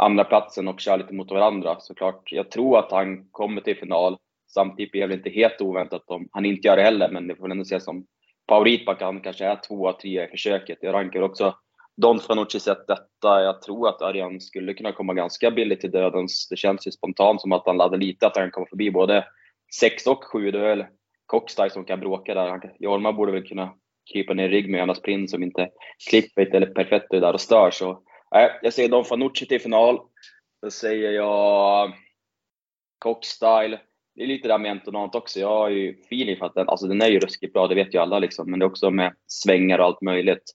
andra 0.00 0.24
platsen 0.24 0.68
och 0.68 0.80
kör 0.80 0.98
lite 0.98 1.14
mot 1.14 1.30
varandra 1.30 1.76
såklart. 1.80 2.32
Jag 2.32 2.50
tror 2.50 2.78
att 2.78 2.92
han 2.92 3.28
kommer 3.30 3.60
till 3.60 3.76
final. 3.76 4.16
Samtidigt 4.50 4.92
blir 4.92 5.08
det 5.08 5.14
inte 5.14 5.30
helt 5.30 5.60
oväntat 5.60 6.02
om 6.06 6.28
han 6.32 6.44
inte 6.44 6.68
gör 6.68 6.76
det 6.76 6.82
heller, 6.82 7.08
men 7.08 7.28
det 7.28 7.34
får 7.34 7.42
väl 7.42 7.50
ändå 7.50 7.62
ses 7.62 7.84
som 7.84 8.06
favorit 8.48 8.84
på 8.84 8.90
att 8.90 9.00
han 9.00 9.20
kanske 9.20 9.44
är 9.44 9.56
tvåa, 9.56 9.92
trea 9.92 10.24
i 10.24 10.30
försöket. 10.30 10.78
Jag 10.80 10.94
rankar 10.94 11.22
också 11.22 11.54
Don 12.00 12.20
Fanucci 12.20 12.60
sett 12.60 12.86
detta. 12.86 13.42
Jag 13.42 13.62
tror 13.62 13.88
att 13.88 14.02
Örjan 14.02 14.40
skulle 14.40 14.74
kunna 14.74 14.92
komma 14.92 15.14
ganska 15.14 15.50
billigt 15.50 15.80
till 15.80 15.90
dödens. 15.90 16.48
Det 16.48 16.56
känns 16.56 16.86
ju 16.86 16.90
spontant 16.90 17.40
som 17.40 17.52
att 17.52 17.66
han 17.66 17.76
laddar 17.76 17.98
lite 17.98 18.26
att 18.26 18.36
han 18.36 18.50
kommer 18.50 18.66
förbi 18.66 18.90
både 18.90 19.24
6 19.80 20.06
och 20.06 20.24
7. 20.24 20.50
Det 20.50 20.58
är 20.58 20.76
väl 20.76 21.70
som 21.70 21.84
kan 21.84 22.00
bråka 22.00 22.34
där. 22.34 22.74
Jorma 22.78 23.12
borde 23.12 23.32
väl 23.32 23.48
kunna 23.48 23.74
krypa 24.12 24.34
ner 24.34 24.48
i 24.48 24.48
rygg 24.48 24.70
med 24.70 24.80
Jonas 24.80 25.02
Prins 25.02 25.30
som 25.30 25.42
inte 25.42 25.70
klipper 26.10 26.54
eller 26.54 26.66
perfekt 26.66 27.10
där 27.10 27.32
och 27.32 27.40
stör. 27.40 27.70
Så 27.70 28.02
Nej, 28.30 28.58
jag 28.62 28.74
säger 28.74 28.88
Don 28.88 29.04
Fanucci 29.04 29.46
till 29.46 29.60
final. 29.60 30.00
Då 30.62 30.70
säger 30.70 31.12
jag 31.12 31.92
Cockstyle. 32.98 33.78
Det 34.14 34.22
är 34.22 34.26
lite 34.26 34.48
där 34.48 34.58
med 34.58 34.70
Entonant 34.70 35.14
också. 35.14 35.40
Jag 35.40 35.48
har 35.48 35.68
ju 35.68 35.90
feeling 35.90 36.36
för 36.36 36.46
att 36.46 36.54
den, 36.54 36.68
alltså 36.68 36.86
den 36.86 37.02
är 37.02 37.08
ju 37.08 37.18
ruskigt 37.18 37.52
bra, 37.52 37.66
det 37.66 37.74
vet 37.74 37.94
ju 37.94 37.98
alla 37.98 38.18
liksom. 38.18 38.50
Men 38.50 38.58
det 38.58 38.64
är 38.64 38.70
också 38.70 38.90
med 38.90 39.14
svängar 39.26 39.78
och 39.78 39.84
allt 39.84 40.02
möjligt. 40.02 40.54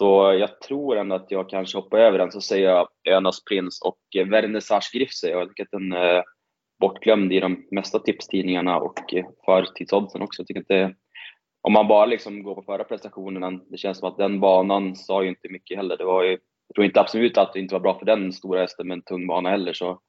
Så 0.00 0.32
jag 0.32 0.60
tror 0.60 0.96
ändå 0.96 1.16
att 1.16 1.30
jag 1.30 1.50
kanske 1.50 1.78
hoppar 1.78 1.98
över 1.98 2.18
den. 2.18 2.32
Så 2.32 2.40
säger 2.40 2.68
jag 2.68 2.88
Önas 3.08 3.44
Prins 3.44 3.82
och 3.82 3.98
Vernissage 4.30 4.90
Griff 4.94 5.10
jag. 5.22 5.48
Tycker 5.48 5.62
att 5.62 5.70
den 5.70 5.92
är 5.92 6.24
bortglömd 6.80 7.32
i 7.32 7.40
de 7.40 7.66
mesta 7.70 7.98
tipstidningarna 7.98 8.78
och 8.78 8.98
förtidsoddsen 9.44 10.22
också. 10.22 10.40
Jag 10.40 10.46
tycker 10.46 10.60
att 10.60 10.68
det, 10.68 10.94
om 11.60 11.72
man 11.72 11.88
bara 11.88 12.06
liksom 12.06 12.42
går 12.42 12.54
på 12.54 12.62
förra 12.62 12.84
prestationen, 12.84 13.70
det 13.70 13.76
känns 13.76 13.98
som 13.98 14.08
att 14.08 14.18
den 14.18 14.40
banan 14.40 14.96
sa 14.96 15.22
ju 15.22 15.28
inte 15.28 15.48
mycket 15.48 15.76
heller. 15.76 15.96
Det 15.96 16.04
var 16.04 16.22
ju 16.22 16.30
jag 16.68 16.74
tror 16.74 16.84
inte 16.84 17.00
absolut 17.00 17.38
att 17.38 17.52
det 17.52 17.60
inte 17.60 17.74
var 17.74 17.80
bra 17.80 17.98
för 17.98 18.06
den 18.06 18.32
stora 18.32 18.60
hästen 18.60 18.88
med 18.88 18.94
en 18.94 19.02
tung 19.02 19.26
bana 19.26 19.50
heller. 19.50 19.72
Så, 19.72 20.00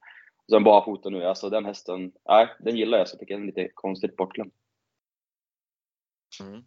sen 0.51 0.63
barfota 0.63 1.09
nu, 1.09 1.23
alltså 1.23 1.49
den 1.49 1.65
hästen, 1.65 2.11
nej, 2.29 2.47
den 2.59 2.77
gillar 2.77 2.97
jag 2.97 3.07
så 3.07 3.15
jag 3.15 3.19
tycker 3.19 3.33
den 3.33 3.43
är 3.43 3.47
lite 3.47 3.69
konstigt 3.73 4.15
bortglömd. 4.15 4.51
Mm. 6.41 6.63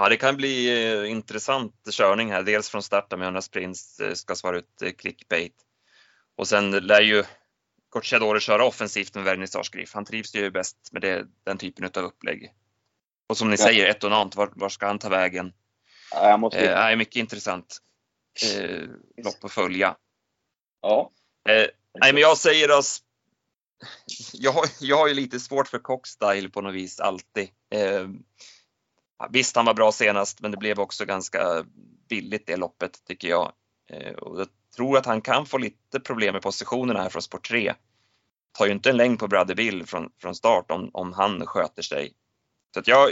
Ja, 0.00 0.08
det 0.08 0.16
kan 0.16 0.36
bli 0.36 0.84
eh, 0.84 1.10
intressant 1.10 1.74
körning 1.90 2.32
här. 2.32 2.42
Dels 2.42 2.68
från 2.68 2.82
starten 2.82 3.18
med 3.18 3.26
Jonas 3.26 3.48
Prins 3.48 4.00
eh, 4.00 4.14
ska 4.14 4.34
svara 4.34 4.58
ut 4.58 4.82
eh, 4.82 4.92
clickbait. 4.92 5.54
Och 6.36 6.48
sen 6.48 6.70
lär 6.70 7.00
ju 7.00 7.24
Corchadore 7.88 8.40
köra 8.40 8.64
offensivt 8.64 9.14
med 9.14 9.24
Vernissage 9.24 9.70
Griff. 9.72 9.94
Han 9.94 10.04
trivs 10.04 10.34
ju 10.34 10.50
bäst 10.50 10.76
med 10.92 11.02
det, 11.02 11.26
den 11.44 11.58
typen 11.58 11.84
av 11.84 12.04
upplägg. 12.04 12.52
Och 13.28 13.36
som 13.36 13.50
ni 13.50 13.56
ja. 13.58 13.64
säger, 13.64 13.86
Etonant, 13.86 14.36
var, 14.36 14.52
var 14.54 14.68
ska 14.68 14.86
han 14.86 14.98
ta 14.98 15.08
vägen? 15.08 15.52
Ja, 16.10 16.30
jag 16.30 16.40
måste... 16.40 16.90
eh, 16.90 16.96
mycket 16.96 17.16
intressant 17.16 17.78
eh, 18.54 18.82
lopp 19.24 19.44
att 19.44 19.52
följa. 19.52 19.96
Ja. 20.82 21.12
Eh, 21.48 21.66
nej, 22.00 22.12
men 22.12 22.22
jag 22.22 22.38
säger 22.38 22.78
oss. 22.78 23.02
Jag, 24.32 24.52
har, 24.52 24.66
jag 24.80 24.96
har 24.96 25.08
ju 25.08 25.14
lite 25.14 25.40
svårt 25.40 25.68
för 25.68 25.78
Cockstyle 25.78 26.50
på 26.50 26.60
något 26.60 26.74
vis 26.74 27.00
alltid. 27.00 27.48
Eh, 27.70 28.08
visst, 29.30 29.56
han 29.56 29.64
var 29.64 29.74
bra 29.74 29.92
senast, 29.92 30.40
men 30.40 30.50
det 30.50 30.56
blev 30.56 30.80
också 30.80 31.04
ganska 31.04 31.64
billigt 32.08 32.46
det 32.46 32.56
loppet 32.56 33.04
tycker 33.04 33.28
jag. 33.28 33.52
Eh, 33.90 34.12
och 34.12 34.40
jag 34.40 34.48
tror 34.76 34.98
att 34.98 35.06
han 35.06 35.20
kan 35.20 35.46
få 35.46 35.58
lite 35.58 36.00
problem 36.00 36.32
med 36.32 36.42
positionerna 36.42 37.02
här 37.02 37.08
från 37.08 37.22
sport 37.22 37.48
3. 37.48 37.74
Tar 38.58 38.66
ju 38.66 38.72
inte 38.72 38.90
en 38.90 38.96
längd 38.96 39.18
på 39.18 39.28
Brother 39.28 39.54
Bill 39.54 39.86
från, 39.86 40.10
från 40.20 40.34
start 40.34 40.70
om, 40.70 40.90
om 40.92 41.12
han 41.12 41.46
sköter 41.46 41.82
sig. 41.82 42.12
Så 42.74 42.80
att 42.80 42.88
jag, 42.88 43.10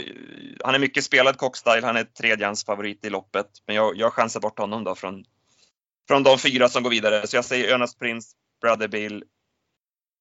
han 0.63 0.75
är 0.75 0.79
mycket 0.79 1.03
spelad 1.03 1.37
Cockstyle, 1.37 1.83
han 1.83 1.97
är 1.97 2.03
tredjans 2.03 2.65
favorit 2.65 3.05
i 3.05 3.09
loppet. 3.09 3.47
Men 3.65 3.75
jag, 3.75 3.97
jag 3.97 4.13
chansar 4.13 4.39
bort 4.39 4.59
honom 4.59 4.83
då 4.83 4.95
från, 4.95 5.25
från 6.07 6.23
de 6.23 6.37
fyra 6.37 6.69
som 6.69 6.83
går 6.83 6.89
vidare. 6.89 7.27
Så 7.27 7.37
jag 7.37 7.45
säger 7.45 7.73
Önas 7.73 7.95
Prince, 7.95 8.35
Brother 8.61 8.87
Bill, 8.87 9.23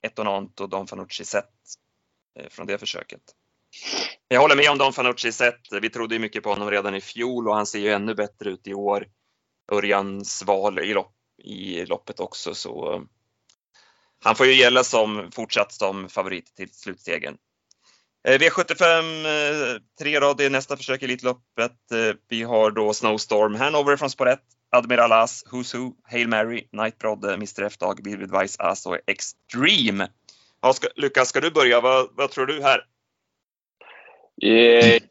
Etonant 0.03 0.61
och 0.61 0.69
Don 0.69 0.87
Fanucci 0.87 1.25
Zet 1.25 1.45
eh, 2.39 2.49
från 2.49 2.67
det 2.67 2.79
försöket. 2.79 3.23
Jag 4.29 4.41
håller 4.41 4.57
med 4.57 4.71
om 4.71 4.79
Don 4.79 4.93
Fanucci 4.93 5.33
Set. 5.33 5.61
Vi 5.81 5.91
trodde 5.91 6.15
ju 6.15 6.19
mycket 6.19 6.43
på 6.43 6.51
honom 6.51 6.71
redan 6.71 6.95
i 6.95 7.01
fjol 7.01 7.49
och 7.49 7.55
han 7.55 7.67
ser 7.67 7.79
ju 7.79 7.91
ännu 7.91 8.15
bättre 8.15 8.51
ut 8.51 8.67
i 8.67 8.75
år. 8.75 9.07
Örjan 9.73 10.25
Sval 10.25 10.79
i, 10.79 10.95
lopp, 10.95 11.15
i 11.43 11.85
loppet 11.85 12.21
också 12.21 12.55
så 12.55 12.93
eh, 12.93 13.01
han 14.25 14.37
får 14.37 14.47
ju 14.47 14.55
gälla 14.55 14.85
som 14.85 15.31
fortsatt 15.33 15.73
som 15.73 16.09
favorit 16.09 16.57
till 16.57 16.71
slutstegen. 16.73 17.37
Eh, 18.29 18.39
V75 18.39 19.27
eh, 19.27 19.81
tre 19.99 20.21
rad 20.21 20.41
är 20.41 20.51
nästa 20.51 20.77
försök 20.77 21.03
i 21.03 21.05
Elitloppet. 21.05 21.93
Eh, 21.93 22.17
vi 22.29 22.43
har 22.43 22.71
då 22.71 22.93
Snowstorm, 22.93 23.55
Hanover 23.55 23.97
från 23.97 24.11
spår 24.11 24.29
1, 24.29 24.41
Admiral 24.71 25.13
As, 25.13 25.45
Who's 25.47 25.77
Who, 25.77 25.93
Hail 26.03 26.29
Mary, 26.29 26.69
Nightbrod, 26.73 27.25
eh, 27.25 27.33
Mr 27.33 27.63
F-Dag, 27.63 28.01
Vivid 28.05 28.35
Advice 28.35 28.57
As 28.59 28.87
och 28.87 28.99
Extreme. 29.07 30.09
Ja, 30.63 30.73
ska, 30.73 30.89
Lukas, 30.97 31.29
ska 31.29 31.41
du 31.41 31.51
börja? 31.51 31.81
Vad, 31.81 32.09
vad 32.17 32.31
tror 32.31 32.47
du 32.47 32.63
här? 32.63 32.81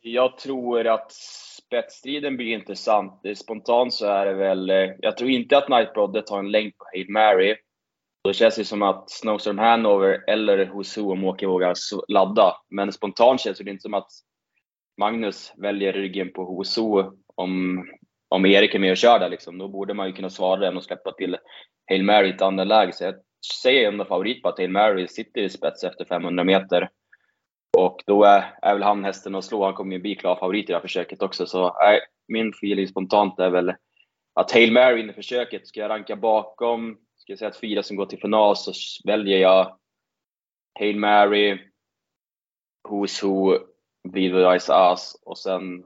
Jag 0.01 0.38
tror 0.38 0.88
att 0.88 1.11
spetsstriden 1.11 2.38
blir 2.38 2.53
intressant. 2.53 3.21
Spontant 3.35 3.93
så 3.93 4.05
är 4.05 4.25
det 4.25 4.33
väl, 4.33 4.71
jag 4.99 5.17
tror 5.17 5.29
inte 5.29 5.57
att 5.57 5.69
Nightbrod 5.69 6.25
tar 6.25 6.39
en 6.39 6.51
längd 6.51 6.77
på 6.77 6.85
Hail 6.93 7.09
Mary. 7.09 7.55
Då 8.23 8.33
känns 8.33 8.55
det 8.55 8.65
som 8.65 8.81
att 8.81 9.09
Snowstorm 9.09 9.57
Hanover 9.57 10.23
eller 10.27 10.65
Husu 10.65 11.01
om 11.01 11.23
Åke 11.23 11.47
vågar 11.47 11.73
ladda. 12.07 12.55
Men 12.69 12.91
spontant 12.91 13.41
känns 13.41 13.57
det 13.57 13.71
inte 13.71 13.81
som 13.81 13.93
att 13.93 14.07
Magnus 14.97 15.53
väljer 15.57 15.93
ryggen 15.93 16.33
på 16.33 16.57
Husu 16.57 17.11
om, 17.35 17.83
om 18.29 18.45
Erik 18.45 18.75
är 18.75 18.79
med 18.79 18.91
och 18.91 18.97
kör 18.97 19.19
där. 19.19 19.29
Liksom. 19.29 19.57
Då 19.57 19.67
borde 19.67 19.93
man 19.93 20.07
ju 20.07 20.13
kunna 20.13 20.29
svara 20.29 20.59
den 20.59 20.77
och 20.77 20.83
släppa 20.83 21.11
till 21.11 21.38
Hail 21.89 22.03
Mary 22.03 22.27
i 22.27 22.31
ett 22.31 22.41
andra 22.41 22.63
läge. 22.63 22.93
Så 22.93 23.03
jag 23.03 23.15
säger 23.63 23.88
ändå 23.88 24.05
favorit 24.05 24.41
på 24.41 24.49
att 24.49 24.57
Hail 24.57 24.71
Mary 24.71 25.07
sitter 25.07 25.41
i 25.41 25.49
spets 25.49 25.83
efter 25.83 26.05
500 26.05 26.43
meter. 26.43 26.89
Och 27.77 28.03
då 28.05 28.23
är, 28.23 28.57
är 28.61 28.73
väl 28.73 28.83
han 28.83 29.05
hästen 29.05 29.35
att 29.35 29.45
slå. 29.45 29.65
Han 29.65 29.73
kommer 29.73 29.95
ju 29.95 30.01
bli 30.01 30.15
klar 30.15 30.35
favorit 30.35 30.63
i 30.63 30.67
det 30.67 30.73
här 30.73 30.81
försöket 30.81 31.21
också. 31.21 31.45
Så 31.45 31.65
äh, 31.65 31.99
min 32.27 32.49
feeling 32.49 32.88
spontant 32.88 33.39
är 33.39 33.49
väl 33.49 33.73
att 34.33 34.51
Hail 34.51 34.71
Mary 34.71 34.99
in 34.99 35.09
i 35.09 35.13
försöket 35.13 35.67
ska 35.67 35.79
jag 35.79 35.89
ranka 35.89 36.15
bakom 36.15 36.97
ska 37.17 37.31
jag 37.31 37.39
säga 37.39 37.49
att 37.49 37.59
fyra 37.59 37.83
som 37.83 37.97
går 37.97 38.05
till 38.05 38.19
final 38.19 38.55
så 38.57 38.73
väljer 39.03 39.38
jag 39.38 39.77
Hail 40.79 40.99
Mary, 40.99 41.59
Who's 42.89 43.23
Who, 43.23 43.57
Bleed 44.09 44.59
Ice 44.61 44.69
Ass 44.69 45.21
och 45.25 45.38
sen 45.38 45.83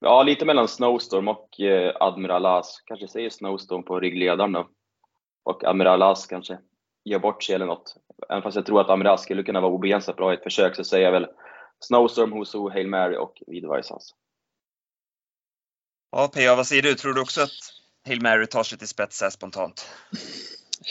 Ja, 0.00 0.22
lite 0.22 0.44
mellan 0.44 0.68
Snowstorm 0.68 1.28
och 1.28 1.60
eh, 1.60 1.96
Admiral 2.00 2.46
As. 2.46 2.80
Kanske 2.84 3.08
säger 3.08 3.30
Snowstorm 3.30 3.82
på 3.82 4.00
ryggledaren 4.00 4.52
då. 4.52 4.68
Och 5.42 5.64
Admiral 5.64 6.02
As 6.02 6.26
kanske 6.26 6.58
gör 7.08 7.18
bort 7.18 7.42
sig 7.42 7.54
eller 7.54 7.66
något. 7.66 7.96
Även 8.28 8.42
fast 8.42 8.56
jag 8.56 8.66
tror 8.66 8.80
att 8.80 8.88
Admiral 8.88 9.18
skulle 9.18 9.42
kunna 9.42 9.60
vara 9.60 9.72
obegränsat 9.72 10.16
bra 10.16 10.32
i 10.32 10.36
ett 10.36 10.42
försök 10.42 10.76
så 10.76 10.84
säger 10.84 11.04
jag 11.04 11.12
väl 11.12 11.26
Snowstorm, 11.80 12.34
Who's 12.34 12.72
Hail 12.72 12.88
Mary 12.88 13.16
och 13.16 13.42
Vidvice 13.46 13.92
Ja, 16.10 16.30
PA, 16.34 16.54
vad 16.56 16.66
säger 16.66 16.82
du? 16.82 16.94
Tror 16.94 17.14
du 17.14 17.20
också 17.20 17.40
att 17.40 17.50
Hail 18.06 18.22
Mary 18.22 18.46
tar 18.46 18.62
sig 18.62 18.78
till 18.78 18.88
spets 18.88 19.22
här 19.22 19.30
spontant? 19.30 19.88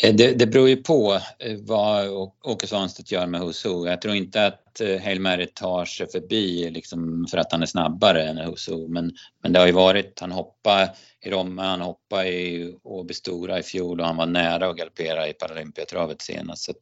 Eh, 0.01 0.15
det, 0.15 0.33
det 0.33 0.47
beror 0.47 0.69
ju 0.69 0.77
på 0.77 1.19
eh, 1.39 1.57
vad 1.57 2.07
Åke 2.43 2.67
Svanstedt 2.67 3.11
gör 3.11 3.27
med 3.27 3.41
Husu. 3.41 3.87
Jag 3.87 4.01
tror 4.01 4.15
inte 4.15 4.45
att 4.45 4.81
eh, 4.81 5.01
Hail 5.01 5.19
Mary 5.19 5.45
tar 5.45 5.85
sig 5.85 6.11
förbi 6.11 6.69
liksom 6.69 7.27
för 7.31 7.37
att 7.37 7.51
han 7.51 7.61
är 7.61 7.65
snabbare 7.65 8.23
än 8.23 8.37
Husu. 8.37 8.87
Men, 8.87 9.11
men 9.43 9.53
det 9.53 9.59
har 9.59 9.67
ju 9.67 9.71
varit, 9.71 10.19
han 10.19 10.31
hoppade 10.31 10.93
i 11.21 11.29
Romme, 11.29 11.61
han 11.61 11.81
hoppade 11.81 12.29
i 12.29 12.75
Åby 12.83 13.13
Stora 13.13 13.59
i 13.59 13.63
fjol 13.63 13.99
och 13.99 14.07
han 14.07 14.17
var 14.17 14.25
nära 14.25 14.69
att 14.69 14.77
galoppera 14.77 15.27
i 15.27 15.33
Paralympiatravet 15.33 16.21
senast. 16.21 16.63
Så 16.63 16.73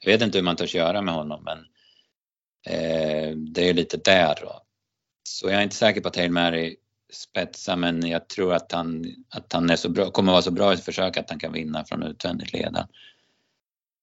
jag 0.00 0.12
vet 0.12 0.22
inte 0.22 0.38
hur 0.38 0.44
man 0.44 0.56
törs 0.56 0.74
göra 0.74 1.02
med 1.02 1.14
honom 1.14 1.44
men 1.44 1.58
eh, 2.74 3.36
det 3.36 3.68
är 3.68 3.74
lite 3.74 3.96
där 3.96 4.34
då. 4.42 4.60
Så 5.28 5.46
jag 5.46 5.54
är 5.54 5.62
inte 5.62 5.76
säker 5.76 6.00
på 6.00 6.08
att 6.08 6.16
Hail 6.16 6.30
Mary 6.30 6.76
spetsa 7.12 7.76
men 7.76 8.08
jag 8.08 8.28
tror 8.28 8.54
att 8.54 8.72
han, 8.72 9.04
att 9.30 9.52
han 9.52 9.70
är 9.70 9.76
så 9.76 9.88
bra, 9.88 10.10
kommer 10.10 10.32
vara 10.32 10.42
så 10.42 10.50
bra 10.50 10.72
i 10.72 10.74
ett 10.74 10.84
försök 10.84 11.16
att 11.16 11.30
han 11.30 11.38
kan 11.38 11.52
vinna 11.52 11.84
från 11.84 12.02
utvändigt 12.02 12.52
ledan. 12.52 12.86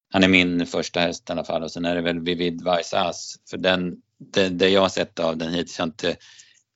Han 0.09 0.23
är 0.23 0.27
min 0.27 0.65
första 0.65 0.99
häst 0.99 1.29
i 1.29 1.31
alla 1.31 1.43
fall 1.43 1.63
och 1.63 1.71
sen 1.71 1.85
är 1.85 1.95
det 1.95 2.01
väl 2.01 2.19
Vivid 2.19 2.61
Vaisas 2.61 3.35
för 3.49 3.57
den, 3.57 3.95
det, 4.17 4.49
det 4.49 4.69
jag 4.69 4.81
har 4.81 4.89
sett 4.89 5.19
av 5.19 5.37
den 5.37 5.53
hittills, 5.53 5.79
jag 5.79 5.85
har 5.85 5.87
inte 5.87 6.15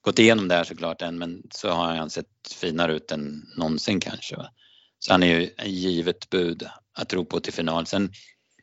gått 0.01 0.19
igenom 0.19 0.47
det 0.47 0.55
här 0.55 0.63
såklart 0.63 1.01
än 1.01 1.17
men 1.17 1.43
så 1.51 1.69
har 1.69 1.95
han 1.95 2.09
sett 2.09 2.27
finare 2.55 2.95
ut 2.95 3.11
än 3.11 3.45
någonsin 3.57 3.99
kanske. 3.99 4.35
Va? 4.35 4.49
Så 4.99 5.13
han 5.13 5.23
är 5.23 5.39
ju 5.39 5.49
en 5.57 5.71
givet 5.71 6.29
bud 6.29 6.67
att 6.93 7.09
tro 7.09 7.25
på 7.25 7.39
till 7.39 7.53
final. 7.53 7.85
Sen 7.85 8.11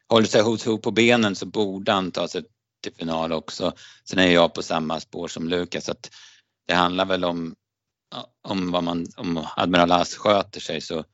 håller 0.09 0.27
sig 0.27 0.43
Hos 0.43 0.65
på 0.65 0.91
benen 0.91 1.37
så 1.37 1.47
borde 1.47 1.93
han 1.93 2.13
ta 2.13 2.29
sig 2.29 2.43
till 2.83 2.95
final 2.95 3.33
också. 3.33 3.73
Sen 4.05 4.19
är 4.19 4.27
jag 4.27 4.55
på 4.55 4.63
samma 4.63 5.01
spår 5.01 5.29
som 5.29 5.49
Lukas 5.49 5.89
att 5.89 6.11
det 6.67 6.75
handlar 6.75 7.05
väl 7.05 7.25
om, 7.25 7.55
om 8.43 8.71
vad 8.71 8.85
man, 8.85 9.07
om 9.17 9.47
Admiral 9.57 9.93
As 9.93 10.15
sköter 10.15 10.61
sig 10.61 10.81
så, 10.81 11.05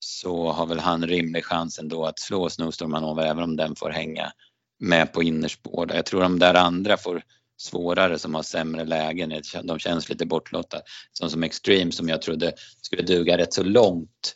så 0.00 0.52
har 0.52 0.66
väl 0.66 0.80
han 0.80 1.06
rimlig 1.06 1.44
chans 1.44 1.78
ändå 1.78 2.06
att 2.06 2.18
slå 2.18 2.50
Snowstormanova 2.50 3.26
även 3.26 3.42
om 3.42 3.56
den 3.56 3.76
får 3.76 3.90
hänga 3.90 4.32
med 4.78 5.12
på 5.12 5.22
innerspår. 5.22 5.92
Jag 5.94 6.06
tror 6.06 6.20
de 6.20 6.38
där 6.38 6.54
andra 6.54 6.96
får 6.96 7.22
svårare 7.56 8.18
som 8.18 8.34
har 8.34 8.42
sämre 8.42 8.84
lägen. 8.84 9.42
De 9.62 9.78
känns 9.78 10.08
lite 10.08 10.26
bortlottade. 10.26 10.82
Som 11.12 11.30
som 11.30 11.42
Extreme 11.42 11.92
som 11.92 12.08
jag 12.08 12.22
trodde 12.22 12.52
skulle 12.82 13.02
duga 13.02 13.38
rätt 13.38 13.54
så 13.54 13.62
långt 13.62 14.34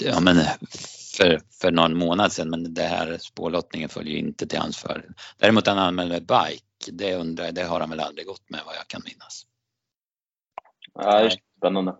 ja, 0.00 0.20
men 0.20 0.36
för, 1.16 1.40
för 1.60 1.70
någon 1.70 1.98
månad 1.98 2.32
sedan 2.32 2.50
men 2.50 2.74
det 2.74 2.82
här 2.82 3.18
spårlottningen 3.20 3.88
följer 3.88 4.16
inte 4.16 4.46
till 4.46 4.58
hans 4.58 4.76
fördel. 4.76 5.12
Däremot 5.38 5.66
han 5.66 5.78
anmälde 5.78 6.20
bike 6.20 6.65
det 6.92 7.14
undrar 7.14 7.52
det 7.52 7.64
har 7.64 7.80
han 7.80 7.90
väl 7.90 8.00
aldrig 8.00 8.26
gått 8.26 8.50
med 8.50 8.60
vad 8.66 8.74
jag 8.74 8.88
kan 8.88 9.02
minnas. 9.04 9.46
Nej, 10.94 11.30
spännande. 11.58 11.96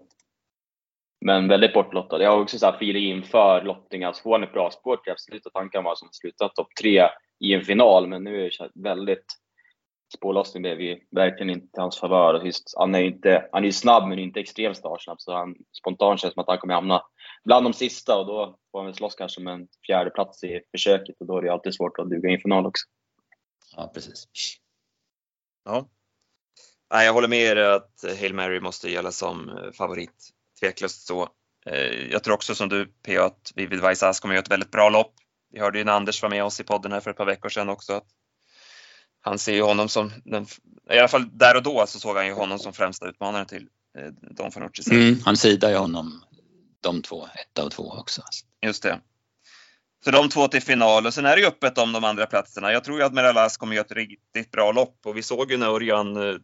Men 1.21 1.49
väldigt 1.49 1.75
bortlottad. 1.75 2.23
Jag 2.23 2.31
har 2.31 2.41
också 2.41 2.59
så 2.59 2.67
här 2.67 2.77
feeling 2.77 3.05
inför 3.05 3.63
lottningen. 3.63 4.07
Alltså 4.07 4.23
får 4.23 4.33
han 4.33 4.43
ett 4.43 4.53
bra 4.53 4.71
spår 4.71 4.97
till 4.97 5.13
absolut 5.13 5.47
att 5.47 5.55
han 5.55 5.71
kan 5.71 5.85
vara 5.85 5.97
som 5.97 6.09
slutat 6.13 6.55
topp 6.55 6.69
tre 6.81 7.09
i 7.41 7.55
en 7.55 7.65
final. 7.65 8.07
Men 8.07 8.25
nu 8.25 8.47
är 8.47 8.51
det 8.59 8.71
väldigt 8.75 9.27
spårlossning 10.17 10.63
blev 10.63 10.81
ju 10.81 11.01
verkligen 11.11 11.51
inte 11.51 11.81
hans 11.81 12.01
favör. 12.01 12.53
Han 12.77 12.95
är 12.95 13.01
inte, 13.01 13.49
han 13.53 13.65
är 13.65 13.71
snabb 13.71 14.09
men 14.09 14.19
inte 14.19 14.41
extremt 14.41 14.77
startsnabb 14.77 15.21
så 15.21 15.33
han 15.33 15.55
spontant 15.81 16.21
känns 16.21 16.35
som 16.35 16.41
att 16.41 16.49
han 16.49 16.59
kommer 16.59 16.75
hamna 16.75 17.03
bland 17.45 17.67
de 17.67 17.73
sista 17.73 18.19
och 18.19 18.27
då 18.27 18.59
får 18.71 18.79
han 18.79 18.87
väl 18.87 18.95
slåss 18.95 19.15
kanske 19.15 19.41
med 19.41 19.55
en 19.55 19.69
fjärde 19.87 20.11
plats 20.11 20.45
i 20.45 20.61
försöket 20.71 21.17
och 21.21 21.27
då 21.27 21.39
är 21.39 21.43
det 21.43 21.53
alltid 21.53 21.75
svårt 21.75 21.99
att 21.99 22.11
duga 22.11 22.31
i 22.31 22.35
en 22.35 22.41
final 22.41 22.67
också. 22.67 22.85
Ja, 23.77 23.91
precis. 23.95 24.27
Ja. 25.67 25.89
Nej, 26.95 27.07
jag 27.07 27.13
håller 27.13 27.29
med 27.29 27.41
er 27.41 27.57
att 27.57 28.05
Hail 28.21 28.35
Mary 28.35 28.61
måste 28.61 28.91
gälla 28.91 29.13
som 29.13 29.49
eh, 29.49 29.73
favorit. 29.73 30.31
Tveklöst 30.61 31.07
så. 31.07 31.29
Eh, 31.67 32.11
jag 32.11 32.25
tror 32.25 32.35
också 32.35 32.55
som 32.55 32.69
du 32.69 32.87
PA 32.87 33.25
att 33.25 33.53
Vivid 33.55 33.81
Vaisas 33.81 34.21
kommer 34.21 34.35
att 34.35 34.37
göra 34.37 34.45
ett 34.45 34.51
väldigt 34.51 34.71
bra 34.71 34.91
lopp. 34.91 35.15
Vi 35.53 35.61
hörde 35.61 35.79
ju 35.79 35.85
när 35.85 35.93
Anders 35.93 36.23
var 36.23 36.31
med 36.31 36.45
oss 36.45 36.61
i 36.61 36.65
podden 36.65 36.93
här 36.93 37.01
för 37.01 37.11
ett 37.11 37.17
par 37.17 37.27
veckor 37.27 37.49
sedan 37.49 37.69
också 37.69 37.93
att 37.93 38.07
han 39.21 39.39
ser 39.39 39.55
ju 39.55 39.63
honom 39.63 39.89
som, 39.89 40.13
den, 40.25 40.47
i 40.91 40.99
alla 40.99 41.09
fall 41.09 41.39
där 41.39 41.57
och 41.57 41.63
då 41.63 41.85
så 41.87 41.99
såg 41.99 42.17
han 42.17 42.27
ju 42.27 42.33
honom 42.33 42.59
som 42.59 42.73
främsta 42.73 43.09
utmanare 43.09 43.45
till 43.45 43.69
eh, 43.99 44.07
Don 44.31 44.53
Fanucci. 44.53 44.95
Mm, 44.95 45.21
han 45.25 45.37
sidar 45.37 45.71
ju 45.71 45.77
honom, 45.77 46.25
de 46.81 47.03
två, 47.03 47.27
ett 47.27 47.59
och 47.59 47.73
två 47.73 47.83
också. 47.83 48.23
Just 48.63 48.83
det. 48.83 49.01
Så 50.05 50.11
de 50.11 50.29
två 50.29 50.49
till 50.49 50.63
final 50.63 51.07
och 51.07 51.15
sen 51.15 51.27
är 51.27 51.37
det 51.37 51.43
ju 51.43 51.49
öppet 51.49 51.79
om 51.79 51.93
de 51.93 52.05
andra 52.05 52.27
platserna. 52.27 52.73
Jag 52.73 52.85
tror 52.85 52.99
ju 52.99 53.05
att 53.05 53.15
Meralas 53.15 53.57
kommer 53.57 53.77
göra 53.77 53.85
ett 53.85 53.93
riktigt 53.93 54.51
bra 54.51 54.73
lopp 54.73 54.99
och 55.05 55.17
vi 55.17 55.23
såg 55.23 55.51
ju 55.51 55.57
när 55.57 55.67
Örjan 55.67 56.17
eh, 56.17 56.37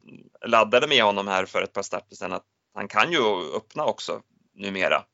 laddade 0.46 0.86
med 0.86 1.02
honom 1.02 1.28
här 1.28 1.46
för 1.46 1.62
ett 1.62 1.72
par 1.72 1.82
starter 1.82 2.16
sedan 2.16 2.32
att 2.32 2.44
han 2.74 2.88
kan 2.88 3.12
ju 3.12 3.18
öppna 3.56 3.84
också 3.84 4.22
numera. 4.54 5.04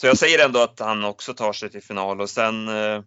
Så 0.00 0.06
jag 0.06 0.18
säger 0.18 0.44
ändå 0.44 0.60
att 0.60 0.80
han 0.80 1.04
också 1.04 1.34
tar 1.34 1.52
sig 1.52 1.70
till 1.70 1.82
final 1.82 2.20
och 2.20 2.30
sen 2.30 2.68
eh, 2.68 3.02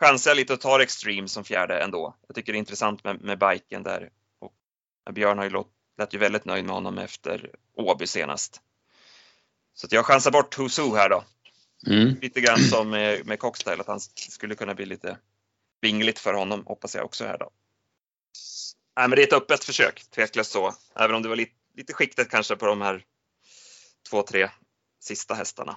chansar 0.00 0.30
jag 0.30 0.36
lite 0.36 0.52
och 0.52 0.60
tar 0.60 0.80
Extreme 0.80 1.28
som 1.28 1.44
fjärde 1.44 1.78
ändå. 1.78 2.16
Jag 2.26 2.34
tycker 2.34 2.52
det 2.52 2.56
är 2.56 2.60
intressant 2.60 3.04
med, 3.04 3.20
med 3.20 3.38
biken 3.38 3.82
där. 3.82 4.10
Och 4.40 5.14
Björn 5.14 5.38
har 5.38 5.44
ju 5.44 5.50
låt, 5.50 5.68
lät 5.98 6.14
ju 6.14 6.18
väldigt 6.18 6.44
nöjd 6.44 6.64
med 6.64 6.74
honom 6.74 6.98
efter 6.98 7.50
Åby 7.76 8.06
senast. 8.06 8.60
Så 9.74 9.86
jag 9.90 10.06
chansar 10.06 10.30
bort 10.30 10.58
Husu 10.58 10.96
här 10.96 11.08
då. 11.08 11.24
Mm. 11.86 12.16
Lite 12.22 12.40
grann 12.40 12.58
som 12.58 12.90
med, 12.90 13.26
med 13.26 13.38
Cockstyle, 13.38 13.80
att 13.80 13.86
han 13.86 14.00
skulle 14.14 14.54
kunna 14.54 14.74
bli 14.74 14.86
lite 14.86 15.18
vingligt 15.80 16.18
för 16.18 16.34
honom, 16.34 16.66
hoppas 16.66 16.94
jag 16.94 17.04
också 17.04 17.24
här 17.24 17.38
då. 17.38 17.50
Nej, 18.96 19.08
men 19.08 19.16
det 19.16 19.22
är 19.22 19.26
ett 19.26 19.32
öppet 19.32 19.64
försök, 19.64 20.02
tveklöst 20.10 20.52
så. 20.52 20.74
Även 20.96 21.16
om 21.16 21.22
det 21.22 21.28
var 21.28 21.36
lite, 21.36 21.54
lite 21.76 21.92
skiktet 21.92 22.30
kanske 22.30 22.56
på 22.56 22.66
de 22.66 22.80
här 22.80 23.04
två, 24.10 24.22
tre 24.22 24.50
sista 25.00 25.34
hästarna. 25.34 25.76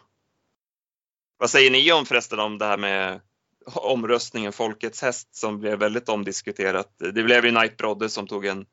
Vad 1.37 1.49
säger 1.49 1.71
ni 1.71 1.91
om 1.91 2.05
förresten 2.05 2.39
om 2.39 2.57
det 2.57 2.65
här 2.65 2.77
med 2.77 3.21
omröstningen 3.65 4.53
Folkets 4.53 5.01
häst 5.01 5.35
som 5.35 5.59
blev 5.59 5.79
väldigt 5.79 6.09
omdiskuterat. 6.09 6.95
Det 6.97 7.23
blev 7.23 7.45
ju 7.45 7.51
Knight 7.51 7.77
Brodde 7.77 8.09
som 8.09 8.27
tog 8.27 8.45
en 8.45 8.65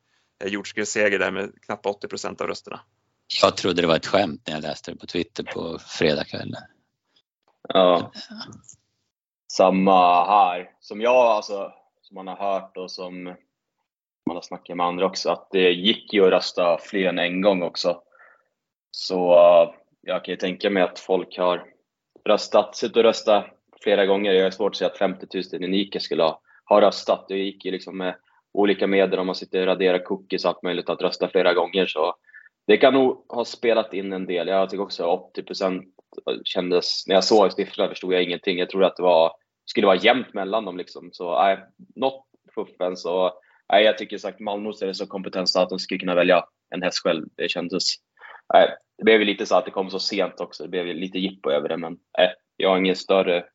jordskredsseger 0.45 1.19
där 1.19 1.31
med 1.31 1.61
knappt 1.61 1.85
80 1.85 2.07
procent 2.07 2.41
av 2.41 2.47
rösterna. 2.47 2.79
Jag 3.41 3.57
trodde 3.57 3.81
det 3.81 3.87
var 3.87 3.95
ett 3.95 4.05
skämt 4.05 4.41
när 4.47 4.53
jag 4.53 4.63
läste 4.63 4.91
det 4.91 4.97
på 4.97 5.05
Twitter 5.05 5.43
på 5.43 5.79
fredagskvällen. 5.87 6.61
Ja. 7.67 8.11
Samma 9.53 10.25
här. 10.25 10.71
Som 10.79 11.01
jag, 11.01 11.15
alltså, 11.15 11.73
som 12.01 12.15
man 12.15 12.27
har 12.27 12.35
hört 12.35 12.77
och 12.77 12.91
som 12.91 13.23
man 14.25 14.35
har 14.35 14.41
snackat 14.41 14.77
med 14.77 14.85
andra 14.85 15.05
också, 15.05 15.29
att 15.29 15.47
det 15.51 15.71
gick 15.71 16.13
ju 16.13 16.25
att 16.25 16.31
rösta 16.31 16.77
fler 16.77 17.09
än 17.09 17.19
en 17.19 17.41
gång 17.41 17.63
också. 17.63 18.01
Så 18.91 19.33
eh, 19.33 19.73
jag 20.01 20.25
kan 20.25 20.31
ju 20.31 20.37
tänka 20.37 20.69
mig 20.69 20.83
att 20.83 20.99
folk 20.99 21.37
har 21.37 21.65
röstat, 22.25 22.75
suttit 22.75 22.97
och 22.97 23.03
röstat 23.03 23.45
flera 23.81 24.05
gånger. 24.05 24.33
Jag 24.33 24.43
har 24.43 24.51
svårt 24.51 24.71
att 24.71 24.77
säga 24.77 24.89
att 24.89 24.97
50 24.97 25.27
000 25.53 25.63
unika 25.63 25.99
skulle 25.99 26.23
ha, 26.23 26.41
ha 26.65 26.81
röstat. 26.81 27.25
Det 27.27 27.37
gick 27.37 27.65
ju 27.65 27.71
liksom 27.71 27.97
med 27.97 28.15
olika 28.53 28.87
medel, 28.87 29.19
om 29.19 29.25
man 29.25 29.35
sitter 29.35 29.59
och 29.59 29.65
raderar 29.65 30.03
cookies 30.03 30.45
och 30.45 30.49
allt 30.49 30.63
möjligt, 30.63 30.89
att 30.89 31.01
rösta 31.01 31.29
flera 31.29 31.53
gånger. 31.53 31.85
Så 31.87 32.15
det 32.67 32.77
kan 32.77 32.93
nog 32.93 33.25
ha 33.29 33.45
spelat 33.45 33.93
in 33.93 34.13
en 34.13 34.25
del. 34.25 34.47
Jag 34.47 34.69
tycker 34.69 34.83
också 34.83 35.05
80 35.05 35.43
kändes, 36.43 37.07
när 37.07 37.15
jag 37.15 37.23
såg 37.23 37.53
siffrorna 37.53 37.89
förstod 37.89 38.13
jag 38.13 38.23
ingenting. 38.23 38.57
Jag 38.57 38.69
trodde 38.69 38.87
att 38.87 38.95
det 38.95 39.03
var, 39.03 39.31
skulle 39.65 39.87
vara 39.87 39.97
jämnt 39.97 40.33
mellan 40.33 40.65
dem 40.65 40.77
liksom. 40.77 41.09
Så 41.11 41.41
nej, 41.41 41.59
något 41.95 42.25
fuffens 42.55 43.05
och 43.05 43.39
nej, 43.71 43.83
jag 43.83 43.97
tycker 43.97 44.17
sagt 44.17 44.39
Malmros 44.39 44.81
är 44.81 44.93
så 44.93 45.07
kompetenta 45.07 45.61
att 45.61 45.69
de 45.69 45.79
skulle 45.79 45.99
kunna 45.99 46.15
välja 46.15 46.45
en 46.75 46.81
häst 46.81 47.03
själv. 47.03 47.25
Det 47.35 47.49
kändes, 47.49 47.83
nej, 48.53 48.69
det 48.97 49.03
blev 49.03 49.21
lite 49.21 49.45
så 49.45 49.55
att 49.55 49.65
det 49.65 49.71
kom 49.71 49.89
så 49.89 49.99
sent 49.99 50.39
också. 50.39 50.63
Det 50.63 50.69
blev 50.69 50.85
lite 50.85 51.19
jippo 51.19 51.49
över 51.49 51.69
det, 51.69 51.77
men 51.77 51.97
nej, 52.17 52.33
jag 52.57 52.69
har 52.69 52.77
ingen 52.77 52.95
större 52.95 53.45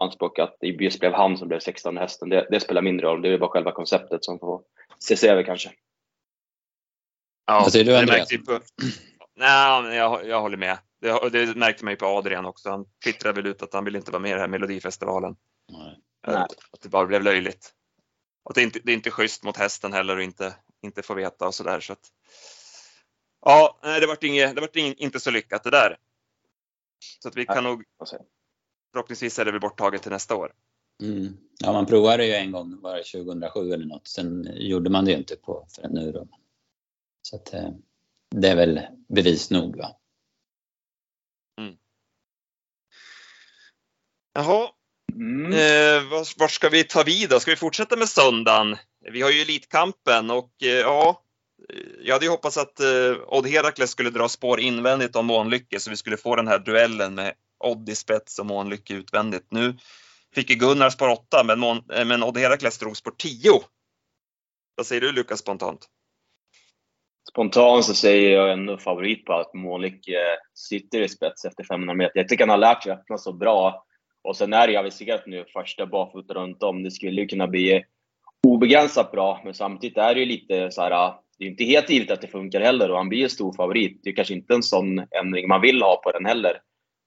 anspråk 0.00 0.38
att 0.38 0.56
det 0.60 0.66
just 0.66 1.00
blev 1.00 1.12
han 1.12 1.36
som 1.36 1.48
blev 1.48 1.60
16 1.60 1.96
hästen. 1.96 2.28
Det, 2.28 2.46
det 2.50 2.60
spelar 2.60 2.82
mindre 2.82 3.06
roll. 3.06 3.22
Det 3.22 3.28
är 3.28 3.38
bara 3.38 3.50
själva 3.50 3.72
konceptet 3.72 4.24
som 4.24 4.38
får 4.38 4.62
ses 4.98 5.24
över 5.24 5.42
kanske. 5.42 5.70
Ja, 7.46 7.60
Vad 7.62 7.72
säger 7.72 7.84
du 7.84 7.96
Andreas? 7.96 8.28
På... 8.28 8.52
Nej, 9.36 9.96
jag, 9.96 10.26
jag 10.26 10.40
håller 10.40 10.56
med. 10.56 10.78
Det, 11.00 11.30
det 11.30 11.56
märkte 11.56 11.84
man 11.84 11.92
ju 11.92 11.96
på 11.96 12.06
Adrian 12.06 12.46
också. 12.46 12.70
Han 12.70 12.84
twittrade 13.04 13.42
väl 13.42 13.50
ut 13.50 13.62
att 13.62 13.74
han 13.74 13.84
vill 13.84 13.96
inte 13.96 14.10
vara 14.10 14.22
med 14.22 14.28
i 14.28 14.32
den 14.32 14.40
här 14.40 14.48
Melodifestivalen. 14.48 15.36
Nej. 15.72 16.02
Att 16.72 16.80
det 16.82 16.88
bara 16.88 17.06
blev 17.06 17.22
löjligt. 17.22 17.74
Och 18.42 18.54
det 18.54 18.60
är, 18.60 18.64
inte, 18.64 18.80
det 18.84 18.92
är 18.92 18.96
inte 18.96 19.10
schysst 19.10 19.44
mot 19.44 19.56
hästen 19.56 19.92
heller 19.92 20.16
att 20.16 20.22
inte, 20.22 20.54
inte 20.82 21.02
få 21.02 21.14
veta 21.14 21.46
och 21.46 21.54
sådär. 21.54 21.80
Så 21.80 21.92
att, 21.92 22.08
ja, 23.40 23.78
det 23.82 24.06
vart, 24.06 24.24
inget, 24.24 24.54
det 24.54 24.60
vart 24.60 24.76
inte 24.76 25.20
så 25.20 25.30
lyckat 25.30 25.64
det 25.64 25.70
där. 25.70 25.96
Så 27.22 27.28
att 27.28 27.36
vi 27.36 27.46
kan 27.46 27.64
nog, 27.64 27.84
förhoppningsvis 28.92 29.38
är 29.38 29.44
det 29.44 29.52
väl 29.52 29.60
borttaget 29.60 30.02
till 30.02 30.12
nästa 30.12 30.36
år. 30.36 30.52
Mm. 31.02 31.36
Ja, 31.58 31.72
man 31.72 31.86
provade 31.86 32.26
ju 32.26 32.32
en 32.32 32.52
gång, 32.52 32.80
var 32.80 32.96
det 32.96 33.04
2007 33.04 33.72
eller 33.72 33.86
något. 33.86 34.08
Sen 34.08 34.48
gjorde 34.52 34.90
man 34.90 35.04
det 35.04 35.10
ju 35.10 35.16
inte 35.16 35.36
på 35.36 35.66
förrän 35.68 35.92
nu 35.92 36.12
då. 36.12 36.28
Så 37.22 37.36
att, 37.36 37.54
eh, 37.54 37.70
det 38.30 38.48
är 38.48 38.56
väl 38.56 38.80
bevis 39.08 39.50
nog. 39.50 39.76
Va? 39.76 39.99
Jaha, 44.32 44.68
Mm. 45.12 45.52
eh, 45.52 46.10
vart, 46.10 46.38
vart 46.38 46.50
ska 46.50 46.68
vi 46.68 46.84
ta 46.84 47.02
vid 47.02 47.30
då? 47.30 47.40
Ska 47.40 47.50
vi 47.50 47.56
fortsätta 47.56 47.96
med 47.96 48.08
söndagen? 48.08 48.76
Vi 49.12 49.22
har 49.22 49.30
ju 49.30 49.40
Elitkampen 49.40 50.30
och 50.30 50.50
eh, 50.62 50.68
ja, 50.68 51.22
jag 52.02 52.14
hade 52.14 52.24
ju 52.24 52.30
hoppats 52.30 52.56
att 52.56 52.80
eh, 52.80 53.16
Odd 53.26 53.46
Herakles 53.46 53.90
skulle 53.90 54.10
dra 54.10 54.28
spår 54.28 54.60
invändigt 54.60 55.16
om 55.16 55.26
Månlycke 55.26 55.80
så 55.80 55.90
vi 55.90 55.96
skulle 55.96 56.16
få 56.16 56.36
den 56.36 56.48
här 56.48 56.58
duellen 56.58 57.14
med 57.14 57.34
Odd 57.58 57.88
i 57.88 57.94
spets 57.94 58.38
och 58.38 58.46
Månlycke 58.46 58.94
utvändigt. 58.94 59.46
Nu 59.50 59.76
fick 60.34 60.50
ju 60.50 60.56
Gunnar 60.56 60.90
spår 60.90 61.08
8 61.08 61.44
men, 61.44 61.58
Mån, 61.58 61.82
eh, 61.92 62.04
men 62.04 62.22
Odd 62.22 62.38
Herakles 62.38 62.78
drog 62.78 62.96
spår 62.96 63.14
10. 63.18 63.60
Vad 64.74 64.86
säger 64.86 65.00
du 65.00 65.12
Lukas 65.12 65.38
spontant? 65.40 65.86
Spontant 67.30 67.84
så 67.84 67.94
säger 67.94 68.30
jag 68.30 68.52
ändå 68.52 68.78
favorit 68.78 69.24
på 69.24 69.32
att 69.32 69.54
Målik 69.54 70.08
eh, 70.08 70.36
sitter 70.54 71.00
i 71.00 71.08
spets 71.08 71.44
efter 71.44 71.64
500 71.64 71.94
meter. 71.94 72.12
Jag 72.14 72.28
tycker 72.28 72.42
han 72.42 72.50
har 72.50 72.58
lärt 72.58 72.82
sig 72.82 72.92
öppna 72.92 73.18
så 73.18 73.32
bra. 73.32 73.86
Och 74.22 74.36
sen 74.36 74.52
är 74.52 74.66
det 74.66 74.72
ju 74.72 74.78
aviserat 74.78 75.26
nu 75.26 75.44
första 75.52 75.86
barfota 75.86 76.34
runt 76.34 76.62
om. 76.62 76.82
Det 76.82 76.90
skulle 76.90 77.20
ju 77.20 77.26
kunna 77.26 77.46
bli 77.46 77.84
obegränsat 78.46 79.12
bra, 79.12 79.40
men 79.44 79.54
samtidigt 79.54 79.98
är 79.98 80.14
det 80.14 80.20
ju 80.20 80.26
lite 80.26 80.70
så 80.70 80.82
här. 80.82 81.14
Det 81.38 81.44
är 81.44 81.48
inte 81.48 81.64
helt 81.64 81.90
givet 81.90 82.10
att 82.10 82.20
det 82.20 82.26
funkar 82.26 82.60
heller 82.60 82.90
och 82.90 82.96
han 82.96 83.08
blir 83.08 83.18
ju 83.18 83.28
stor 83.28 83.52
favorit. 83.52 84.00
Det 84.02 84.10
är 84.10 84.14
kanske 84.14 84.34
inte 84.34 84.54
en 84.54 84.62
sån 84.62 84.98
ändring 84.98 85.48
man 85.48 85.60
vill 85.60 85.82
ha 85.82 86.00
på 86.04 86.10
den 86.10 86.26
heller. 86.26 86.60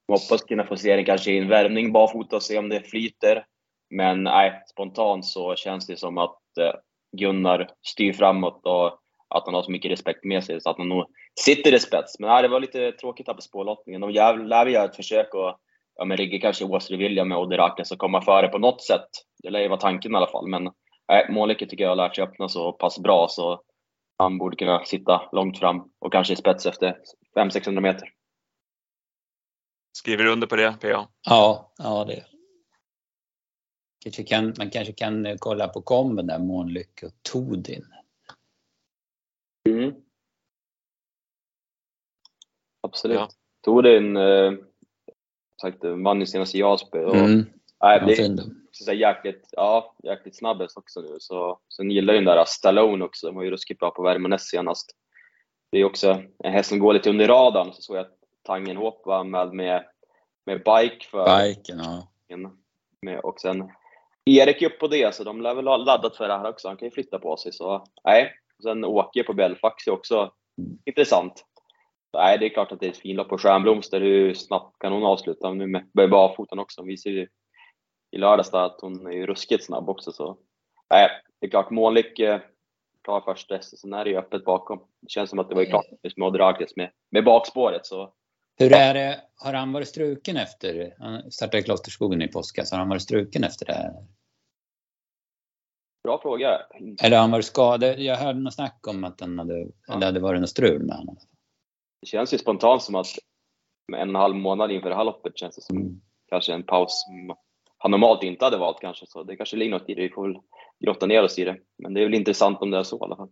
Jag 0.07 0.17
hoppas 0.17 0.43
kunna 0.43 0.65
få 0.65 0.77
se 0.77 0.95
den 0.95 1.05
kanske 1.05 1.31
i 1.31 1.37
en 1.37 1.47
värmning 1.47 1.91
barfota 1.91 2.35
och 2.35 2.43
se 2.43 2.57
om 2.57 2.69
det 2.69 2.89
flyter. 2.89 3.45
Men 3.89 4.23
nej, 4.23 4.63
spontant 4.67 5.25
så 5.25 5.55
känns 5.55 5.87
det 5.87 5.97
som 5.97 6.17
att 6.17 6.57
eh, 6.59 6.73
Gunnar 7.17 7.69
styr 7.81 8.13
framåt 8.13 8.61
och 8.63 8.99
att 9.27 9.45
han 9.45 9.53
har 9.53 9.63
så 9.63 9.71
mycket 9.71 9.91
respekt 9.91 10.23
med 10.23 10.43
sig 10.43 10.61
så 10.61 10.69
att 10.69 10.77
han 10.77 10.89
nog 10.89 11.05
sitter 11.39 11.73
i 11.73 11.79
spets. 11.79 12.19
Men 12.19 12.29
nej, 12.29 12.41
det 12.41 12.47
var 12.47 12.59
lite 12.59 12.91
tråkigt 12.91 13.27
här 13.27 13.33
på 13.33 13.41
spårlottningen. 13.41 14.01
De 14.01 14.09
lär 14.09 14.63
väl 14.63 14.73
göra 14.73 14.85
ett 14.85 14.95
försök 14.95 15.33
och 15.33 15.59
ja, 15.95 16.05
men 16.05 16.17
rigga 16.17 16.39
kanske 16.39 16.65
Åsre 16.65 16.97
William 16.97 17.27
med 17.27 17.37
Odde 17.37 17.73
och 17.91 17.97
komma 17.97 18.21
före 18.21 18.47
på 18.47 18.57
något 18.57 18.81
sätt. 18.83 19.09
Det 19.43 19.49
lär 19.49 19.59
ju 19.59 19.67
vara 19.67 19.79
tanken 19.79 20.11
i 20.11 20.15
alla 20.15 20.31
fall. 20.31 20.47
Men 20.47 20.71
nej, 21.07 21.27
Månlycke 21.29 21.65
tycker 21.65 21.83
jag 21.83 21.91
har 21.91 21.95
lärt 21.95 22.15
sig 22.15 22.23
öppna 22.23 22.49
så 22.49 22.71
pass 22.71 22.99
bra 22.99 23.27
så 23.29 23.61
han 24.17 24.37
borde 24.37 24.55
kunna 24.55 24.85
sitta 24.85 25.29
långt 25.31 25.59
fram 25.59 25.91
och 25.99 26.11
kanske 26.11 26.33
i 26.33 26.37
spets 26.37 26.65
efter 26.65 26.97
500-600 27.35 27.79
meter. 27.79 28.09
Skriver 29.97 30.23
du 30.23 30.31
under 30.31 30.47
på 30.47 30.55
det 30.55 30.73
PA? 30.81 31.07
Ja, 31.21 31.73
ja 31.77 32.05
det. 32.05 32.25
Kanske 34.03 34.23
kan, 34.23 34.53
man 34.57 34.69
kanske 34.69 34.93
kan 34.93 35.37
kolla 35.39 35.67
på 35.67 35.81
komben 35.81 36.27
där, 36.27 36.39
Månlycke 36.39 37.05
och 37.05 37.13
Todin. 37.21 37.85
Mm. 39.69 39.93
Absolut. 42.81 43.17
Ja. 43.17 43.29
Todin 43.61 44.17
eh, 44.17 44.51
sagt, 45.71 45.83
vann 45.83 46.19
ju 46.19 46.25
senast 46.25 46.55
i 46.55 46.59
Jasby. 46.59 46.99
Och, 46.99 47.15
Mm. 47.15 47.45
nej, 47.81 47.99
Ja, 48.01 48.05
det, 48.05 48.27
då. 48.27 48.43
så 48.71 48.91
här, 48.91 48.97
jäkligt, 48.97 49.49
ja, 49.51 49.95
jäkligt 50.03 50.37
snabb 50.37 50.61
häst 50.61 50.77
också 50.77 51.01
nu. 51.01 51.15
Så, 51.19 51.59
sen 51.77 51.91
gillar 51.91 52.13
ju 52.13 52.19
den 52.19 52.35
där 52.35 52.45
Stallone 52.45 53.05
också. 53.05 53.27
De 53.27 53.35
var 53.35 53.43
ju 53.43 53.51
ruskigt 53.51 53.79
bra 53.79 53.91
på 53.91 54.03
Värmanäs 54.03 54.41
senast. 54.43 54.91
Det 55.71 55.77
är 55.77 55.85
också 55.85 56.21
en 56.43 56.53
häst 56.53 56.69
som 56.69 56.79
går 56.79 56.93
lite 56.93 57.09
under 57.09 57.27
radarn. 57.27 57.73
Så 57.73 57.81
såg 57.81 57.95
jag 57.95 58.01
att 58.01 58.17
Tangenhop 58.43 59.01
var 59.05 59.23
med 59.23 59.53
med, 59.53 59.85
med 60.45 60.57
bike 60.57 61.05
för 61.11 61.43
Biken, 61.43 61.79
ja. 61.79 62.07
med, 63.01 63.19
och 63.19 63.39
sen 63.39 63.71
Erik 64.25 64.61
upp 64.61 64.79
på 64.79 64.87
det, 64.87 65.15
så 65.15 65.23
de 65.23 65.41
lär 65.41 65.53
väl 65.55 65.67
ha 65.67 65.77
laddat 65.77 66.15
för 66.17 66.27
det 66.27 66.33
här 66.37 66.49
också. 66.49 66.67
Han 66.67 66.77
kan 66.77 66.87
ju 66.87 66.91
flytta 66.91 67.19
på 67.19 67.37
sig. 67.37 67.53
Så 67.53 67.83
nej. 68.03 68.31
Sen 68.63 68.85
Åke 68.85 69.23
på 69.23 69.33
Belfax 69.33 69.87
är 69.87 69.91
också 69.91 70.31
intressant. 70.85 71.45
Nej, 72.13 72.37
det 72.37 72.45
är 72.45 72.49
klart 72.49 72.71
att 72.71 72.79
det 72.79 72.85
är 72.85 72.91
ett 72.91 72.97
finlopp 72.97 73.29
på 73.29 73.37
Stjärnblomster. 73.37 74.01
Hur 74.01 74.33
snabbt 74.33 74.79
kan 74.79 74.93
hon 74.93 75.03
avsluta 75.03 75.53
nu 75.53 75.67
med, 75.67 76.09
barfoten 76.09 76.59
också? 76.59 76.81
Hon 76.81 76.87
visar 76.87 77.09
ju 77.09 77.27
i 78.11 78.17
lördags 78.17 78.53
att 78.53 78.79
hon 78.81 79.07
är 79.07 79.11
ju 79.11 79.25
ruskigt 79.25 79.65
snabb 79.65 79.89
också. 79.89 80.11
Så 80.11 80.37
nej, 80.89 81.09
det 81.39 81.47
är 81.47 81.49
klart 81.49 81.69
Månlycke 81.69 82.41
klar 83.03 83.21
först 83.21 83.51
häst. 83.51 83.79
Sen 83.79 83.93
är 83.93 84.03
det 84.03 84.09
ju 84.09 84.17
öppet 84.17 84.45
bakom. 84.45 84.79
Det 85.01 85.09
känns 85.09 85.29
som 85.29 85.39
att 85.39 85.49
det 85.49 85.55
var 85.55 85.61
ju 85.61 85.69
klart 85.69 85.85
just 86.03 86.17
med 86.17 86.27
Odd 86.27 86.39
Ragles 86.39 86.75
med, 86.75 86.91
med 87.11 87.23
bakspåret. 87.23 87.85
Så 87.85 88.13
Hur 88.57 88.73
är 88.73 88.93
det, 88.93 89.21
har 89.35 89.53
han 89.53 89.73
varit 89.73 89.87
struken 89.87 90.37
efter, 90.37 90.93
han 90.99 91.31
startade 91.31 91.59
i 91.59 91.63
Klosterskogen 91.63 92.21
i 92.21 92.27
påskas, 92.27 92.71
har 92.71 92.79
han 92.79 92.89
varit 92.89 93.01
struken 93.01 93.43
efter 93.43 93.65
det 93.65 93.73
här? 93.73 93.93
bra 96.03 96.19
fråga. 96.21 96.61
Eller 97.03 97.17
har 97.17 97.21
han 97.21 97.31
varit 97.31 97.45
skadad? 97.45 97.99
Jag 97.99 98.15
hörde 98.15 98.39
något 98.39 98.53
snack 98.53 98.87
om 98.87 99.03
att 99.03 99.21
han 99.21 99.39
hade, 99.39 99.55
eller 99.55 99.99
det 99.99 100.05
hade 100.05 100.19
varit 100.19 100.41
något 100.41 100.49
strul 100.49 100.83
med 100.83 100.95
honom. 100.95 101.17
Det 102.03 102.07
känns 102.07 102.33
ju 102.33 102.37
spontant 102.37 102.83
som 102.83 102.95
att 102.95 103.07
med 103.87 104.01
en 104.01 104.09
och 104.09 104.15
en 104.15 104.21
halv 104.21 104.35
månad 104.35 104.71
inför 104.71 104.89
det 104.89 104.95
här 104.95 105.03
loppet 105.03 105.37
känns 105.37 105.55
det 105.55 105.61
som 105.61 105.77
Mm. 105.77 106.01
kanske 106.29 106.53
en 106.53 106.63
paus 106.63 107.03
som 107.05 107.35
han 107.77 107.91
normalt 107.91 108.23
inte 108.23 108.45
hade 108.45 108.57
valt 108.57 108.79
kanske. 108.81 109.05
Så 109.07 109.23
det 109.23 109.35
kanske 109.35 109.57
ligger 109.57 109.71
något 109.71 109.89
i 109.89 109.93
det. 109.95 110.01
Vi 110.01 110.09
får 110.09 110.27
väl 110.27 110.37
grotta 110.79 111.05
ner 111.05 111.23
oss 111.23 111.39
i 111.39 111.43
det. 111.43 111.57
Men 111.77 111.93
det 111.93 111.99
är 112.01 112.03
väl 112.05 112.13
intressant 112.13 112.61
om 112.61 112.71
det 112.71 112.77
är 112.77 112.83
så 112.83 112.97
i 112.97 112.99
alla 113.01 113.15
fall. 113.15 113.29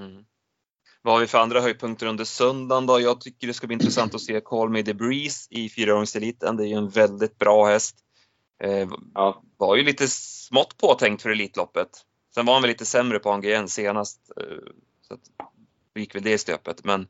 Mm. 0.00 0.24
Vad 1.02 1.14
har 1.14 1.20
vi 1.20 1.26
för 1.26 1.38
andra 1.38 1.60
höjdpunkter 1.60 2.06
under 2.06 2.24
söndagen 2.24 2.86
då? 2.86 3.00
Jag 3.00 3.20
tycker 3.20 3.46
det 3.46 3.54
ska 3.54 3.66
bli 3.66 3.74
intressant 3.74 4.14
att 4.14 4.20
se 4.20 4.40
Call 4.40 4.68
Me 4.70 4.82
The 4.82 4.94
Breeze 4.94 5.48
i 5.54 5.68
fyraåringseliten. 5.68 6.56
Det 6.56 6.64
är 6.64 6.68
ju 6.68 6.74
en 6.74 6.88
väldigt 6.88 7.38
bra 7.38 7.66
häst. 7.66 7.96
Eh, 8.62 8.88
Ja, 9.14 9.42
var 9.56 9.76
ju 9.76 9.82
lite 9.82 10.08
smått 10.08 10.76
påtänkt 10.76 11.22
för 11.22 11.30
Elitloppet. 11.30 11.88
Sen 12.34 12.46
var 12.46 12.52
han 12.52 12.62
väl 12.62 12.68
lite 12.68 12.86
sämre 12.86 13.18
på 13.18 13.30
ANGN 13.30 13.68
senast. 13.68 14.30
eh, 14.36 14.72
Så 15.02 15.14
att, 15.14 15.20
gick 15.94 16.14
väl 16.14 16.22
det 16.22 16.32
i 16.32 16.38
stöpet. 16.38 16.84
Men 16.84 17.08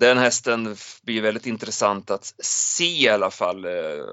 den 0.00 0.18
hästen 0.18 0.76
blir 1.02 1.22
väldigt 1.22 1.46
intressant 1.46 2.10
att 2.10 2.34
se 2.44 3.02
i 3.04 3.08
alla 3.08 3.30
fall. 3.30 3.64
Eh, 3.64 3.70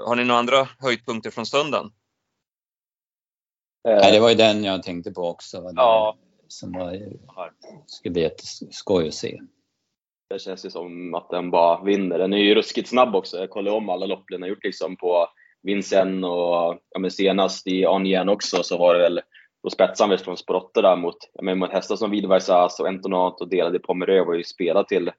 Har 0.08 0.16
ni 0.16 0.24
några 0.24 0.40
andra 0.40 0.68
höjdpunkter 0.80 1.32
från 1.32 1.46
söndagen? 1.46 1.92
Nej, 3.84 4.12
det 4.12 4.18
eh, 4.18 4.22
var 4.22 4.30
ju 4.30 4.36
den 4.36 4.64
jag 4.64 4.84
tänkte 4.84 5.12
på 5.12 5.22
också. 5.22 5.72
Ja. 5.76 6.18
Som 6.48 6.72
var, 6.72 7.00
skulle 7.86 8.14
bli 8.14 8.22
jätteskoj 8.22 9.08
att 9.08 9.14
se. 9.14 9.40
det 10.30 10.40
känns 10.40 10.66
ju 10.66 10.70
som 10.70 11.16
att 11.16 11.30
den 11.30 11.52
bara 11.52 11.84
vinner. 11.84 12.18
Den 12.18 12.34
är 12.34 12.38
ju 12.38 12.56
ruskigt 12.56 12.90
snabb 12.90 13.16
också. 13.16 13.38
Jag 13.38 13.50
kollade 13.50 13.78
om 13.78 13.90
alla 13.90 14.06
lopp 14.06 14.26
den 14.32 14.42
har 14.42 14.50
gjort 14.50 14.64
liksom 14.64 14.98
på 14.98 15.28
Vincennes 15.64 16.24
och 16.24 16.80
ja, 16.90 17.00
men 17.00 17.12
senast 17.12 17.68
i 17.68 17.86
Anien 17.86 18.30
också 18.30 18.64
så 18.64 18.78
var 18.78 18.94
det 18.94 19.02
väl 19.02 19.22
då 19.64 19.70
spetsade 19.70 20.18
han 20.26 20.38
från 20.38 20.56
8 20.56 20.82
där 20.82 20.96
mot, 20.96 21.18
ja, 21.34 21.42
men 21.44 21.60
mot 21.60 21.72
hästar 21.72 21.96
som 21.96 22.12
Vidvarsas 22.12 22.80
och 22.80 22.88
Entonat 22.88 23.42
och 23.42 23.50
delade 23.50 23.80
Pomerö 23.80 24.24
var 24.26 24.34
ju 24.34 24.44
spelat 24.44 24.88
till, 24.88 25.12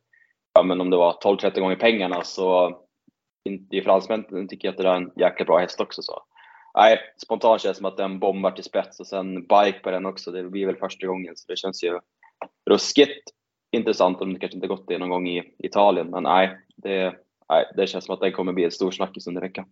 ja 0.59 0.63
men 0.63 0.81
om 0.81 0.91
det 0.91 0.97
var 0.97 1.13
12-13 1.13 1.61
gånger 1.61 1.77
pengarna 1.77 2.25
så 2.25 2.79
inte 3.45 3.77
i 3.77 3.83
fransmännen 3.83 4.49
tycker 4.49 4.69
jag 4.69 4.73
att 4.73 4.79
det 4.79 4.89
är 4.89 4.95
en 4.95 5.13
jäkla 5.17 5.45
bra 5.45 5.59
häst 5.59 5.81
också. 5.81 6.03
Så. 6.03 6.23
Nej, 6.75 6.99
spontant 7.25 7.61
känns 7.61 7.77
det 7.77 7.79
som 7.79 7.87
att 7.87 7.97
den 7.97 8.19
bombar 8.19 8.51
till 8.51 8.65
spets 8.65 9.01
och 9.01 9.07
sen 9.07 9.35
bike 9.35 9.81
på 9.83 9.91
den 9.91 10.07
också. 10.07 10.31
Det 10.31 10.45
blir 10.45 10.67
väl 10.67 10.77
första 10.77 11.07
gången 11.07 11.37
så 11.37 11.53
det 11.53 11.57
känns 11.57 11.85
ju 11.85 12.01
ruskigt 12.71 13.31
intressant 13.73 14.21
om 14.21 14.33
det 14.33 14.41
kanske 14.41 14.57
inte 14.57 14.67
gått 14.67 14.89
det 14.89 14.99
någon 14.99 15.09
gång 15.09 15.29
i 15.29 15.55
Italien. 15.59 16.11
Men 16.11 16.23
nej, 16.23 16.59
det, 16.77 17.15
nej, 17.49 17.73
det 17.77 17.87
känns 17.87 18.05
som 18.05 18.15
att 18.15 18.21
den 18.21 18.33
kommer 18.33 18.53
bli 18.53 18.65
en 18.65 18.71
stor 18.71 18.91
snackis 18.91 19.27
under 19.27 19.41
veckan. 19.41 19.65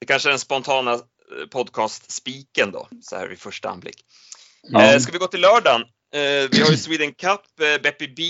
Det 0.00 0.06
kanske 0.06 0.28
är 0.28 0.30
den 0.30 0.38
spontana 0.38 0.92
eh, 0.92 0.98
podcast-spiken 1.50 2.72
då, 2.72 2.88
så 3.00 3.16
här 3.16 3.28
vid 3.28 3.38
första 3.38 3.68
anblick. 3.68 4.04
Ja. 4.62 4.94
Eh, 4.94 4.98
ska 4.98 5.12
vi 5.12 5.18
gå 5.18 5.26
till 5.26 5.40
lördagen? 5.40 5.82
Eh, 6.14 6.48
vi 6.52 6.60
har 6.62 6.70
ju 6.70 6.76
Sweden 6.76 7.12
Cup, 7.12 7.60
eh, 7.60 7.82
Beppe 7.82 8.08
B. 8.16 8.22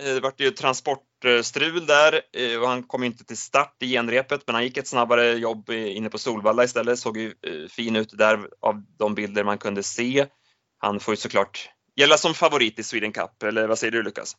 Eh, 0.00 0.14
det 0.14 0.20
vart 0.20 0.40
ju 0.40 0.50
transportstrul 0.50 1.86
där 1.86 2.20
eh, 2.32 2.60
och 2.60 2.68
han 2.68 2.82
kom 2.82 3.02
ju 3.02 3.06
inte 3.06 3.24
till 3.24 3.36
start 3.36 3.76
i 3.80 3.86
genrepet 3.86 4.42
men 4.46 4.54
han 4.54 4.64
gick 4.64 4.76
ett 4.76 4.88
snabbare 4.88 5.32
jobb 5.32 5.70
inne 5.70 6.10
på 6.10 6.18
Solvalla 6.18 6.64
istället. 6.64 6.98
Såg 6.98 7.16
ju 7.16 7.26
eh, 7.26 7.68
fin 7.68 7.96
ut 7.96 8.18
där 8.18 8.48
av 8.60 8.82
de 8.98 9.14
bilder 9.14 9.44
man 9.44 9.58
kunde 9.58 9.82
se. 9.82 10.26
Han 10.78 11.00
får 11.00 11.12
ju 11.12 11.16
såklart 11.16 11.70
gälla 11.96 12.16
som 12.16 12.34
favorit 12.34 12.78
i 12.78 12.82
Sweden 12.82 13.12
Cup, 13.12 13.42
eller 13.42 13.68
vad 13.68 13.78
säger 13.78 13.90
du 13.90 14.02
Lukas? 14.02 14.36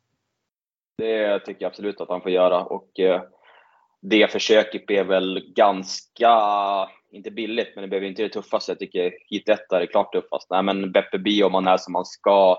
Det 0.97 1.39
tycker 1.39 1.61
jag 1.61 1.69
absolut 1.69 2.01
att 2.01 2.09
han 2.09 2.21
får 2.21 2.31
göra. 2.31 2.63
Och 2.63 2.99
eh, 2.99 3.21
det 4.01 4.31
försöket 4.31 4.85
blev 4.85 5.05
väl 5.05 5.53
ganska, 5.55 6.39
inte 7.11 7.31
billigt, 7.31 7.71
men 7.75 7.81
det 7.81 7.87
blev 7.87 8.03
inte 8.03 8.23
det 8.23 8.29
tuffaste. 8.29 8.71
Jag 8.71 8.79
tycker 8.79 9.13
hit 9.29 9.49
1 9.49 9.71
är 9.71 9.79
det 9.79 9.87
klart 9.87 10.13
tuffast. 10.13 10.47
Nej, 10.49 10.63
men 10.63 10.91
Beppe 10.91 11.17
B 11.17 11.43
om 11.43 11.53
han 11.53 11.67
är 11.67 11.77
som 11.77 11.95
han 11.95 12.05
ska 12.05 12.57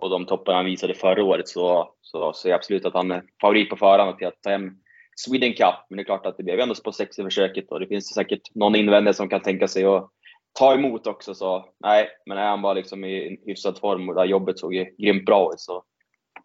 och 0.00 0.10
de 0.10 0.26
toppar 0.26 0.54
han 0.54 0.64
visade 0.64 0.94
förra 0.94 1.24
året 1.24 1.48
så, 1.48 1.94
så 2.00 2.32
ser 2.32 2.48
jag 2.48 2.56
absolut 2.56 2.84
att 2.84 2.94
han 2.94 3.10
är 3.10 3.22
favorit 3.40 3.70
på 3.70 3.76
förhand 3.76 4.18
till 4.18 4.26
att 4.26 4.42
ta 4.42 4.50
hem 4.50 4.70
Sweden 5.16 5.52
Cup. 5.52 5.74
Men 5.88 5.96
det 5.96 6.02
är 6.02 6.04
klart 6.04 6.26
att 6.26 6.36
det 6.36 6.42
blev 6.42 6.60
ändå 6.60 6.74
på 6.84 6.92
sex 6.92 7.18
i 7.18 7.22
försöket 7.22 7.72
och 7.72 7.80
det 7.80 7.86
finns 7.86 8.14
säkert 8.14 8.54
någon 8.54 8.76
invändare 8.76 9.14
som 9.14 9.28
kan 9.28 9.42
tänka 9.42 9.68
sig 9.68 9.84
att 9.84 10.10
ta 10.58 10.74
emot 10.74 11.06
också. 11.06 11.34
Så 11.34 11.68
nej, 11.80 12.08
men 12.26 12.38
är 12.38 12.46
han 12.46 12.62
bara 12.62 12.74
liksom 12.74 13.04
i 13.04 13.38
hyfsad 13.46 13.78
form 13.78 14.08
och 14.08 14.14
det 14.14 14.20
här 14.20 14.28
jobbet 14.28 14.58
såg 14.58 14.74
ju 14.74 14.84
grymt 14.98 15.26
bra 15.26 15.50
ut 15.52 15.60
så 15.60 15.84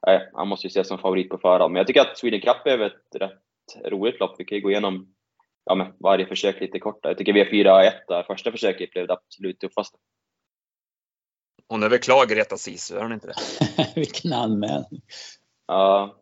nej, 0.07 0.29
han 0.33 0.47
måste 0.47 0.67
ju 0.67 0.69
ses 0.69 0.87
som 0.87 0.99
favorit 0.99 1.29
på 1.29 1.37
förhand. 1.37 1.73
Men 1.73 1.79
jag 1.79 1.87
tycker 1.87 2.01
att 2.01 2.17
Sweden 2.17 2.41
Cup 2.41 2.67
är 2.67 2.79
ett 2.79 2.93
rätt 3.15 3.48
roligt 3.85 4.19
lopp. 4.19 4.35
Vi 4.37 4.45
kan 4.45 4.55
ju 4.55 4.61
gå 4.61 4.71
igenom 4.71 5.13
ja, 5.65 5.75
men 5.75 5.93
varje 5.99 6.25
försök 6.25 6.61
lite 6.61 6.79
kortare. 6.79 7.11
Jag 7.11 7.17
tycker 7.17 7.33
V4-1 7.33 7.91
där, 8.07 8.23
första 8.23 8.51
försöket 8.51 8.91
blev 8.91 9.07
det 9.07 9.13
absolut 9.13 9.59
tuffaste. 9.59 9.97
Hon 11.67 11.83
är 11.83 11.89
väl 11.89 11.99
klar 11.99 12.25
Greta 12.25 12.57
Sisu, 12.57 12.95
är 12.95 13.01
hon 13.01 13.13
inte 13.13 13.27
det? 13.27 13.35
Vilken 13.95 14.33
anmälning! 14.33 15.01
Ja, 15.67 16.15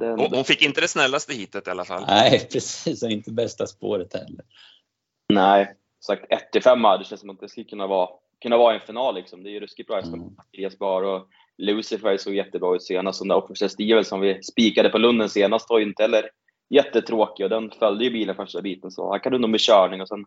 det, 0.00 0.06
Hon, 0.06 0.34
hon 0.34 0.44
fick 0.44 0.62
inte 0.62 0.80
det 0.80 0.88
snällaste 0.88 1.34
hitet 1.34 1.66
i 1.66 1.70
alla 1.70 1.84
fall. 1.84 2.04
Nej, 2.06 2.48
precis. 2.52 3.02
Och 3.02 3.10
inte 3.10 3.32
bästa 3.32 3.66
spåret 3.66 4.14
heller. 4.14 4.44
nej, 5.28 5.74
sagt 6.06 6.32
1 6.32 6.52
till 6.52 6.62
5 6.62 6.82
det 6.82 7.04
känns 7.04 7.20
som 7.20 7.30
att 7.30 7.40
det 7.40 7.48
skulle 7.48 7.66
kunna 7.66 7.86
vara, 7.86 8.08
kunna 8.42 8.56
vara 8.56 8.74
en 8.74 8.80
final 8.80 9.14
liksom. 9.14 9.42
Det 9.42 9.50
är 9.50 9.52
ju 9.52 9.60
ruskigt 9.60 9.86
bra 9.86 9.96
hästar. 9.96 10.14
Mm. 10.14 10.34
Elias 10.52 10.78
Bar 10.78 11.02
och 11.02 11.28
Lucifer 11.58 12.16
såg 12.16 12.34
jättebra 12.34 12.76
ut 12.76 12.82
senast. 12.82 13.20
Och 13.20 13.26
den 13.26 13.36
där 13.36 13.44
Officer 13.44 13.68
Steven 13.68 14.04
som 14.04 14.20
vi 14.20 14.42
spikade 14.42 14.88
på 14.88 14.98
Lunden 14.98 15.28
senast 15.28 15.70
var 15.70 15.78
ju 15.78 15.84
inte 15.84 16.02
heller 16.02 16.30
jättetråkig 16.70 17.44
och 17.44 17.50
den 17.50 17.70
följde 17.70 18.04
ju 18.04 18.10
bilen 18.10 18.36
första 18.36 18.62
biten 18.62 18.90
så 18.90 19.10
han 19.10 19.20
kan 19.20 19.32
du 19.32 19.38
nog 19.38 19.50
med 19.50 19.60
körning 19.60 20.00
och 20.00 20.08
sen 20.08 20.26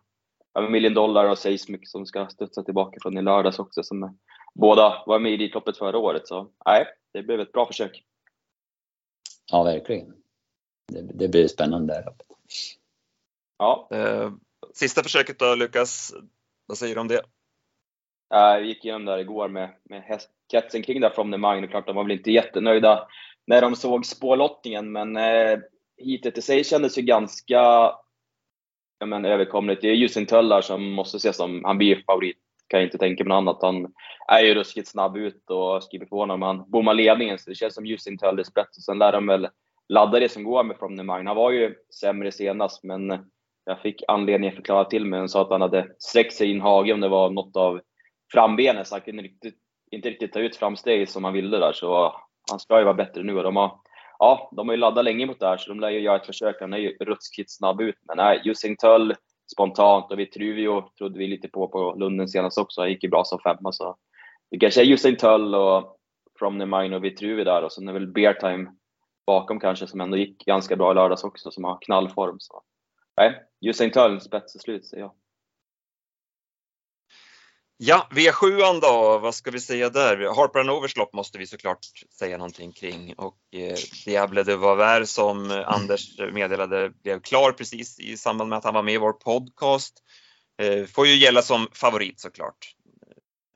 med 0.60 0.70
Million 0.70 0.94
Dollar 0.94 1.24
och 1.28 1.38
Seismic 1.38 1.90
som 1.90 2.06
ska 2.06 2.26
studsa 2.28 2.62
tillbaka 2.62 2.98
från 3.02 3.18
i 3.18 3.22
lördags 3.22 3.58
också 3.58 3.82
som 3.82 4.18
båda 4.54 5.02
var 5.06 5.18
med 5.18 5.32
i 5.32 5.34
Elitloppet 5.34 5.76
förra 5.76 5.98
året. 5.98 6.28
Så 6.28 6.50
nej, 6.66 6.86
det 7.12 7.22
blev 7.22 7.40
ett 7.40 7.52
bra 7.52 7.66
försök. 7.66 8.04
Ja, 9.52 9.62
verkligen. 9.62 10.14
Det, 10.92 11.00
det 11.02 11.28
blir 11.28 11.48
spännande 11.48 11.94
där 11.94 12.08
uppe. 12.08 12.24
Ja, 13.58 13.88
Eh, 13.90 14.32
Sista 14.74 15.02
försöket 15.02 15.38
då 15.38 15.54
Lukas, 15.54 16.14
vad 16.66 16.78
säger 16.78 16.94
du 16.94 17.00
om 17.00 17.08
det? 17.08 17.22
jag 18.28 18.64
gick 18.64 18.84
igenom 18.84 19.04
där 19.04 19.18
igår 19.18 19.48
med, 19.48 19.74
med 19.84 20.02
häst- 20.02 20.30
kretsen 20.50 20.82
kring 20.82 21.00
där 21.00 21.10
from 21.10 21.32
the 21.32 21.38
mine 21.38 21.64
och 21.64 21.70
klart 21.70 21.86
de 21.86 21.96
var 21.96 22.02
väl 22.04 22.12
inte 22.12 22.30
jättenöjda 22.30 23.08
när 23.46 23.60
de 23.60 23.76
såg 23.76 24.06
spårlottningen 24.06 24.92
men 24.92 25.16
eh, 25.16 25.58
Heatet 25.98 26.38
i 26.38 26.42
sig 26.42 26.64
kändes 26.64 26.98
ju 26.98 27.02
ganska 27.02 27.54
ja, 28.98 29.06
men, 29.06 29.24
överkomligt. 29.24 29.80
Det 29.80 29.88
är 29.88 29.94
Justin 29.94 30.26
Töllar 30.26 30.60
som 30.60 30.90
måste 30.90 31.16
ses 31.16 31.36
som, 31.36 31.64
han 31.64 31.78
blir 31.78 31.88
ju 31.88 32.02
favorit, 32.02 32.36
kan 32.68 32.80
jag 32.80 32.86
inte 32.86 32.98
tänka 32.98 33.24
mig 33.24 33.42
något 33.42 33.64
annat. 33.64 33.82
Han 33.82 33.92
är 34.28 34.44
ju 34.44 34.54
ruskigt 34.54 34.88
snabb 34.88 35.16
ut 35.16 35.50
och 35.50 35.82
skriver 35.82 36.06
på 36.06 36.18
honom. 36.18 36.42
Han 36.42 36.70
bommar 36.70 36.94
ledningen 36.94 37.38
så 37.38 37.50
det 37.50 37.56
känns 37.56 37.74
som 37.74 37.86
Justin 37.86 38.18
Töllar 38.18 38.42
spets 38.42 38.84
sen 38.84 38.98
lär 38.98 39.12
de 39.12 39.26
väl 39.26 39.48
ladda 39.88 40.20
det 40.20 40.28
som 40.28 40.44
går 40.44 40.64
med 40.64 40.76
from 40.78 40.96
the 40.96 41.02
mine. 41.02 41.26
Han 41.26 41.36
var 41.36 41.50
ju 41.50 41.74
sämre 42.00 42.32
senast 42.32 42.84
men 42.84 43.10
jag 43.64 43.80
fick 43.80 44.02
anledning 44.08 44.48
att 44.48 44.56
förklara 44.56 44.84
till 44.84 45.06
mig. 45.06 45.18
Han 45.18 45.28
sa 45.28 45.42
att 45.42 45.50
han 45.50 45.60
hade 45.60 45.88
sträckt 45.98 46.34
sig 46.34 46.48
i 46.48 46.54
en 46.54 46.60
hage 46.60 46.92
om 46.92 47.00
det 47.00 47.08
var 47.08 47.30
något 47.30 47.56
av 47.56 47.80
frambenet 48.32 48.88
så 48.88 48.94
han 48.94 49.00
kunde 49.00 49.22
riktigt, 49.22 49.58
inte 49.90 50.10
riktigt 50.10 50.32
ta 50.32 50.40
ut 50.40 50.56
framsteget 50.56 51.10
som 51.10 51.24
han 51.24 51.32
ville 51.32 51.58
där. 51.58 51.72
Så 51.72 52.14
han 52.50 52.60
ska 52.60 52.78
ju 52.78 52.84
vara 52.84 52.94
bättre 52.94 53.22
nu 53.22 53.36
och 53.36 53.42
de 53.42 53.56
har, 53.56 53.78
ja, 54.18 54.50
de 54.52 54.68
har 54.68 54.74
ju 54.74 54.80
laddat 54.80 55.04
länge 55.04 55.26
mot 55.26 55.40
det 55.40 55.46
här 55.46 55.56
så 55.56 55.68
de 55.68 55.80
lär 55.80 55.90
ju 55.90 56.00
göra 56.00 56.16
ett 56.16 56.26
försök. 56.26 56.56
Han 56.60 56.72
är 56.72 56.78
ju 56.78 56.96
ruskigt 57.00 57.50
snabb 57.50 57.80
ut. 57.80 57.96
Men 58.02 58.16
nej, 58.16 58.40
Jusing 58.44 58.76
Tull 58.76 59.14
spontant 59.52 60.12
och 60.12 60.18
Vitruvio 60.18 60.88
trodde 60.98 61.18
vi 61.18 61.26
lite 61.26 61.48
på 61.48 61.68
på 61.68 61.94
Lunden 61.98 62.28
senast 62.28 62.58
också. 62.58 62.80
Han 62.80 62.90
gick 62.90 63.04
ju 63.04 63.10
bra 63.10 63.24
som 63.24 63.38
femma 63.38 63.72
så 63.72 63.96
det 64.50 64.58
kanske 64.58 64.80
är 64.80 64.84
Jusing 64.84 65.16
Tull 65.16 65.54
och 65.54 65.96
From 66.38 66.58
the 66.58 66.66
Mine 66.66 66.96
och 66.96 67.04
Vitruvio 67.04 67.44
där 67.44 67.62
och 67.64 67.72
sen 67.72 67.88
är 67.88 67.92
väl 67.92 68.12
Beartime 68.12 68.70
bakom 69.26 69.60
kanske 69.60 69.86
som 69.86 70.00
ändå 70.00 70.16
gick 70.16 70.44
ganska 70.44 70.76
bra 70.76 70.92
i 70.92 70.94
lördags 70.94 71.24
också 71.24 71.50
som 71.50 71.64
har 71.64 71.78
knallform. 71.80 72.36
Så. 72.40 72.62
Nej, 73.16 73.42
Jusing 73.60 73.90
Tull 73.90 74.20
spets 74.20 74.54
och 74.54 74.60
slut 74.60 74.86
säger 74.86 75.02
jag. 75.02 75.12
Ja, 77.76 78.08
V7 78.10 78.80
då, 78.80 79.18
vad 79.18 79.34
ska 79.34 79.50
vi 79.50 79.60
säga 79.60 79.90
där? 79.90 80.16
Harper 80.36 80.60
and 80.60 80.96
lopp 80.96 81.14
måste 81.14 81.38
vi 81.38 81.46
såklart 81.46 81.78
säga 82.18 82.38
någonting 82.38 82.72
kring 82.72 83.14
och 83.14 83.36
eh, 83.52 83.76
Diable 84.04 84.42
de 84.42 84.56
Vauvert 84.56 85.06
som 85.06 85.64
Anders 85.66 86.18
meddelade 86.32 86.90
blev 87.02 87.20
klar 87.20 87.52
precis 87.52 88.00
i 88.00 88.16
samband 88.16 88.50
med 88.50 88.58
att 88.58 88.64
han 88.64 88.74
var 88.74 88.82
med 88.82 88.94
i 88.94 88.98
vår 88.98 89.12
podcast. 89.12 89.94
Eh, 90.62 90.86
får 90.86 91.06
ju 91.06 91.16
gälla 91.16 91.42
som 91.42 91.68
favorit 91.72 92.20
såklart. 92.20 92.74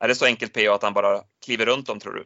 Är 0.03 0.07
det 0.07 0.15
så 0.15 0.25
enkelt 0.25 0.53
PA 0.53 0.73
att 0.73 0.83
han 0.83 0.93
bara 0.93 1.21
kliver 1.45 1.65
runt 1.65 1.87
dem 1.87 1.99
tror 1.99 2.13
du? 2.13 2.25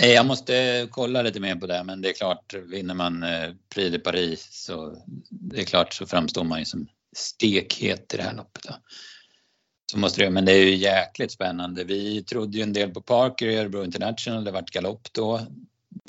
Eh, 0.00 0.12
jag 0.12 0.26
måste 0.26 0.88
kolla 0.90 1.22
lite 1.22 1.40
mer 1.40 1.56
på 1.56 1.66
det, 1.66 1.84
men 1.84 2.02
det 2.02 2.08
är 2.08 2.12
klart, 2.12 2.54
vinner 2.54 2.94
man 2.94 3.22
eh, 3.22 3.50
Prix 3.74 3.92
de 3.92 3.98
Paris 3.98 4.48
så 4.50 4.96
det 5.30 5.60
är 5.60 5.64
klart 5.64 5.94
så 5.94 6.06
framstår 6.06 6.44
man 6.44 6.58
ju 6.58 6.64
som 6.64 6.86
stekhet 7.16 8.14
i 8.14 8.16
det 8.16 8.22
här 8.22 8.34
loppet. 8.34 8.62
Då. 8.62 8.74
Så 9.92 9.98
måste 9.98 10.24
det, 10.24 10.30
men 10.30 10.44
det 10.44 10.52
är 10.52 10.64
ju 10.64 10.74
jäkligt 10.74 11.32
spännande. 11.32 11.84
Vi 11.84 12.22
trodde 12.22 12.58
ju 12.58 12.62
en 12.62 12.72
del 12.72 12.90
på 12.90 13.00
Parker 13.00 13.46
i 13.46 13.56
Örebro 13.56 13.84
International, 13.84 14.44
det 14.44 14.50
vart 14.50 14.70
galopp 14.70 15.12
då. 15.12 15.40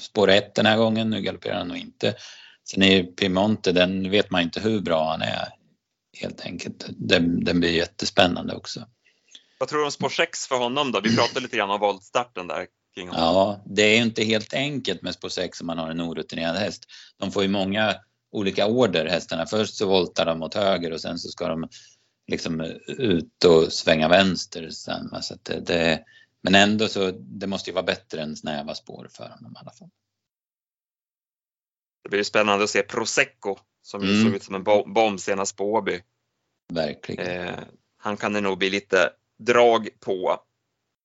Spår 0.01 0.29
1 0.29 0.55
den 0.55 0.65
här 0.65 0.77
gången, 0.77 1.09
nu 1.09 1.21
galopperar 1.21 1.57
han 1.57 1.67
nog 1.67 1.77
inte. 1.77 2.15
Sen 2.63 2.83
är 2.83 2.95
ju 2.95 3.03
Piemonte, 3.03 3.71
den 3.71 4.11
vet 4.11 4.31
man 4.31 4.41
inte 4.41 4.59
hur 4.59 4.79
bra 4.79 5.09
han 5.11 5.21
är 5.21 5.47
helt 6.21 6.41
enkelt. 6.41 6.85
Den, 6.89 7.43
den 7.43 7.59
blir 7.59 7.71
jättespännande 7.71 8.55
också. 8.55 8.87
Vad 9.59 9.69
tror 9.69 9.79
du 9.79 9.85
om 9.85 9.91
spår 9.91 10.09
6 10.09 10.47
för 10.47 10.55
honom 10.55 10.91
då? 10.91 11.01
Vi 11.01 11.15
pratade 11.15 11.39
lite 11.39 11.57
grann 11.57 11.69
om 11.69 11.79
voltstarten 11.79 12.47
där 12.47 12.67
kring 12.95 13.07
honom. 13.07 13.23
Ja, 13.23 13.63
det 13.65 13.81
är 13.81 13.95
ju 13.95 14.03
inte 14.03 14.23
helt 14.23 14.53
enkelt 14.53 15.01
med 15.01 15.13
spår 15.13 15.29
6 15.29 15.61
om 15.61 15.67
man 15.67 15.77
har 15.77 15.91
en 15.91 16.01
orutinerad 16.01 16.55
häst. 16.55 16.83
De 17.17 17.31
får 17.31 17.43
ju 17.43 17.49
många 17.49 17.95
olika 18.31 18.67
order 18.67 19.05
hästarna. 19.05 19.45
Först 19.45 19.75
så 19.75 19.87
voltar 19.87 20.25
de 20.25 20.43
åt 20.43 20.53
höger 20.53 20.91
och 20.91 21.01
sen 21.01 21.19
så 21.19 21.29
ska 21.29 21.47
de 21.47 21.69
liksom 22.27 22.61
ut 22.87 23.43
och 23.43 23.73
svänga 23.73 24.07
vänster 24.09 24.69
sen. 24.69 25.09
Så 25.23 25.33
att 25.33 25.45
det, 25.45 25.59
det, 25.59 26.03
men 26.41 26.55
ändå 26.55 26.87
så, 26.87 27.11
det 27.11 27.47
måste 27.47 27.69
ju 27.69 27.73
vara 27.73 27.83
bättre 27.85 28.21
än 28.21 28.35
snäva 28.35 28.75
spår 28.75 29.07
för 29.11 29.29
honom 29.29 29.51
i 29.55 29.59
alla 29.59 29.71
fall. 29.71 29.89
Det 32.03 32.09
blir 32.09 32.23
spännande 32.23 32.63
att 32.63 32.69
se 32.69 32.81
Prosecco 32.83 33.57
som 33.81 34.01
Mm. 34.03 34.23
såg 34.23 34.35
ut 34.35 34.43
som 34.43 34.55
en 34.55 34.63
bo- 34.63 34.93
bomb 34.93 35.19
senast 35.19 35.55
på 35.57 35.73
Åby. 35.73 36.01
Verkligen. 36.73 37.27
Eh, 37.47 37.59
han 37.97 38.17
kan 38.17 38.33
det 38.33 38.41
nog 38.41 38.57
bli 38.57 38.69
lite 38.69 39.13
drag 39.39 39.89
på. 39.99 40.39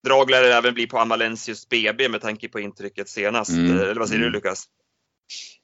Drag 0.06 0.30
lär 0.30 0.42
det 0.42 0.54
även 0.54 0.74
bli 0.74 0.86
på 0.86 0.98
Amalensius 0.98 1.68
BB 1.68 2.08
med 2.08 2.20
tanke 2.20 2.48
på 2.48 2.60
intrycket 2.60 3.08
senast. 3.08 3.50
Mm. 3.50 3.70
Eh, 3.76 3.82
Eller 3.82 3.94
vad 3.94 4.08
säger 4.08 4.20
du 4.20 4.26
Mm. 4.26 4.34
Lukas? 4.34 4.64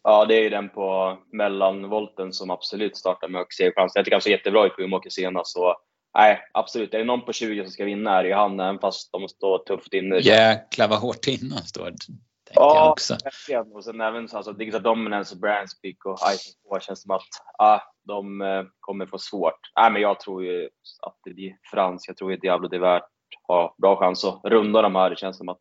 Ja, 0.02 0.24
det 0.24 0.34
är 0.34 0.42
ju 0.42 0.48
den 0.48 0.68
på 0.68 1.18
mellanvolten 1.32 2.32
som 2.32 2.50
absolut 2.50 2.96
startar 2.96 3.28
med 3.28 3.38
högst 3.38 3.58
segerchans. 3.58 3.92
Jag 3.94 4.04
tycker 4.04 4.14
han 4.16 4.22
ser 4.22 4.30
jättebra 4.30 4.66
ut 4.66 4.76
på 4.76 4.82
Umeåker 4.82 5.10
senast. 5.10 5.52
Så 5.52 5.76
nej, 6.18 6.40
absolut. 6.52 6.94
Är 6.94 6.98
det 6.98 7.04
någon 7.04 7.24
på 7.24 7.32
20 7.32 7.62
som 7.62 7.70
ska 7.70 7.84
vinna 7.84 8.18
är 8.18 8.22
det 8.22 8.28
ju 8.28 8.34
han, 8.34 8.60
även 8.60 8.78
fast 8.78 9.12
de 9.12 9.28
står 9.28 9.58
tufft 9.58 9.92
inne. 9.92 10.18
Jäklar 10.18 10.88
vad 10.88 10.98
hårt 10.98 11.26
innan 11.26 11.58
står 11.58 11.84
det, 11.84 11.96
tänker 11.96 12.16
Ja. 12.54 12.90
också. 12.90 13.16
Verkligen. 13.24 13.72
Och 13.72 13.84
sen 13.84 14.00
även 14.00 14.28
så, 14.28 14.36
alltså, 14.36 14.52
Digital 14.52 14.82
Dominance 14.82 15.34
och 15.34 15.40
Brandspeak 15.40 16.04
och 16.04 16.18
Ison 16.34 16.52
2 16.70 16.80
känns 16.80 17.02
som 17.02 17.10
att 17.10 17.28
ah, 17.58 17.80
de 18.06 18.40
eh, 18.40 18.62
kommer 18.80 19.06
få 19.06 19.18
svårt. 19.18 19.60
Nej, 19.80 19.92
men 19.92 20.02
jag 20.02 20.20
tror 20.20 20.44
ju 20.44 20.68
att 21.06 21.16
det 21.24 21.30
blir 21.34 21.56
Frans. 21.70 22.08
Jag 22.08 22.16
tror 22.16 22.32
att 22.32 22.40
Diablo 22.40 22.68
de 22.68 22.78
Värt 22.78 23.04
har 23.42 23.74
bra 23.78 23.96
chans 23.96 24.24
att 24.24 24.40
runda 24.44 24.82
de 24.82 24.94
här. 24.94 25.10
Det 25.10 25.18
känns 25.18 25.36
som 25.38 25.48
att 25.48 25.60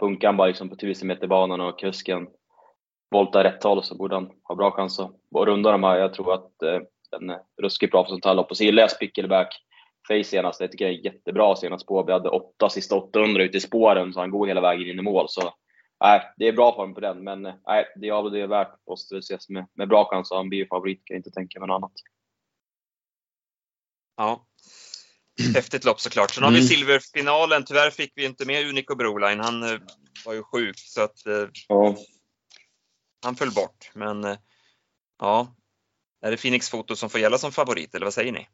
punkan 0.00 0.36
bara 0.36 0.48
liksom 0.48 0.68
på 0.68 0.74
1000 0.74 1.08
meter 1.08 1.26
banan 1.26 1.60
och 1.60 1.78
kusken 1.78 2.26
voltar 3.10 3.44
rätt 3.44 3.62
håll 3.62 3.84
så 3.84 3.94
borde 3.94 4.14
han 4.14 4.30
ha 4.42 4.54
bra 4.54 4.70
chans 4.70 5.00
att 5.00 5.10
runda 5.46 5.72
de 5.72 5.82
här. 5.84 5.96
Jag 5.96 6.14
tror 6.14 6.34
att 6.34 6.62
eh, 6.62 6.78
den 7.10 7.30
är 7.30 7.40
ruskigt 7.62 7.92
bra 7.92 8.02
på 8.04 8.08
sånt 8.10 8.24
här 8.24 8.34
lopp. 8.34 8.50
Och 8.50 8.56
så 8.56 8.64
gillar 8.64 8.82
jag 8.82 8.90
Spickleback 8.90 9.62
Face 10.08 10.24
senast. 10.24 10.60
Jag 10.60 10.72
tycker 10.72 10.86
det 10.86 10.92
är 10.94 11.04
jättebra 11.04 11.56
senast 11.56 11.86
på. 11.86 12.02
Vi 12.02 12.12
hade 12.12 12.28
åtta 12.28 12.70
sista 12.70 12.94
800 12.96 13.42
ute 13.42 13.56
i 13.56 13.60
spåren 13.60 14.12
så 14.12 14.20
han 14.20 14.30
går 14.30 14.46
hela 14.46 14.60
vägen 14.60 14.88
in 14.88 14.98
i 14.98 15.02
mål. 15.02 15.26
Så 15.28 15.54
nej, 16.00 16.22
det 16.36 16.48
är 16.48 16.52
bra 16.52 16.74
form 16.74 16.94
på 16.94 17.00
den. 17.00 17.24
Men 17.24 17.46
eh, 17.46 17.54
nej, 17.66 17.84
Diablo 17.96 18.30
det 18.30 18.40
är 18.40 18.46
värt 18.46 18.74
måste 18.88 19.18
ses 19.18 19.48
med, 19.48 19.66
med 19.74 19.88
bra 19.88 20.04
chans. 20.04 20.30
och 20.30 20.36
Han 20.36 20.48
blir 20.48 20.58
ju 20.58 20.66
favorit, 20.66 21.02
kan 21.04 21.14
jag 21.14 21.18
inte 21.18 21.30
tänka 21.30 21.60
mig 21.60 21.66
något 21.68 21.76
annat. 21.76 21.92
Ja. 24.16 24.46
Häftigt 25.54 25.84
lopp 25.84 26.00
såklart. 26.00 26.30
Sen 26.30 26.44
har 26.44 26.50
vi 26.50 26.56
Mm. 26.56 26.68
silverfinalen. 26.68 27.64
Tyvärr 27.64 27.90
fick 27.90 28.12
vi 28.14 28.24
inte 28.24 28.46
med 28.46 28.68
Unico 28.68 28.94
Broline. 28.94 29.40
Han 29.40 29.62
eh, 29.62 29.80
var 30.26 30.34
ju 30.34 30.42
sjuk 30.42 30.78
så 30.78 31.02
att 31.02 31.26
eh, 31.26 31.48
Ja 31.68 31.96
han 33.26 33.36
föll 33.36 33.50
bort. 33.50 33.90
Men 33.94 34.24
eh, 34.24 34.36
ja, 35.18 35.48
är 36.22 36.30
det 36.30 36.36
Phoenix 36.36 36.70
Foto 36.70 36.96
som 36.96 37.10
får 37.10 37.20
gälla 37.20 37.38
som 37.38 37.52
favorit 37.52 37.94
eller 37.94 38.06
vad 38.06 38.14
säger 38.14 38.32
ni? 38.32 38.48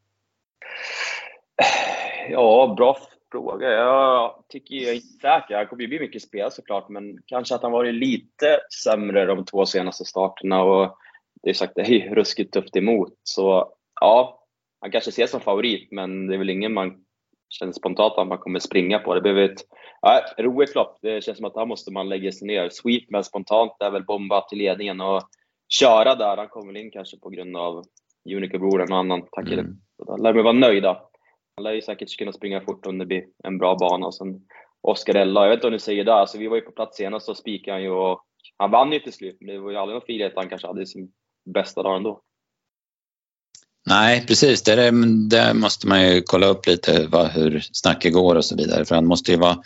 Ja, 2.30 2.74
bra 2.76 2.98
fråga. 3.32 3.70
Jag 3.70 4.44
tycker 4.48 4.74
jag 4.74 4.90
är 4.90 4.94
inte. 4.94 5.54
Han 5.56 5.66
kommer 5.66 5.82
ju 5.82 5.88
bli 5.88 6.00
mycket 6.00 6.22
spel 6.22 6.50
såklart, 6.50 6.88
men 6.88 7.18
kanske 7.26 7.54
att 7.54 7.62
han 7.62 7.72
varit 7.72 7.94
lite 7.94 8.60
sämre 8.84 9.26
de 9.26 9.44
två 9.44 9.66
senaste 9.66 10.04
starterna 10.04 10.62
och 10.62 10.96
det 11.42 11.50
är 11.50 11.54
sagt, 11.54 11.74
det 11.74 11.80
är 11.80 11.86
ju 11.86 12.14
ruskigt 12.14 12.52
tufft 12.52 12.76
emot. 12.76 13.14
Så 13.22 13.74
ja, 14.00 14.46
han 14.80 14.90
kanske 14.90 15.10
ses 15.10 15.30
som 15.30 15.40
favorit, 15.40 15.88
men 15.92 16.26
det 16.26 16.34
är 16.34 16.38
väl 16.38 16.50
ingen 16.50 16.72
man 16.72 17.01
känner 17.52 17.72
spontant 17.72 18.18
att 18.18 18.28
man 18.28 18.38
kommer 18.38 18.58
springa 18.58 18.98
på. 18.98 19.14
Det 19.14 19.20
behöver 19.20 19.42
ett 19.42 19.60
ja, 20.00 20.22
roligt 20.38 20.74
lopp. 20.74 20.98
Det 21.02 21.24
känns 21.24 21.38
som 21.38 21.46
att 21.46 21.56
han 21.56 21.68
måste 21.68 21.92
man 21.92 22.08
lägga 22.08 22.32
sig 22.32 22.46
ner. 22.46 22.68
Sweet 22.68 23.04
men 23.08 23.24
spontant 23.24 23.72
är 23.80 23.90
väl 23.90 24.04
bomba 24.04 24.40
till 24.40 24.58
ledningen 24.58 25.00
och 25.00 25.22
köra 25.68 26.14
där. 26.14 26.36
Han 26.36 26.48
kommer 26.48 26.76
in 26.76 26.90
kanske 26.90 27.18
på 27.18 27.30
grund 27.30 27.56
av 27.56 27.84
Unico 28.36 28.58
Bror 28.58 28.80
och 28.80 28.90
annan 28.90 29.22
tackade. 29.22 29.60
Mm. 29.60 29.76
Lär 30.18 30.32
vi 30.32 30.42
vara 30.42 30.52
nöjda. 30.52 31.02
Han 31.56 31.64
lär 31.64 31.72
ju 31.72 31.82
säkert 31.82 32.18
kunna 32.18 32.32
springa 32.32 32.60
fort 32.60 32.86
om 32.86 32.98
det 32.98 33.06
blir 33.06 33.24
en 33.44 33.58
bra 33.58 33.76
bana. 33.76 34.06
Och 34.06 34.14
sen 34.14 34.40
Oscarella, 34.80 35.42
jag 35.42 35.48
vet 35.48 35.56
inte 35.56 35.66
vad 35.66 35.72
ni 35.72 35.78
säger 35.78 36.04
där. 36.04 36.12
Alltså, 36.12 36.38
vi 36.38 36.48
var 36.48 36.56
ju 36.56 36.62
på 36.62 36.72
plats 36.72 36.96
senast 36.96 37.28
och 37.28 37.36
spikade 37.36 37.74
han 37.74 37.82
ju 37.82 37.90
och 37.90 38.20
han 38.56 38.70
vann 38.70 38.92
ju 38.92 38.98
till 38.98 39.12
slut. 39.12 39.36
Men 39.40 39.54
det 39.54 39.60
var 39.60 39.70
ju 39.70 39.76
aldrig 39.76 39.94
någon 39.94 40.06
frihet 40.06 40.32
han 40.36 40.48
kanske 40.48 40.66
hade 40.66 40.86
sin 40.86 41.12
bästa 41.44 41.82
dag 41.82 41.96
ändå. 41.96 42.22
Nej, 43.86 44.26
precis. 44.26 44.62
Där, 44.62 44.76
är, 44.76 44.92
det 45.28 45.54
måste 45.54 45.86
man 45.86 46.02
ju 46.02 46.22
kolla 46.22 46.46
upp 46.46 46.66
lite 46.66 47.06
vad, 47.06 47.30
hur 47.30 47.60
snacket 47.72 48.12
går 48.12 48.34
och 48.34 48.44
så 48.44 48.56
vidare. 48.56 48.84
För 48.84 48.94
han 48.94 49.06
måste 49.06 49.30
ju 49.30 49.36
vara, 49.38 49.62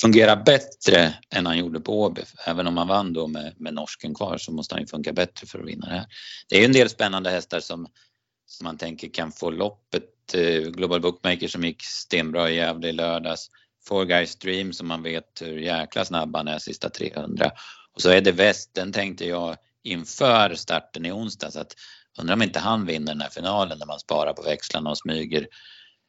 fungera 0.00 0.36
bättre 0.36 1.14
än 1.30 1.46
han 1.46 1.58
gjorde 1.58 1.80
på 1.80 2.02
Åby. 2.02 2.22
Även 2.46 2.66
om 2.66 2.76
han 2.76 2.88
vann 2.88 3.12
då 3.12 3.26
med, 3.26 3.54
med 3.56 3.74
norsken 3.74 4.14
kvar 4.14 4.38
så 4.38 4.52
måste 4.52 4.74
han 4.74 4.82
ju 4.82 4.86
funka 4.86 5.12
bättre 5.12 5.46
för 5.46 5.58
att 5.58 5.66
vinna 5.66 5.86
det 5.86 5.94
här. 5.94 6.06
Det 6.48 6.56
är 6.56 6.60
ju 6.60 6.64
en 6.64 6.72
del 6.72 6.88
spännande 6.88 7.30
hästar 7.30 7.60
som, 7.60 7.86
som 8.46 8.64
man 8.64 8.78
tänker 8.78 9.08
kan 9.08 9.32
få 9.32 9.50
loppet. 9.50 10.34
Eh, 10.34 10.62
Global 10.62 11.00
Bookmaker 11.00 11.48
som 11.48 11.64
gick 11.64 11.82
stenbra 11.82 12.50
i 12.50 12.56
Gävle 12.56 12.88
i 12.88 12.92
lördags. 12.92 13.50
Four 13.88 14.04
Guys 14.04 14.36
Dream 14.36 14.72
som 14.72 14.88
man 14.88 15.02
vet 15.02 15.42
hur 15.42 15.58
jäkla 15.58 16.04
snabb 16.04 16.36
han 16.36 16.48
är 16.48 16.58
sista 16.58 16.88
300. 16.88 17.50
Och 17.94 18.02
så 18.02 18.10
är 18.10 18.20
det 18.20 18.32
West, 18.32 18.74
den 18.74 18.92
tänkte 18.92 19.26
jag 19.26 19.56
inför 19.82 20.54
starten 20.54 21.06
i 21.06 21.12
onsdags 21.12 21.56
att 21.56 21.74
undrar 22.18 22.34
om 22.34 22.42
inte 22.42 22.58
han 22.58 22.86
vinner 22.86 23.12
den 23.12 23.20
här 23.20 23.30
finalen 23.30 23.78
när 23.78 23.86
man 23.86 24.00
sparar 24.00 24.32
på 24.32 24.42
växlarna 24.42 24.90
och 24.90 24.98
smyger. 24.98 25.46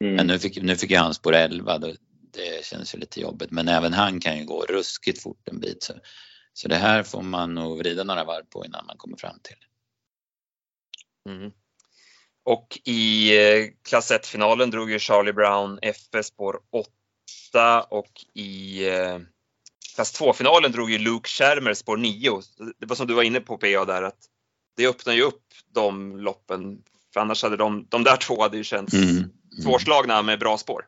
Mm. 0.04 0.16
Men 0.16 0.28
nu 0.28 0.40
fick, 0.40 0.62
nu 0.62 0.76
fick 0.76 0.92
jag 0.92 1.02
han 1.02 1.14
spår 1.14 1.34
11, 1.34 1.78
då, 1.78 1.94
det 2.34 2.66
känns 2.66 2.96
ju 2.96 3.00
lite 3.00 3.22
jobbigt. 3.22 3.52
Men 3.52 3.68
även 3.68 3.94
han 3.94 4.20
kan 4.20 4.38
ju 4.38 4.46
gå 4.46 4.66
ruskigt 4.66 5.22
fort 5.22 5.48
en 5.48 5.60
bit. 5.60 5.84
Så, 5.84 5.94
så 6.54 6.68
det 6.68 6.76
här 6.76 7.04
får 7.04 7.22
man 7.22 7.54
nog 7.54 7.78
vrida 7.78 8.04
några 8.04 8.24
varv 8.24 8.46
på 8.46 8.66
innan 8.66 8.86
man 8.86 8.98
kommer 8.98 9.18
fram 9.18 9.40
till. 9.44 9.58
Mm. 11.30 11.52
Och 12.44 12.80
i 12.84 13.38
eh, 13.38 13.68
klass 13.90 14.12
1-finalen 14.12 14.70
drog 14.70 14.92
ju 14.92 15.00
Charlie 15.00 15.34
Brown 15.34 15.80
FS 15.82 16.28
spår 16.28 16.60
8 17.52 17.82
och 17.82 18.26
i 18.34 18.88
eh, 18.90 19.20
klass 19.96 20.22
2-finalen 20.22 20.72
drog 20.72 20.92
ju 20.92 20.98
Luke 20.98 21.30
Schermer 21.30 21.74
spår 21.74 21.98
9. 21.98 22.42
Det 22.80 22.86
var 22.86 22.96
som 22.96 23.08
du 23.08 23.14
var 23.14 23.24
inne 23.24 23.40
på 23.40 23.58
PA 23.58 23.86
där 23.86 24.04
att 24.04 24.20
det 24.78 24.88
öppnar 24.88 25.14
ju 25.14 25.22
upp 25.22 25.44
de 25.74 26.18
loppen. 26.18 26.84
För 27.14 27.20
annars 27.20 27.44
hade 27.44 27.58
de, 27.58 27.88
de 27.90 28.04
där 28.04 28.18
två 28.18 28.42
hade 28.42 28.58
ju 28.58 28.64
känts 28.64 28.94
mm. 28.94 29.10
Mm. 29.10 29.30
svårslagna 29.64 30.22
med 30.22 30.40
bra 30.40 30.58
spår. 30.58 30.86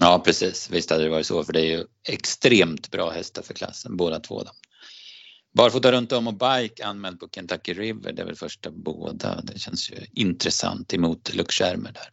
Ja 0.00 0.22
precis, 0.24 0.70
visst 0.70 0.90
hade 0.90 1.04
det 1.04 1.10
varit 1.10 1.26
så 1.26 1.44
för 1.44 1.52
det 1.52 1.60
är 1.60 1.78
ju 1.78 1.84
extremt 2.08 2.90
bra 2.90 3.10
hästar 3.10 3.42
för 3.42 3.54
klassen 3.54 3.96
båda 3.96 4.20
två. 4.20 4.42
Då. 4.42 4.50
Barfota 5.54 5.92
runt 5.92 6.12
om 6.12 6.26
och 6.26 6.34
bike 6.34 6.86
anmäld 6.86 7.20
på 7.20 7.28
Kentucky 7.34 7.74
River, 7.74 8.12
det 8.12 8.22
är 8.22 8.26
väl 8.26 8.36
första 8.36 8.70
båda. 8.70 9.40
Det 9.40 9.58
känns 9.58 9.90
ju 9.90 9.96
intressant 10.12 10.94
emot 10.94 11.34
Luke 11.34 11.52
Schermer 11.52 11.92
där. 11.92 12.08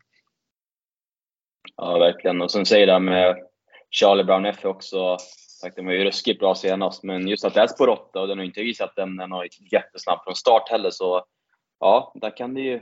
Ja 1.75 1.97
verkligen 1.97 2.41
och 2.41 2.51
sen 2.51 2.65
säger 2.65 2.87
det 2.87 2.99
med 2.99 3.35
Charlie 3.91 4.23
Brown 4.23 4.45
F 4.45 4.59
också 4.63 5.17
sagt, 5.63 5.75
den 5.75 5.85
var 5.85 5.93
ju 5.93 6.03
ruskigt 6.03 6.39
bra 6.39 6.55
senast, 6.55 7.03
men 7.03 7.27
just 7.27 7.45
att 7.45 7.53
det 7.53 7.61
är 7.61 7.67
spår 7.67 7.89
8 7.89 8.19
och 8.19 8.27
den 8.27 8.37
har 8.37 8.45
inte 8.45 8.61
visat 8.61 8.89
att 8.89 8.95
den 8.95 9.19
är 9.19 9.73
jättesnabb 9.73 10.23
från 10.23 10.35
start 10.35 10.69
heller, 10.69 10.89
så 10.89 11.25
ja, 11.79 12.11
där 12.15 12.37
kan 12.37 12.53
det 12.53 12.61
ju 12.61 12.81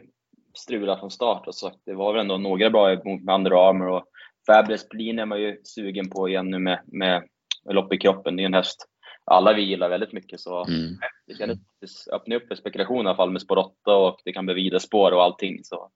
strula 0.53 0.97
från 0.97 1.11
start. 1.11 1.47
Och 1.47 1.55
så 1.55 1.71
det 1.85 1.93
var 1.93 2.13
väl 2.13 2.21
ändå 2.21 2.37
några 2.37 2.69
bra 2.69 2.89
mot 2.89 3.29
Under 3.35 3.69
Armour 3.69 3.87
och 3.87 4.03
Fabulous 4.47 4.89
Plin 4.89 5.19
är 5.19 5.25
man 5.25 5.41
ju 5.41 5.61
sugen 5.63 6.09
på 6.09 6.29
igen 6.29 6.49
nu 6.49 6.59
med, 6.59 6.81
med, 6.85 7.23
med 7.63 7.75
lopp 7.75 7.93
i 7.93 7.97
kroppen. 7.97 8.35
Det 8.35 8.43
är 8.43 8.45
en 8.45 8.53
häst 8.53 8.87
alla 9.25 9.53
vi 9.53 9.61
gillar 9.61 9.89
väldigt 9.89 10.13
mycket, 10.13 10.39
så 10.39 10.65
mm. 10.65 10.97
det 11.27 11.33
kan 11.33 11.59
öppna 12.11 12.35
upp 12.35 12.47
för 12.47 12.55
spekulation 12.55 13.05
i 13.05 13.09
alla 13.09 13.15
fall 13.15 13.31
med 13.31 13.41
spår 13.41 13.57
8 13.57 13.95
och 13.95 14.19
det 14.25 14.33
kan 14.33 14.45
bli 14.45 14.55
vidare 14.55 14.79
spår 14.79 15.11
och 15.11 15.23
allting. 15.23 15.63
Så 15.63 15.89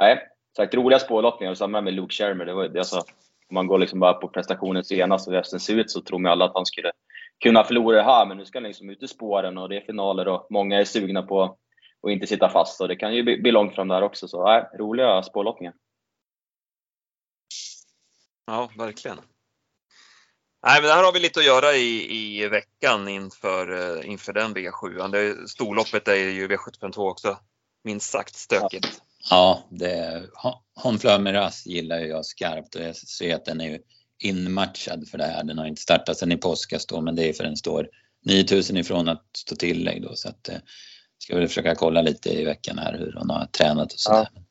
nej, 0.00 0.28
sagt 0.56 0.74
roliga 0.74 0.98
spårlottningar 0.98 1.50
och 1.50 1.58
samma 1.58 1.80
med 1.80 1.94
Luke 1.94 2.14
Shermer. 2.14 2.46
Det 2.46 2.54
var, 2.54 2.68
det, 2.68 2.78
alltså, 2.78 3.02
om 3.48 3.54
man 3.54 3.66
går 3.66 3.78
liksom 3.78 4.00
bara 4.00 4.14
på 4.14 4.28
prestationen 4.28 4.84
senast 4.84 5.26
och 5.26 5.32
hur 5.32 5.38
hästen 5.38 5.60
ser 5.60 5.76
ut 5.76 5.90
så 5.90 6.00
tror 6.00 6.18
man 6.18 6.32
alla 6.32 6.44
att 6.44 6.54
han 6.54 6.66
skulle 6.66 6.92
kunna 7.42 7.64
förlora 7.64 7.96
det 7.96 8.02
här. 8.02 8.26
Men 8.26 8.36
nu 8.36 8.44
ska 8.44 8.58
han 8.58 8.68
liksom 8.68 8.90
ut 8.90 9.02
i 9.02 9.08
spåren 9.08 9.58
och 9.58 9.68
det 9.68 9.76
är 9.76 9.80
finaler 9.80 10.28
och 10.28 10.46
många 10.50 10.80
är 10.80 10.84
sugna 10.84 11.22
på 11.22 11.42
att 12.02 12.10
inte 12.10 12.26
sitta 12.26 12.48
fast. 12.48 12.80
Och 12.80 12.88
det 12.88 12.96
kan 12.96 13.14
ju 13.14 13.22
bli 13.22 13.50
långt 13.50 13.74
fram 13.74 13.88
där 13.88 14.02
också. 14.02 14.28
Så 14.28 14.44
nej, 14.44 14.68
roliga 14.78 15.22
spårlottningar. 15.22 15.74
Ja, 18.46 18.70
verkligen. 18.78 19.20
Nej, 20.66 20.80
men 20.80 20.88
där 20.88 21.02
har 21.02 21.12
vi 21.12 21.20
lite 21.20 21.40
att 21.40 21.46
göra 21.46 21.72
i, 21.72 22.16
i 22.16 22.48
veckan 22.48 23.08
inför, 23.08 23.70
uh, 23.70 24.10
inför 24.10 24.32
den 24.32 24.54
V7. 24.54 25.08
Det, 25.08 25.48
storloppet 25.48 26.08
är 26.08 26.14
ju 26.14 26.48
V752 26.48 27.10
också 27.10 27.38
minst 27.84 28.10
sagt 28.10 28.34
stökigt. 28.34 28.84
Ja, 28.84 29.15
det, 29.70 30.22
Honflömeras 30.74 31.66
gillar 31.66 31.98
jag 31.98 32.26
skarpt 32.26 32.74
och 32.74 32.82
jag 32.82 32.96
ser 32.96 33.34
att 33.34 33.44
den 33.44 33.60
är 33.60 33.80
inmatchad 34.24 35.08
för 35.08 35.18
det 35.18 35.24
här. 35.24 35.44
Den 35.44 35.58
har 35.58 35.66
inte 35.66 35.82
startat 35.82 36.18
sen 36.18 36.32
i 36.32 36.36
påskas 36.36 36.86
då, 36.86 37.00
men 37.00 37.16
det 37.16 37.28
är 37.28 37.32
för 37.32 37.44
den 37.44 37.56
står 37.56 37.88
9000 38.26 38.76
ifrån 38.76 39.08
att 39.08 39.24
stå 39.36 39.56
tillägg 39.56 40.02
då 40.02 40.14
så 40.14 40.28
att 40.28 40.48
eh, 40.48 40.56
ska 41.18 41.36
väl 41.36 41.48
försöka 41.48 41.74
kolla 41.74 42.02
lite 42.02 42.30
i 42.30 42.44
veckan 42.44 42.78
här 42.78 42.98
hur 42.98 43.12
hon 43.18 43.30
har 43.30 43.46
tränat 43.46 43.92
och 43.92 43.98
sådär. 43.98 44.28
Ja. 44.34 44.42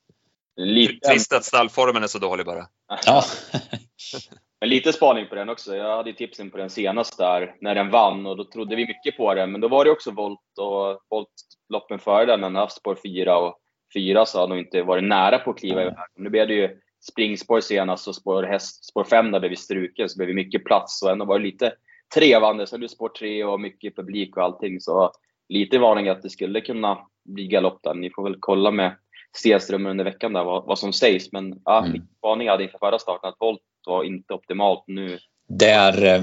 Lite... 0.64 1.08
Trist 1.08 1.34
att 1.34 1.46
stallformen 1.46 2.04
är 2.04 2.08
så 2.08 2.20
dålig 2.20 2.46
bara. 2.46 2.68
Ja. 3.06 3.24
Men 4.60 4.70
lite 4.70 4.94
spaning 4.94 5.28
på 5.28 5.36
den 5.36 5.50
också. 5.50 5.76
Jag 5.76 5.98
hade 5.98 6.14
tipsen 6.14 6.52
på 6.52 6.58
den 6.58 6.70
senast 6.70 7.18
där 7.18 7.56
när 7.62 7.76
den 7.76 7.90
vann 7.90 8.26
och 8.26 8.38
då 8.38 8.46
trodde 8.46 8.76
vi 8.76 8.88
mycket 8.88 9.18
på 9.18 9.34
den. 9.34 9.52
Men 9.52 9.62
då 9.62 9.68
var 9.68 9.86
det 9.86 9.92
också 9.92 10.12
volt 10.12 10.58
och 10.60 11.00
volt 11.10 11.30
loppen 11.70 12.00
före 12.00 12.26
den, 12.26 12.42
den 12.42 12.56
haft 12.56 12.78
spår 12.78 12.98
4 13.04 13.38
och 13.38 13.60
fyra 13.94 14.26
så 14.26 14.40
har 14.40 14.48
nog 14.48 14.58
inte 14.58 14.82
varit 14.82 15.04
nära 15.04 15.40
på 15.40 15.52
att 15.52 15.58
kliva 15.58 15.82
iväg. 15.82 15.94
Nu 16.16 16.30
blev 16.30 16.48
det 16.48 16.54
ju 16.54 16.80
springspår 17.12 17.62
senast 17.62 18.08
och 18.08 18.16
spår, 18.16 18.44
häst, 18.44 18.86
spår 18.86 19.04
fem 19.04 19.32
där 19.32 19.40
blev 19.40 19.50
vi 19.50 19.56
struken 19.56 20.10
så 20.10 20.18
blev 20.18 20.28
det 20.28 20.34
mycket 20.34 20.66
plats 20.66 21.04
och 21.04 21.12
ändå 21.12 21.26
var 21.26 21.40
det 21.40 21.46
lite 21.46 21.74
trevande. 22.16 22.68
Så 22.68 22.78
det 22.78 22.90
spår 22.90 23.10
tre 23.10 23.44
och 23.44 23.60
mycket 23.60 23.96
publik 23.96 24.38
och 24.38 24.44
allting. 24.44 24.82
Så 24.82 25.12
lite 25.50 25.80
varning 25.80 26.10
att 26.10 26.22
det 26.22 26.30
skulle 26.30 26.62
kunna 26.62 26.98
bli 27.26 27.48
galopp 27.48 27.80
där. 27.84 27.94
Ni 27.94 28.10
får 28.10 28.24
väl 28.24 28.38
kolla 28.40 28.72
med 28.72 28.96
Stenström 29.38 29.86
under 29.86 30.04
veckan 30.04 30.34
där 30.34 30.44
vad, 30.44 30.66
vad 30.66 30.80
som 30.80 30.94
sägs. 30.94 31.32
Men 31.32 31.62
ja, 31.66 31.86
mm. 31.86 32.02
varning 32.22 32.50
hade 32.50 32.64
inför 32.64 32.78
förra 32.78 33.00
starten 33.00 33.30
att 33.30 33.36
volt 33.40 33.62
var 33.86 34.04
inte 34.04 34.34
optimalt 34.34 34.84
nu. 34.88 35.20
Där, 35.48 36.06
eh, 36.06 36.22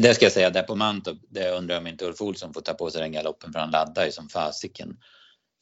det 0.00 0.14
ska 0.14 0.24
jag 0.24 0.32
säga, 0.32 0.50
där 0.50 0.62
på 0.62 0.74
Mantorp, 0.74 1.18
det 1.28 1.50
undrar 1.50 1.74
jag 1.74 1.80
om 1.80 1.86
inte 1.86 2.04
Ulf 2.04 2.20
Olsson 2.20 2.54
får 2.54 2.60
ta 2.60 2.74
på 2.74 2.90
sig 2.90 3.02
den 3.02 3.12
galoppen 3.12 3.52
för 3.52 3.60
han 3.60 3.70
laddar 3.70 4.04
ju 4.04 4.10
som 4.10 4.28
fasiken 4.28 4.96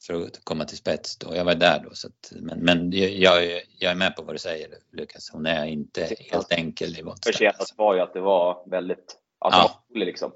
för 0.07 0.13
att 0.13 0.43
komma 0.43 0.65
till 0.65 0.77
spets 0.77 1.17
då. 1.17 1.35
Jag 1.35 1.45
var 1.45 1.55
där 1.55 1.79
då 1.79 1.89
så 1.93 2.07
att, 2.07 2.33
men, 2.41 2.59
men 2.59 2.91
jag, 2.91 3.61
jag 3.79 3.91
är 3.91 3.95
med 3.95 4.15
på 4.15 4.21
vad 4.21 4.35
du 4.35 4.39
säger 4.39 4.67
Lukas. 4.91 5.29
Hon 5.33 5.45
är 5.45 5.65
inte 5.65 6.15
helt 6.31 6.51
enkel 6.51 6.99
i 6.99 7.01
voltstart. 7.01 7.33
Försenat 7.33 7.73
var 7.77 7.95
ju 7.95 8.01
att 8.01 8.13
det 8.13 8.21
var 8.21 8.69
väldigt, 8.69 9.17
alltså 9.39 9.61
ja. 9.61 9.99
liksom. 9.99 10.31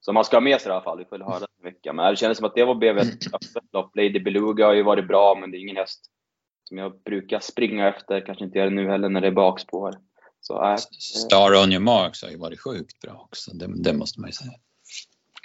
Så 0.00 0.12
man 0.12 0.24
ska 0.24 0.36
ha 0.36 0.40
med 0.40 0.60
sig 0.60 0.68
det 0.68 0.72
i 0.72 0.74
alla 0.74 0.84
fall. 0.84 0.98
Vi 0.98 1.04
får 1.04 1.18
höra 1.18 1.46
en 1.58 1.64
vecka. 1.64 1.92
Men 1.92 2.10
det 2.10 2.16
kändes 2.16 2.38
som 2.38 2.46
att 2.46 2.54
det 2.54 2.64
var 2.64 2.74
blev 2.74 2.98
ett 2.98 3.26
öppet 3.32 3.72
lopp. 3.72 3.96
Lady 3.96 4.20
Beluga 4.20 4.66
har 4.66 4.74
ju 4.74 4.82
varit 4.82 5.08
bra, 5.08 5.34
men 5.40 5.50
det 5.50 5.56
är 5.56 5.60
ingen 5.60 5.76
häst 5.76 6.10
som 6.68 6.78
jag 6.78 7.02
brukar 7.02 7.40
springa 7.40 7.88
efter. 7.88 8.26
Kanske 8.26 8.44
inte 8.44 8.58
gör 8.58 8.64
det 8.64 8.74
nu 8.74 8.88
heller 8.90 9.08
när 9.08 9.20
det 9.20 9.26
är 9.26 9.32
bakspår. 9.32 9.94
Så, 10.40 10.64
äh, 10.64 10.76
Star 10.76 11.62
on 11.64 11.72
your 11.72 11.82
marks 11.82 12.22
har 12.22 12.30
ju 12.30 12.38
varit 12.38 12.60
sjukt 12.60 13.00
bra 13.00 13.12
också. 13.12 13.50
Det, 13.54 13.82
det 13.82 13.92
måste 13.92 14.20
man 14.20 14.28
ju 14.28 14.32
säga. 14.32 14.52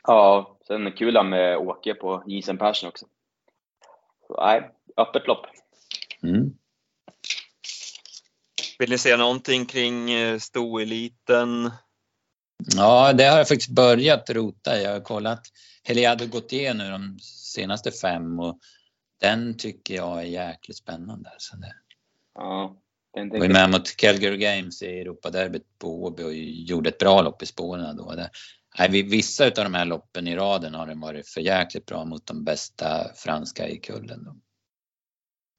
Ja, 0.04 0.58
sen 0.68 0.92
kul 0.92 1.24
med 1.24 1.58
Åke 1.58 1.94
på 1.94 2.24
Jisen 2.28 2.58
Persson 2.58 2.90
också. 2.90 3.06
Nej, 4.30 4.72
öppet 4.98 5.28
lopp. 5.28 5.46
Mm. 6.24 6.54
Vill 8.80 8.90
ni 8.90 8.98
säga 8.98 9.18
någonting 9.18 9.66
kring 9.66 10.12
eh, 10.12 10.40
stoeliten? 10.40 11.72
Ja, 12.76 13.14
det 13.14 13.24
har 13.24 13.38
jag 13.38 13.48
faktiskt 13.48 13.70
börjat 13.70 14.30
rota 14.30 14.82
Jag 14.82 14.92
har 14.92 15.00
kollat 15.00 15.42
Heliado 15.84 16.26
Gautier 16.26 16.74
nu 16.74 16.92
de 16.92 17.20
senaste 17.22 17.92
fem 17.92 18.40
och 18.40 18.60
den 19.22 19.58
tycker 19.58 19.96
jag 19.96 20.20
är 20.20 20.24
jäkligt 20.24 20.78
spännande. 20.78 21.30
Så 21.38 21.56
det... 21.56 21.76
Ja, 22.36 22.78
den 23.14 23.30
var 23.30 23.48
med 23.48 23.70
mot 23.72 23.96
Calgary 23.98 24.38
Games 24.38 24.82
i 24.82 24.86
Europaderbyt 24.86 25.80
på 25.80 26.04
Åby 26.04 26.24
och 26.24 26.34
gjorde 26.34 26.90
ett 26.90 26.98
bra 26.98 27.22
lopp 27.22 27.44
i 27.44 27.46
spåren 27.46 27.98
då. 27.98 28.12
Det, 28.12 28.30
nej, 28.80 29.04
vissa 29.04 29.46
av 29.46 29.52
de 29.56 29.74
här 29.74 29.86
loppen 29.86 30.28
i 30.28 30.36
raden 30.36 30.74
har 30.76 30.88
den 30.88 31.00
varit 31.00 31.28
för 31.28 31.42
jäkligt 31.42 31.86
bra 31.86 32.06
mot 32.06 32.28
de 32.28 32.44
bästa 32.44 32.88
franska 33.16 33.68
i 33.68 33.80
kullen. 33.80 34.24
Då. 34.24 34.36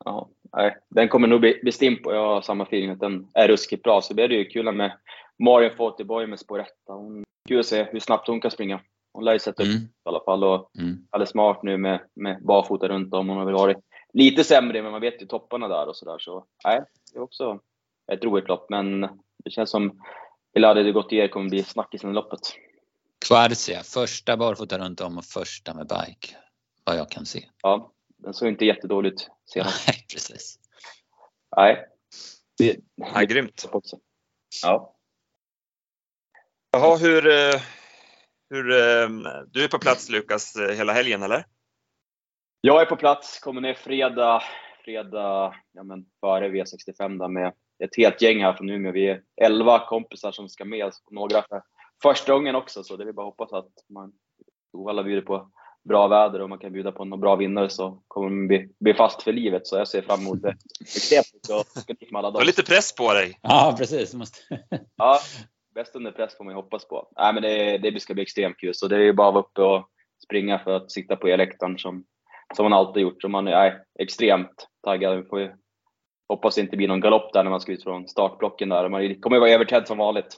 Ja, 0.04 0.28
nej, 0.56 0.76
den 0.88 1.08
kommer 1.08 1.28
nog 1.28 1.40
bli, 1.40 1.58
bli 1.62 1.72
stim 1.72 2.02
på. 2.02 2.14
Jag 2.14 2.26
har 2.26 2.42
samma 2.42 2.64
feeling 2.64 2.90
att 2.90 3.00
den 3.00 3.26
är 3.34 3.48
ruskigt 3.48 3.82
bra. 3.82 4.00
Så 4.00 4.14
blir 4.14 4.28
det 4.28 4.34
ju 4.34 4.44
kul 4.44 4.72
med 4.72 4.98
Marion 5.38 5.76
Fortiboy 5.76 6.26
med 6.26 6.38
spår 6.38 6.60
1. 6.60 6.66
Kul 7.48 7.60
att 7.60 7.66
se 7.66 7.82
hur 7.82 8.00
snabbt 8.00 8.28
hon 8.28 8.40
kan 8.40 8.50
springa. 8.50 8.80
Hon 9.12 9.24
lär 9.24 9.32
ju 9.32 9.38
sätta 9.38 9.62
upp 9.62 9.68
mm. 9.68 9.82
i 9.82 9.88
alla 10.04 10.20
fall. 10.24 10.44
Och 10.44 10.70
mm. 10.78 11.06
Alldeles 11.10 11.30
smart 11.30 11.62
nu 11.62 11.76
med, 11.76 12.00
med 12.14 12.42
barfota 12.42 12.88
runt 12.88 13.14
om. 13.14 13.28
Hon 13.28 13.38
har 13.38 13.44
väl 13.44 13.54
varit 13.54 13.76
lite 14.12 14.44
sämre, 14.44 14.82
men 14.82 14.92
man 14.92 15.00
vet 15.00 15.22
ju 15.22 15.26
topparna 15.26 15.68
där 15.68 15.88
och 15.88 15.96
sådär. 15.96 16.18
Så 16.18 16.44
nej, 16.64 16.80
det 17.12 17.18
är 17.18 17.22
också 17.22 17.58
ett 18.12 18.24
roligt 18.24 18.48
lopp. 18.48 18.66
Men 18.70 19.00
det 19.44 19.50
känns 19.50 19.70
som 19.70 20.00
Elade 20.56 20.82
de 20.82 20.92
Gautier 20.92 21.28
kommer 21.28 21.50
bli 21.50 21.62
snackisen 21.62 22.10
i 22.10 22.14
loppet. 22.14 22.40
Quarcia, 23.28 23.82
första 23.82 24.36
barfota 24.36 24.78
runt 24.78 25.00
om 25.00 25.18
och 25.18 25.24
första 25.24 25.74
med 25.74 25.86
bike. 25.86 26.36
Vad 26.84 26.96
jag 26.96 27.10
kan 27.10 27.26
se. 27.26 27.44
Ja, 27.62 27.92
den 28.16 28.34
såg 28.34 28.48
inte 28.48 28.64
jättedålig 28.64 29.12
ut 29.12 29.30
senast. 29.44 29.88
Nej, 29.88 30.06
precis. 30.12 30.58
Nej. 31.56 31.86
Det, 32.58 32.76
ja, 32.94 33.20
grymt. 33.20 33.68
Också. 33.72 33.98
Ja. 34.62 34.96
Jaha, 36.70 36.96
hur, 36.96 37.26
eh, 37.26 37.60
hur... 38.50 38.70
Eh, 38.70 39.08
du 39.46 39.64
är 39.64 39.68
på 39.68 39.78
plats 39.78 40.08
Lukas 40.08 40.56
hela 40.56 40.92
helgen 40.92 41.22
eller? 41.22 41.44
Jag 42.60 42.82
är 42.82 42.86
på 42.86 42.96
plats, 42.96 43.38
kommer 43.38 43.60
ner 43.60 43.74
fredag, 43.74 44.42
fredag 44.84 45.54
ja, 45.72 45.82
men 45.82 46.06
före 46.20 46.48
V65 46.48 47.18
där 47.18 47.28
med 47.28 47.52
ett 47.84 47.96
helt 47.96 48.22
gäng 48.22 48.42
här 48.42 48.52
från 48.52 48.70
Umeå. 48.70 48.92
Vi 48.92 49.08
är 49.08 49.22
11 49.42 49.86
kompisar 49.86 50.32
som 50.32 50.48
ska 50.48 50.64
med, 50.64 50.92
några 51.10 51.42
för 51.42 51.62
första 52.02 52.32
gången 52.32 52.54
också, 52.54 52.84
så 52.84 52.96
det 52.96 53.04
vill 53.04 53.14
bara 53.14 53.26
hoppas 53.26 53.52
att 53.52 53.72
man 53.88 54.12
alla 54.88 55.02
bjuder 55.02 55.22
på 55.22 55.50
bra 55.88 56.08
väder 56.08 56.40
och 56.40 56.48
man 56.48 56.58
kan 56.58 56.72
bjuda 56.72 56.92
på 56.92 57.04
någon 57.04 57.20
bra 57.20 57.36
vinnare 57.36 57.70
så 57.70 58.02
kommer 58.08 58.28
man 58.28 58.48
bli, 58.48 58.68
bli 58.80 58.94
fast 58.94 59.22
för 59.22 59.32
livet. 59.32 59.66
Så 59.66 59.76
jag 59.76 59.88
ser 59.88 60.02
fram 60.02 60.20
emot 60.20 60.42
det 60.42 60.56
extremt 60.80 61.26
mycket. 61.34 61.48
Du 62.32 62.38
har 62.38 62.44
lite 62.44 62.62
press 62.62 62.94
på 62.94 63.12
dig. 63.12 63.38
Ja, 63.42 63.74
precis. 63.78 64.14
Måste... 64.14 64.38
ja, 64.96 65.18
bäst 65.74 65.96
under 65.96 66.12
press 66.12 66.36
får 66.36 66.44
man 66.44 66.52
ju 66.52 66.56
hoppas 66.56 66.88
på. 66.88 67.12
Nej, 67.16 67.34
men 67.34 67.42
det, 67.42 67.78
det 67.78 68.00
ska 68.00 68.14
bli 68.14 68.22
extremt 68.22 68.56
kul, 68.58 68.74
så 68.74 68.88
det 68.88 68.96
är 68.96 69.00
ju 69.00 69.12
bara 69.12 69.28
att 69.28 69.34
vara 69.34 69.44
uppe 69.44 69.62
och 69.62 69.88
springa 70.24 70.58
för 70.58 70.76
att 70.76 70.92
sitta 70.92 71.16
på 71.16 71.28
elläktaren 71.28 71.78
som, 71.78 72.04
som 72.56 72.64
man 72.64 72.72
alltid 72.72 73.02
gjort. 73.02 73.22
Så 73.22 73.28
man 73.28 73.48
är 73.48 73.82
extremt 73.98 74.68
taggad. 74.82 75.16
Vi 75.16 75.28
får 75.28 75.40
ju 75.40 75.52
hoppas 76.28 76.54
det 76.54 76.60
inte 76.60 76.76
blir 76.76 76.88
någon 76.88 77.00
galopp 77.00 77.32
där 77.32 77.44
när 77.44 77.50
man 77.50 77.60
ska 77.60 77.72
ut 77.72 77.82
från 77.82 78.08
startblocken 78.08 78.68
där. 78.68 78.88
Man 78.88 79.20
kommer 79.20 79.36
ju 79.36 79.40
vara 79.40 79.50
övertänd 79.50 79.86
som 79.86 79.98
vanligt. 79.98 80.36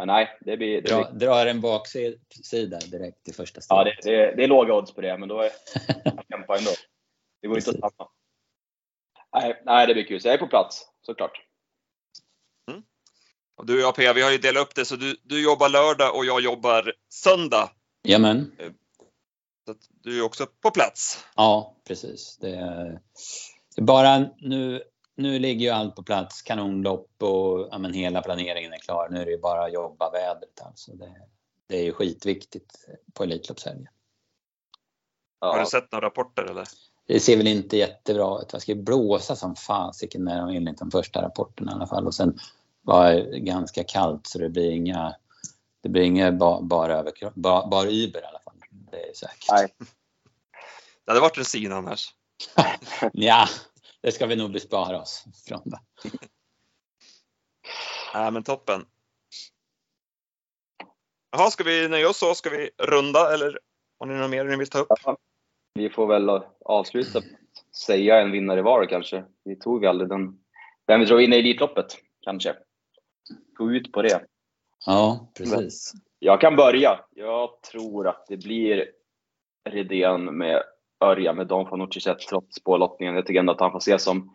Men 0.00 0.06
nej, 0.06 0.38
det 0.40 0.56
blir... 0.56 0.82
Det 0.82 0.88
Dra, 0.88 1.10
blir... 1.10 1.28
Drar 1.28 1.46
en 1.46 1.60
baksida 1.60 2.78
direkt 2.78 3.28
i 3.28 3.32
första 3.32 3.60
steget. 3.60 3.94
Ja, 4.04 4.10
det, 4.10 4.10
det, 4.10 4.36
det 4.36 4.44
är 4.44 4.48
låga 4.48 4.74
odds 4.74 4.94
på 4.94 5.00
det, 5.00 5.18
men 5.18 5.28
då 5.28 5.40
är 5.40 5.50
jag 6.04 6.24
kämpar 6.30 6.56
ändå. 6.56 6.70
Det 7.42 7.48
går 7.48 7.56
inte 7.56 7.70
att 7.70 7.76
stanna. 7.76 8.10
Nej, 9.32 9.62
nej, 9.64 9.86
det 9.86 9.94
blir 9.94 10.04
kul. 10.04 10.20
Så 10.20 10.28
jag 10.28 10.34
är 10.34 10.38
på 10.38 10.46
plats, 10.46 10.86
såklart. 11.02 11.32
Mm. 12.70 12.82
Och 13.56 13.66
du 13.66 13.74
och 13.74 13.80
jag 13.80 13.94
P, 13.94 14.12
vi 14.12 14.22
har 14.22 14.30
ju 14.30 14.38
delat 14.38 14.62
upp 14.62 14.74
det 14.74 14.84
så 14.84 14.96
du, 14.96 15.16
du 15.22 15.44
jobbar 15.44 15.68
lördag 15.68 16.16
och 16.16 16.24
jag 16.24 16.40
jobbar 16.40 16.94
söndag. 17.08 17.70
Jamen. 18.02 18.52
Eh, 18.58 18.70
så 19.66 19.74
du 19.90 20.18
är 20.18 20.24
också 20.24 20.46
på 20.46 20.70
plats. 20.70 21.26
Ja, 21.36 21.76
precis. 21.86 22.38
Det 22.40 22.50
är, 22.50 23.00
det 23.74 23.80
är 23.80 23.84
bara 23.84 24.18
nu 24.38 24.82
nu 25.22 25.38
ligger 25.38 25.66
ju 25.66 25.70
allt 25.70 25.96
på 25.96 26.02
plats, 26.02 26.42
kanonlopp 26.42 27.22
och 27.22 27.68
ja, 27.70 27.78
men 27.78 27.92
hela 27.92 28.22
planeringen 28.22 28.72
är 28.72 28.78
klar. 28.78 29.08
Nu 29.10 29.20
är 29.20 29.24
det 29.24 29.30
ju 29.30 29.38
bara 29.38 29.64
att 29.64 29.72
jobba 29.72 30.10
vädret 30.10 30.60
alltså. 30.64 30.92
Det, 30.92 31.14
det 31.66 31.76
är 31.76 31.84
ju 31.84 31.92
skitviktigt 31.92 32.88
på 33.12 33.22
Elitloppshelgen. 33.22 33.88
Ja. 35.40 35.52
Har 35.52 35.60
du 35.60 35.66
sett 35.66 35.92
några 35.92 36.06
rapporter 36.06 36.42
eller? 36.42 36.68
Det 37.06 37.20
ser 37.20 37.36
väl 37.36 37.46
inte 37.46 37.76
jättebra 37.76 38.42
ut. 38.42 38.48
Det 38.48 38.60
ska 38.60 38.72
ju 38.72 38.82
blåsa 38.82 39.36
som 39.36 39.56
fasiken 39.56 40.24
när 40.24 40.40
de 40.40 40.56
enligt 40.56 40.78
de 40.78 40.90
första 40.90 41.22
rapporterna 41.22 41.72
i 41.72 41.74
alla 41.74 41.86
fall. 41.86 42.06
Och 42.06 42.14
sen 42.14 42.38
var 42.82 43.12
det 43.12 43.38
ganska 43.38 43.84
kallt 43.84 44.26
så 44.26 44.38
det 44.38 44.48
blir 44.48 44.70
inga, 44.70 45.14
det 45.82 45.88
blir 45.88 46.02
inga 46.02 46.32
bara, 46.32 46.60
bara, 46.60 46.98
över, 46.98 47.12
bara, 47.34 47.66
bara 47.66 47.88
Uber 47.88 48.20
i 48.20 48.24
alla 48.24 48.40
fall. 48.44 48.54
Det 48.70 49.08
är 49.08 49.14
säkert. 49.14 49.48
Nej. 49.50 49.74
Det 51.04 51.12
hade 51.12 51.20
varit 51.20 51.38
en 51.38 51.44
syn 51.44 51.72
annars. 51.72 52.14
ja, 53.12 53.48
det 54.00 54.12
ska 54.12 54.26
vi 54.26 54.36
nog 54.36 54.52
bespara 54.52 55.00
oss 55.00 55.24
från. 55.48 55.62
Då. 55.64 55.78
Ja, 58.12 58.30
men 58.30 58.42
toppen. 58.42 58.86
Jaha, 61.32 61.50
ska 61.50 61.64
vi 61.64 61.88
nöja 61.88 62.08
oss 62.08 62.18
så? 62.18 62.34
Ska 62.34 62.50
vi 62.50 62.70
runda 62.78 63.34
eller 63.34 63.58
har 63.98 64.06
ni 64.06 64.14
något 64.14 64.30
mer 64.30 64.44
ni 64.44 64.56
vill 64.56 64.68
ta 64.68 64.78
upp? 64.78 64.88
Ja, 65.04 65.16
vi 65.74 65.90
får 65.90 66.06
väl 66.06 66.42
avsluta 66.64 67.20
säga 67.86 68.20
en 68.20 68.30
vinnare 68.30 68.62
var 68.62 68.86
kanske. 68.86 69.24
Vi 69.44 69.56
tog 69.56 69.86
aldrig 69.86 70.08
den, 70.08 70.38
den 70.84 71.00
vi 71.00 71.06
tror 71.06 71.18
vinner 71.18 71.38
Elitloppet 71.38 71.98
kanske. 72.20 72.56
Gå 73.54 73.72
ut 73.72 73.92
på 73.92 74.02
det. 74.02 74.26
Ja, 74.86 75.32
precis. 75.34 75.92
Jag 76.18 76.40
kan 76.40 76.56
börja. 76.56 77.04
Jag 77.10 77.62
tror 77.62 78.08
att 78.08 78.26
det 78.28 78.36
blir 78.36 78.90
Redén 79.64 80.24
med 80.24 80.62
Örjan 81.00 81.36
med 81.36 81.46
Don 81.46 81.66
Fanucci 81.66 82.00
sett 82.00 82.18
trots 82.18 82.64
pålottningen. 82.64 83.14
Jag 83.14 83.26
tycker 83.26 83.40
ändå 83.40 83.52
att 83.52 83.60
han 83.60 83.72
får 83.72 83.78
ses 83.78 84.04
som 84.04 84.30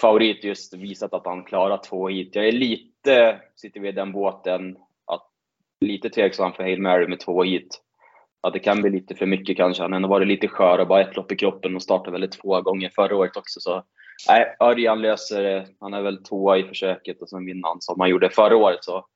favorit 0.00 0.44
just 0.44 0.74
visat 0.74 1.14
att 1.14 1.26
han 1.26 1.44
klarar 1.44 1.78
två 1.78 2.08
hit. 2.08 2.30
Jag 2.34 2.48
är 2.48 2.52
lite, 2.52 3.40
sitter 3.56 3.80
vi 3.80 3.88
i 3.88 3.92
den 3.92 4.12
båten, 4.12 4.76
att 5.06 5.26
lite 5.80 6.10
tveksam 6.10 6.52
för 6.52 6.62
Hail 6.62 6.82
Mary 6.82 7.06
med 7.06 7.20
två 7.20 7.42
hit. 7.42 7.82
Att 8.40 8.52
det 8.52 8.58
kan 8.58 8.80
bli 8.80 8.90
lite 8.90 9.14
för 9.14 9.26
mycket 9.26 9.56
kanske. 9.56 9.82
Han 9.82 9.92
har 9.92 9.96
ändå 9.96 10.08
varit 10.08 10.28
lite 10.28 10.48
skör 10.48 10.78
och 10.78 10.88
bara 10.88 11.00
ett 11.00 11.16
lopp 11.16 11.32
i 11.32 11.36
kroppen 11.36 11.76
och 11.76 11.82
startade 11.82 12.10
väldigt 12.10 12.40
två 12.40 12.60
gånger 12.60 12.90
förra 12.94 13.16
året 13.16 13.36
också. 13.36 13.60
Så 13.60 13.82
nej, 14.28 14.56
Örjan 14.60 15.02
löser 15.02 15.42
det. 15.42 15.66
Han 15.80 15.94
är 15.94 16.02
väl 16.02 16.24
tvåa 16.24 16.58
i 16.58 16.64
försöket 16.64 17.22
och 17.22 17.28
sen 17.28 17.46
vinner 17.46 17.68
han 17.68 17.80
som 17.80 18.00
han 18.00 18.10
gjorde 18.10 18.30
förra 18.30 18.56
året. 18.56 18.84
Så 18.84 19.06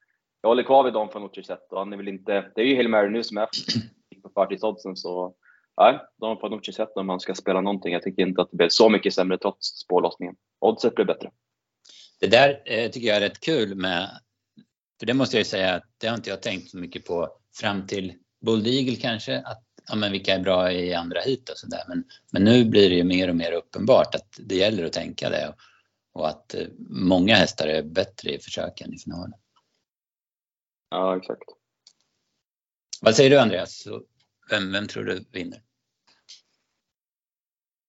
jag 0.40 0.49
håller 0.49 0.62
kvar 0.62 0.84
vid 0.84 0.93
Don 0.93 1.09
Fanucci 1.09 1.43
sett 1.43 1.72
och 1.72 1.78
han 1.78 1.93
är 1.93 1.97
väl 1.97 2.09
inte, 2.09 2.51
det 2.55 2.61
är 2.61 2.64
ju 2.64 2.76
Hail 2.76 2.88
Mary 2.88 3.11
nu 3.11 3.22
som 3.22 3.36
är 3.36 3.49
på 4.22 4.30
förtidsoddsen 4.34 4.97
så 4.97 5.34
nej, 5.81 6.01
de 6.20 6.37
har 6.41 6.49
nog 6.49 6.59
inte 6.59 6.73
sett 6.73 6.97
när 6.97 7.03
man 7.03 7.20
ska 7.20 7.35
spela 7.35 7.61
någonting. 7.61 7.93
Jag 7.93 8.03
tycker 8.03 8.23
inte 8.23 8.43
att 8.43 8.51
det 8.51 8.57
blev 8.57 8.68
så 8.68 8.89
mycket 8.89 9.14
sämre 9.14 9.39
trots 9.39 9.66
spårlossningen. 9.66 10.37
Oddset 10.61 10.95
blev 10.95 11.07
bättre. 11.07 11.31
Det 12.20 12.27
där 12.27 12.62
eh, 12.64 12.91
tycker 12.91 13.09
jag 13.09 13.16
är 13.16 13.20
rätt 13.20 13.41
kul 13.41 13.75
med, 13.75 14.20
för 14.99 15.07
det 15.07 15.14
måste 15.14 15.37
jag 15.37 15.41
ju 15.41 15.45
säga 15.45 15.75
att 15.75 15.85
det 15.99 16.07
har 16.07 16.14
inte 16.14 16.31
jag 16.31 16.43
tänkt 16.43 16.70
så 16.70 16.79
mycket 16.79 17.07
på 17.07 17.29
fram 17.61 17.87
till 17.87 18.14
Bold 18.41 18.66
Eagle 18.66 18.97
kanske, 18.97 19.39
att 19.39 19.64
ja, 19.89 19.95
men 19.95 20.12
vilka 20.12 20.35
är 20.35 20.41
bra 20.41 20.73
i 20.73 20.95
andra 20.95 21.20
hit 21.20 21.49
och 21.49 21.59
sådär. 21.59 21.83
Men, 21.89 22.05
men 22.33 22.45
nu 22.45 22.64
blir 22.64 22.91
det 22.91 22.97
ju 22.97 23.05
mer 23.05 23.29
och 23.29 23.37
mer 23.37 23.53
uppenbart 23.53 24.14
att 24.14 24.39
det 24.39 24.57
gäller 24.57 24.85
att 24.85 24.93
tänka 24.93 25.31
det 25.31 25.49
och, 25.49 25.55
och 26.12 26.29
att 26.29 26.55
eh, 26.55 26.66
många 26.89 27.35
hästar 27.35 27.68
är 27.68 27.83
bättre 27.83 28.35
i 28.35 28.39
försöken 28.39 28.95
i 28.95 28.99
finalen. 28.99 29.33
Ja, 30.91 31.16
exakt. 31.16 31.43
Vad 33.01 33.14
säger 33.14 33.31
du 33.31 33.39
Andreas? 33.39 33.87
Vem, 34.53 34.72
vem 34.72 34.86
tror 34.86 35.05
du 35.05 35.24
vinner? 35.32 35.62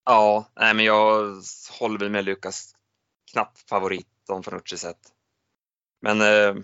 Ja, 0.05 0.51
nej, 0.55 0.73
men 0.73 0.85
jag 0.85 1.35
håller 1.79 1.99
väl 1.99 2.09
med 2.09 2.25
Lukas. 2.25 2.75
Knapp 3.31 3.57
favorit 3.69 4.07
om 4.29 4.43
Fanucci 4.43 4.77
sett. 4.77 4.99
Men 6.01 6.21
eh, 6.21 6.63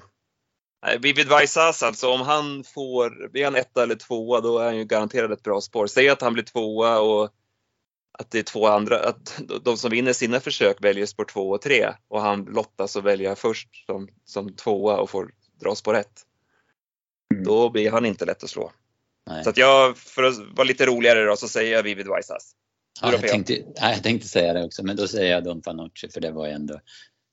Vivid 0.99 1.27
Vaisas 1.27 1.83
alltså, 1.83 2.09
om 2.09 2.21
han 2.21 2.63
får, 2.63 3.29
blir 3.29 3.43
han 3.43 3.55
etta 3.55 3.83
eller 3.83 3.95
tvåa 3.95 4.41
då 4.41 4.59
är 4.59 4.65
han 4.65 4.77
ju 4.77 4.85
garanterad 4.85 5.31
ett 5.31 5.43
bra 5.43 5.61
spår. 5.61 5.87
Säg 5.87 6.09
att 6.09 6.21
han 6.21 6.33
blir 6.33 6.43
tvåa 6.43 6.99
och 6.99 7.29
att 8.11 8.31
det 8.31 8.39
är 8.39 8.43
två 8.43 8.67
andra, 8.67 8.99
att 8.99 9.41
de 9.63 9.77
som 9.77 9.91
vinner 9.91 10.13
sina 10.13 10.39
försök 10.39 10.83
väljer 10.83 11.05
spår 11.05 11.25
två 11.25 11.49
och 11.49 11.61
tre 11.61 11.93
och 12.07 12.21
han 12.21 12.45
lottas 12.45 12.95
och 12.95 13.05
väljer 13.05 13.35
först 13.35 13.85
som, 13.85 14.07
som 14.25 14.55
tvåa 14.55 14.97
och 14.97 15.09
får 15.09 15.33
dra 15.61 15.75
spår 15.75 15.95
ett. 15.95 16.25
Mm. 17.33 17.43
Då 17.43 17.69
blir 17.69 17.91
han 17.91 18.05
inte 18.05 18.25
lätt 18.25 18.43
att 18.43 18.49
slå. 18.49 18.71
Nej. 19.29 19.43
Så 19.43 19.49
att 19.49 19.57
jag, 19.57 19.97
för 19.97 20.23
att 20.23 20.37
vara 20.37 20.67
lite 20.67 20.85
roligare 20.85 21.25
då, 21.25 21.35
så 21.35 21.47
säger 21.47 21.75
jag 21.75 21.83
Vivid 21.83 22.07
Vaisas. 22.07 22.55
Ja, 23.01 23.11
jag, 23.11 23.27
tänkte, 23.27 23.53
ja, 23.53 23.91
jag 23.91 24.03
tänkte 24.03 24.27
säga 24.27 24.53
det 24.53 24.63
också, 24.63 24.83
men 24.83 24.95
då 24.95 25.07
säger 25.07 25.31
jag 25.31 25.43
Don 25.43 25.61
Fanucci 25.61 26.09
för 26.09 26.21
det 26.21 26.31
var 26.31 26.47
ju 26.47 26.51
ändå 26.51 26.79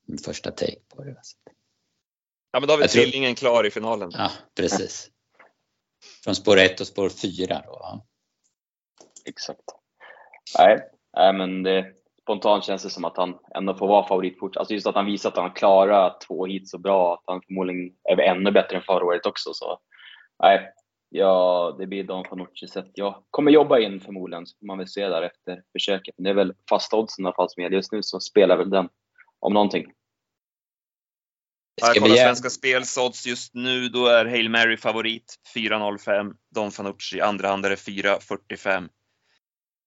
min 0.07 0.18
första 0.18 0.51
take 0.51 0.80
på 0.97 1.05
det. 1.05 1.16
Ja, 2.53 2.61
men 2.61 2.66
då 2.66 2.74
har 2.74 2.78
vi 2.78 2.88
trillingen 2.88 3.34
tror... 3.34 3.49
klar 3.49 3.66
i 3.66 3.70
finalen. 3.70 4.11
Ja, 4.14 4.30
precis. 4.57 5.11
Från 6.24 6.34
spår 6.34 6.59
1 6.59 6.80
och 6.80 6.86
spår 6.86 7.09
4 7.09 7.62
då. 7.66 7.78
Ja. 7.80 8.07
Exakt. 9.24 9.61
Nej, 10.59 10.80
nej 11.16 11.32
men 11.32 11.62
det, 11.62 11.92
spontant 12.22 12.64
känns 12.64 12.82
det 12.82 12.90
som 12.90 13.05
att 13.05 13.16
han 13.16 13.38
ändå 13.55 13.74
får 13.74 13.88
vara 13.88 14.09
favorit 14.09 14.38
fort. 14.38 14.57
Alltså 14.57 14.74
just 14.74 14.86
att 14.86 14.94
han 14.94 15.07
visar 15.07 15.28
att 15.28 15.36
han 15.36 15.53
klarar 15.53 16.18
två 16.26 16.47
hit 16.47 16.68
så 16.68 16.78
bra, 16.78 17.14
att 17.14 17.24
han 17.26 17.42
förmodligen 17.47 17.97
är 18.05 18.20
ännu 18.20 18.51
bättre 18.51 18.76
än 18.76 18.82
förra 18.82 19.05
året 19.05 19.26
också. 19.26 19.55
Så 19.55 19.78
nej, 20.42 20.72
Ja, 21.16 21.76
det 21.78 21.86
blir 21.86 22.04
Don 22.04 22.24
Fanucci 22.24 22.68
sätt. 22.68 22.90
Jag 22.94 23.24
kommer 23.30 23.50
jobba 23.50 23.78
in 23.78 24.00
förmodligen, 24.00 24.46
så 24.46 24.58
får 24.58 24.66
man 24.66 24.78
väl 24.78 24.88
se 24.88 25.08
där 25.08 25.22
efter 25.22 25.62
försöket. 25.72 26.14
Det 26.18 26.30
är 26.30 26.34
väl 26.34 26.54
fasta 26.70 26.96
oddsen 26.96 27.24
i 27.24 27.26
alla 27.26 27.34
fall 27.34 27.50
som 27.50 27.62
gäller 27.62 27.76
just 27.76 27.92
nu, 27.92 28.02
så 28.02 28.20
spelar 28.20 28.56
väl 28.56 28.70
den 28.70 28.88
om 29.40 29.52
någonting. 29.52 29.92
Jag 31.74 31.96
kollar 31.96 32.16
Svenska 32.16 32.50
Spels 32.50 32.98
odds 32.98 33.26
just 33.26 33.54
nu, 33.54 33.88
då 33.88 34.06
är 34.06 34.24
Hail 34.24 34.50
Mary 34.50 34.76
favorit 34.76 35.34
4.05, 35.54 36.34
Don 36.54 36.70
Fanucci 36.70 37.20
andrahandare 37.20 37.74
4.45. 37.74 38.88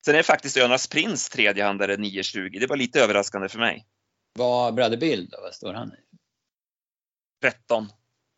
Sen 0.06 0.16
är 0.16 0.24
faktiskt 0.24 0.58
Önas 0.58 0.88
Prins 0.88 1.30
tredjehandare 1.30 1.96
9.20. 1.96 2.60
Det 2.60 2.68
var 2.68 2.78
lite 2.78 3.02
överraskande 3.02 3.50
för 3.50 3.60
mig. 3.60 3.86
Vad 4.34 4.74
Bröder 4.74 4.98
Bild, 4.98 5.34
vad 5.42 5.54
står 5.54 5.74
han 5.74 5.94
i? 5.94 6.18
13. 7.42 7.88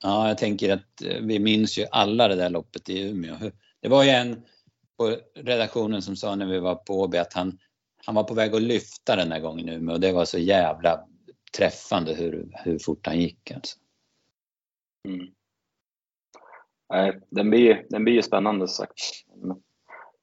Ja, 0.01 0.27
jag 0.27 0.37
tänker 0.37 0.73
att 0.73 1.01
eh, 1.05 1.21
vi 1.21 1.39
minns 1.39 1.77
ju 1.77 1.85
alla 1.91 2.27
det 2.27 2.35
där 2.35 2.49
loppet 2.49 2.89
i 2.89 3.09
Umeå. 3.09 3.35
Det 3.79 3.89
var 3.89 4.03
ju 4.03 4.09
en 4.09 4.45
på 4.97 5.17
redaktionen 5.35 6.01
som 6.01 6.15
sa 6.15 6.35
när 6.35 6.45
vi 6.45 6.59
var 6.59 6.75
på 6.75 6.93
Åby 6.93 7.17
att 7.17 7.33
han, 7.33 7.57
han 8.05 8.15
var 8.15 8.23
på 8.23 8.33
väg 8.33 8.55
att 8.55 8.61
lyfta 8.61 9.15
den 9.15 9.29
där 9.29 9.39
gången 9.39 9.69
i 9.69 9.73
Umeå 9.73 9.93
och 9.93 10.01
det 10.01 10.11
var 10.11 10.25
så 10.25 10.37
jävla 10.37 11.05
träffande 11.57 12.13
hur, 12.13 12.49
hur 12.53 12.79
fort 12.79 13.07
han 13.07 13.19
gick 13.19 13.51
alltså. 13.51 13.77
Mm. 15.07 15.27
Nej, 16.89 17.19
den 17.29 17.49
blir, 17.49 17.85
den 17.89 18.03
blir 18.03 18.13
ju 18.13 18.21
spännande 18.21 18.67
sagt. 18.67 18.93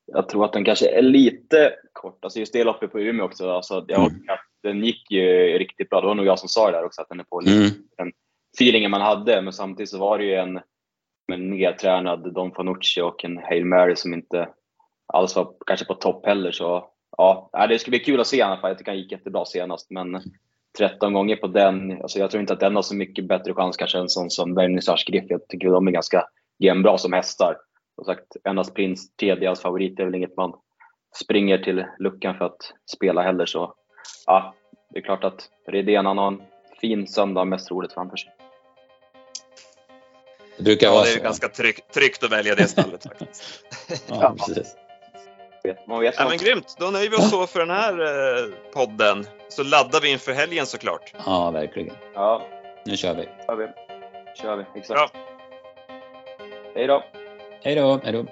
Jag 0.06 0.28
tror 0.28 0.44
att 0.44 0.52
den 0.52 0.64
kanske 0.64 0.88
är 0.88 1.02
lite 1.02 1.74
kort. 1.92 2.24
Alltså 2.24 2.38
just 2.38 2.52
det 2.52 2.64
loppet 2.64 2.92
på 2.92 3.00
Umeå 3.00 3.24
också. 3.24 3.50
Alltså, 3.50 3.84
jag, 3.88 4.10
mm. 4.10 4.22
Den 4.62 4.84
gick 4.84 5.10
ju 5.10 5.58
riktigt 5.58 5.90
bra. 5.90 6.00
Det 6.00 6.06
var 6.06 6.14
nog 6.14 6.26
jag 6.26 6.38
som 6.38 6.48
sa 6.48 6.70
det 6.70 6.76
där 6.76 6.84
också, 6.84 7.02
att 7.02 7.08
den 7.08 7.20
är 7.20 7.24
på 7.24 7.40
mm 7.40 7.70
feelingen 8.60 8.90
man 8.90 9.00
hade. 9.00 9.42
Men 9.42 9.52
samtidigt 9.52 9.90
så 9.90 9.98
var 9.98 10.18
det 10.18 10.24
ju 10.24 10.34
en, 10.34 10.60
en 11.32 11.50
nedtränad 11.50 12.34
Don 12.34 12.52
Fanucci 12.52 13.00
och 13.00 13.24
en 13.24 13.38
Hail 13.38 13.64
Mary 13.64 13.96
som 13.96 14.14
inte 14.14 14.48
alls 15.06 15.36
var 15.36 15.54
kanske 15.66 15.86
på 15.86 15.94
topp 15.94 16.26
heller. 16.26 16.50
Så 16.50 16.90
ja, 17.16 17.50
äh, 17.58 17.68
det 17.68 17.78
ska 17.78 17.90
bli 17.90 17.98
kul 17.98 18.20
att 18.20 18.26
se 18.26 18.36
i 18.36 18.42
alla 18.42 18.60
fall. 18.60 18.70
Jag 18.70 18.78
tycker 18.78 18.90
han 18.90 18.98
gick 18.98 19.12
jättebra 19.12 19.44
senast, 19.44 19.90
men 19.90 20.22
13 20.78 21.12
gånger 21.12 21.36
på 21.36 21.46
den. 21.46 22.02
Alltså 22.02 22.18
jag 22.18 22.30
tror 22.30 22.40
inte 22.40 22.52
att 22.52 22.60
den 22.60 22.74
har 22.74 22.82
så 22.82 22.94
mycket 22.96 23.28
bättre 23.28 23.54
chans 23.54 23.76
kanske 23.76 23.98
än 23.98 24.08
sån 24.08 24.30
som 24.30 24.54
Vernissage 24.54 25.04
Griff. 25.06 25.24
Jag 25.28 25.48
tycker 25.48 25.68
de 25.68 25.88
är 25.88 25.92
ganska 25.92 26.24
jämnbra 26.58 26.98
som 26.98 27.12
hästar. 27.12 27.56
Som 27.94 28.04
sagt, 28.04 28.36
endast 28.44 28.74
Prins, 28.74 29.16
tredje 29.16 29.54
favorit, 29.56 30.00
är 30.00 30.04
väl 30.04 30.14
inget 30.14 30.36
man 30.36 30.52
springer 31.16 31.58
till 31.58 31.84
luckan 31.98 32.34
för 32.34 32.44
att 32.44 32.72
spela 32.96 33.22
heller. 33.22 33.46
Så 33.46 33.74
ja, 34.26 34.54
det 34.90 34.98
är 34.98 35.02
klart 35.02 35.24
att 35.24 35.50
Redén, 35.66 36.06
han 36.06 36.18
har 36.18 36.26
en 36.28 36.42
fin 36.80 37.06
söndag, 37.06 37.44
mest 37.44 37.70
roligt 37.70 37.92
framför 37.92 38.16
sig. 38.16 38.37
Det 40.58 40.64
brukar 40.64 40.86
Ja, 40.86 40.92
vara 40.92 41.04
det 41.04 41.10
är 41.10 41.16
så. 41.16 41.22
ganska 41.22 41.48
tryggt, 41.48 41.94
tryggt 41.94 42.24
att 42.24 42.32
välja 42.32 42.54
det 42.54 42.68
stallet 42.68 43.02
faktiskt. 43.02 43.42
Ja, 44.08 44.34
precis. 44.46 44.74
Man 45.88 46.00
vet 46.00 46.14
Ja, 46.18 46.28
men 46.28 46.38
grymt, 46.38 46.74
då 46.78 46.86
nöjer 46.90 47.10
vi 47.10 47.16
oss 47.16 47.30
så 47.30 47.46
för 47.46 47.60
den 47.60 47.70
här 47.70 47.92
eh, 48.00 48.48
podden. 48.72 49.26
Så 49.48 49.62
laddar 49.62 50.00
vi 50.00 50.10
inför 50.10 50.32
helgen 50.32 50.66
såklart. 50.66 51.12
Ja, 51.26 51.50
verkligen. 51.50 51.94
Ja, 52.14 52.42
Nu 52.86 52.96
kör 52.96 53.14
vi. 53.14 53.28
kör 53.46 53.56
vi. 53.56 53.66
Kör 54.42 54.56
vi, 54.56 54.64
exakt. 54.80 55.12
Bra. 55.12 55.20
Hej 56.74 56.86
då! 56.86 57.04
Hej 57.62 57.74
då. 57.74 58.00
Hej 58.04 58.12
då. 58.12 58.26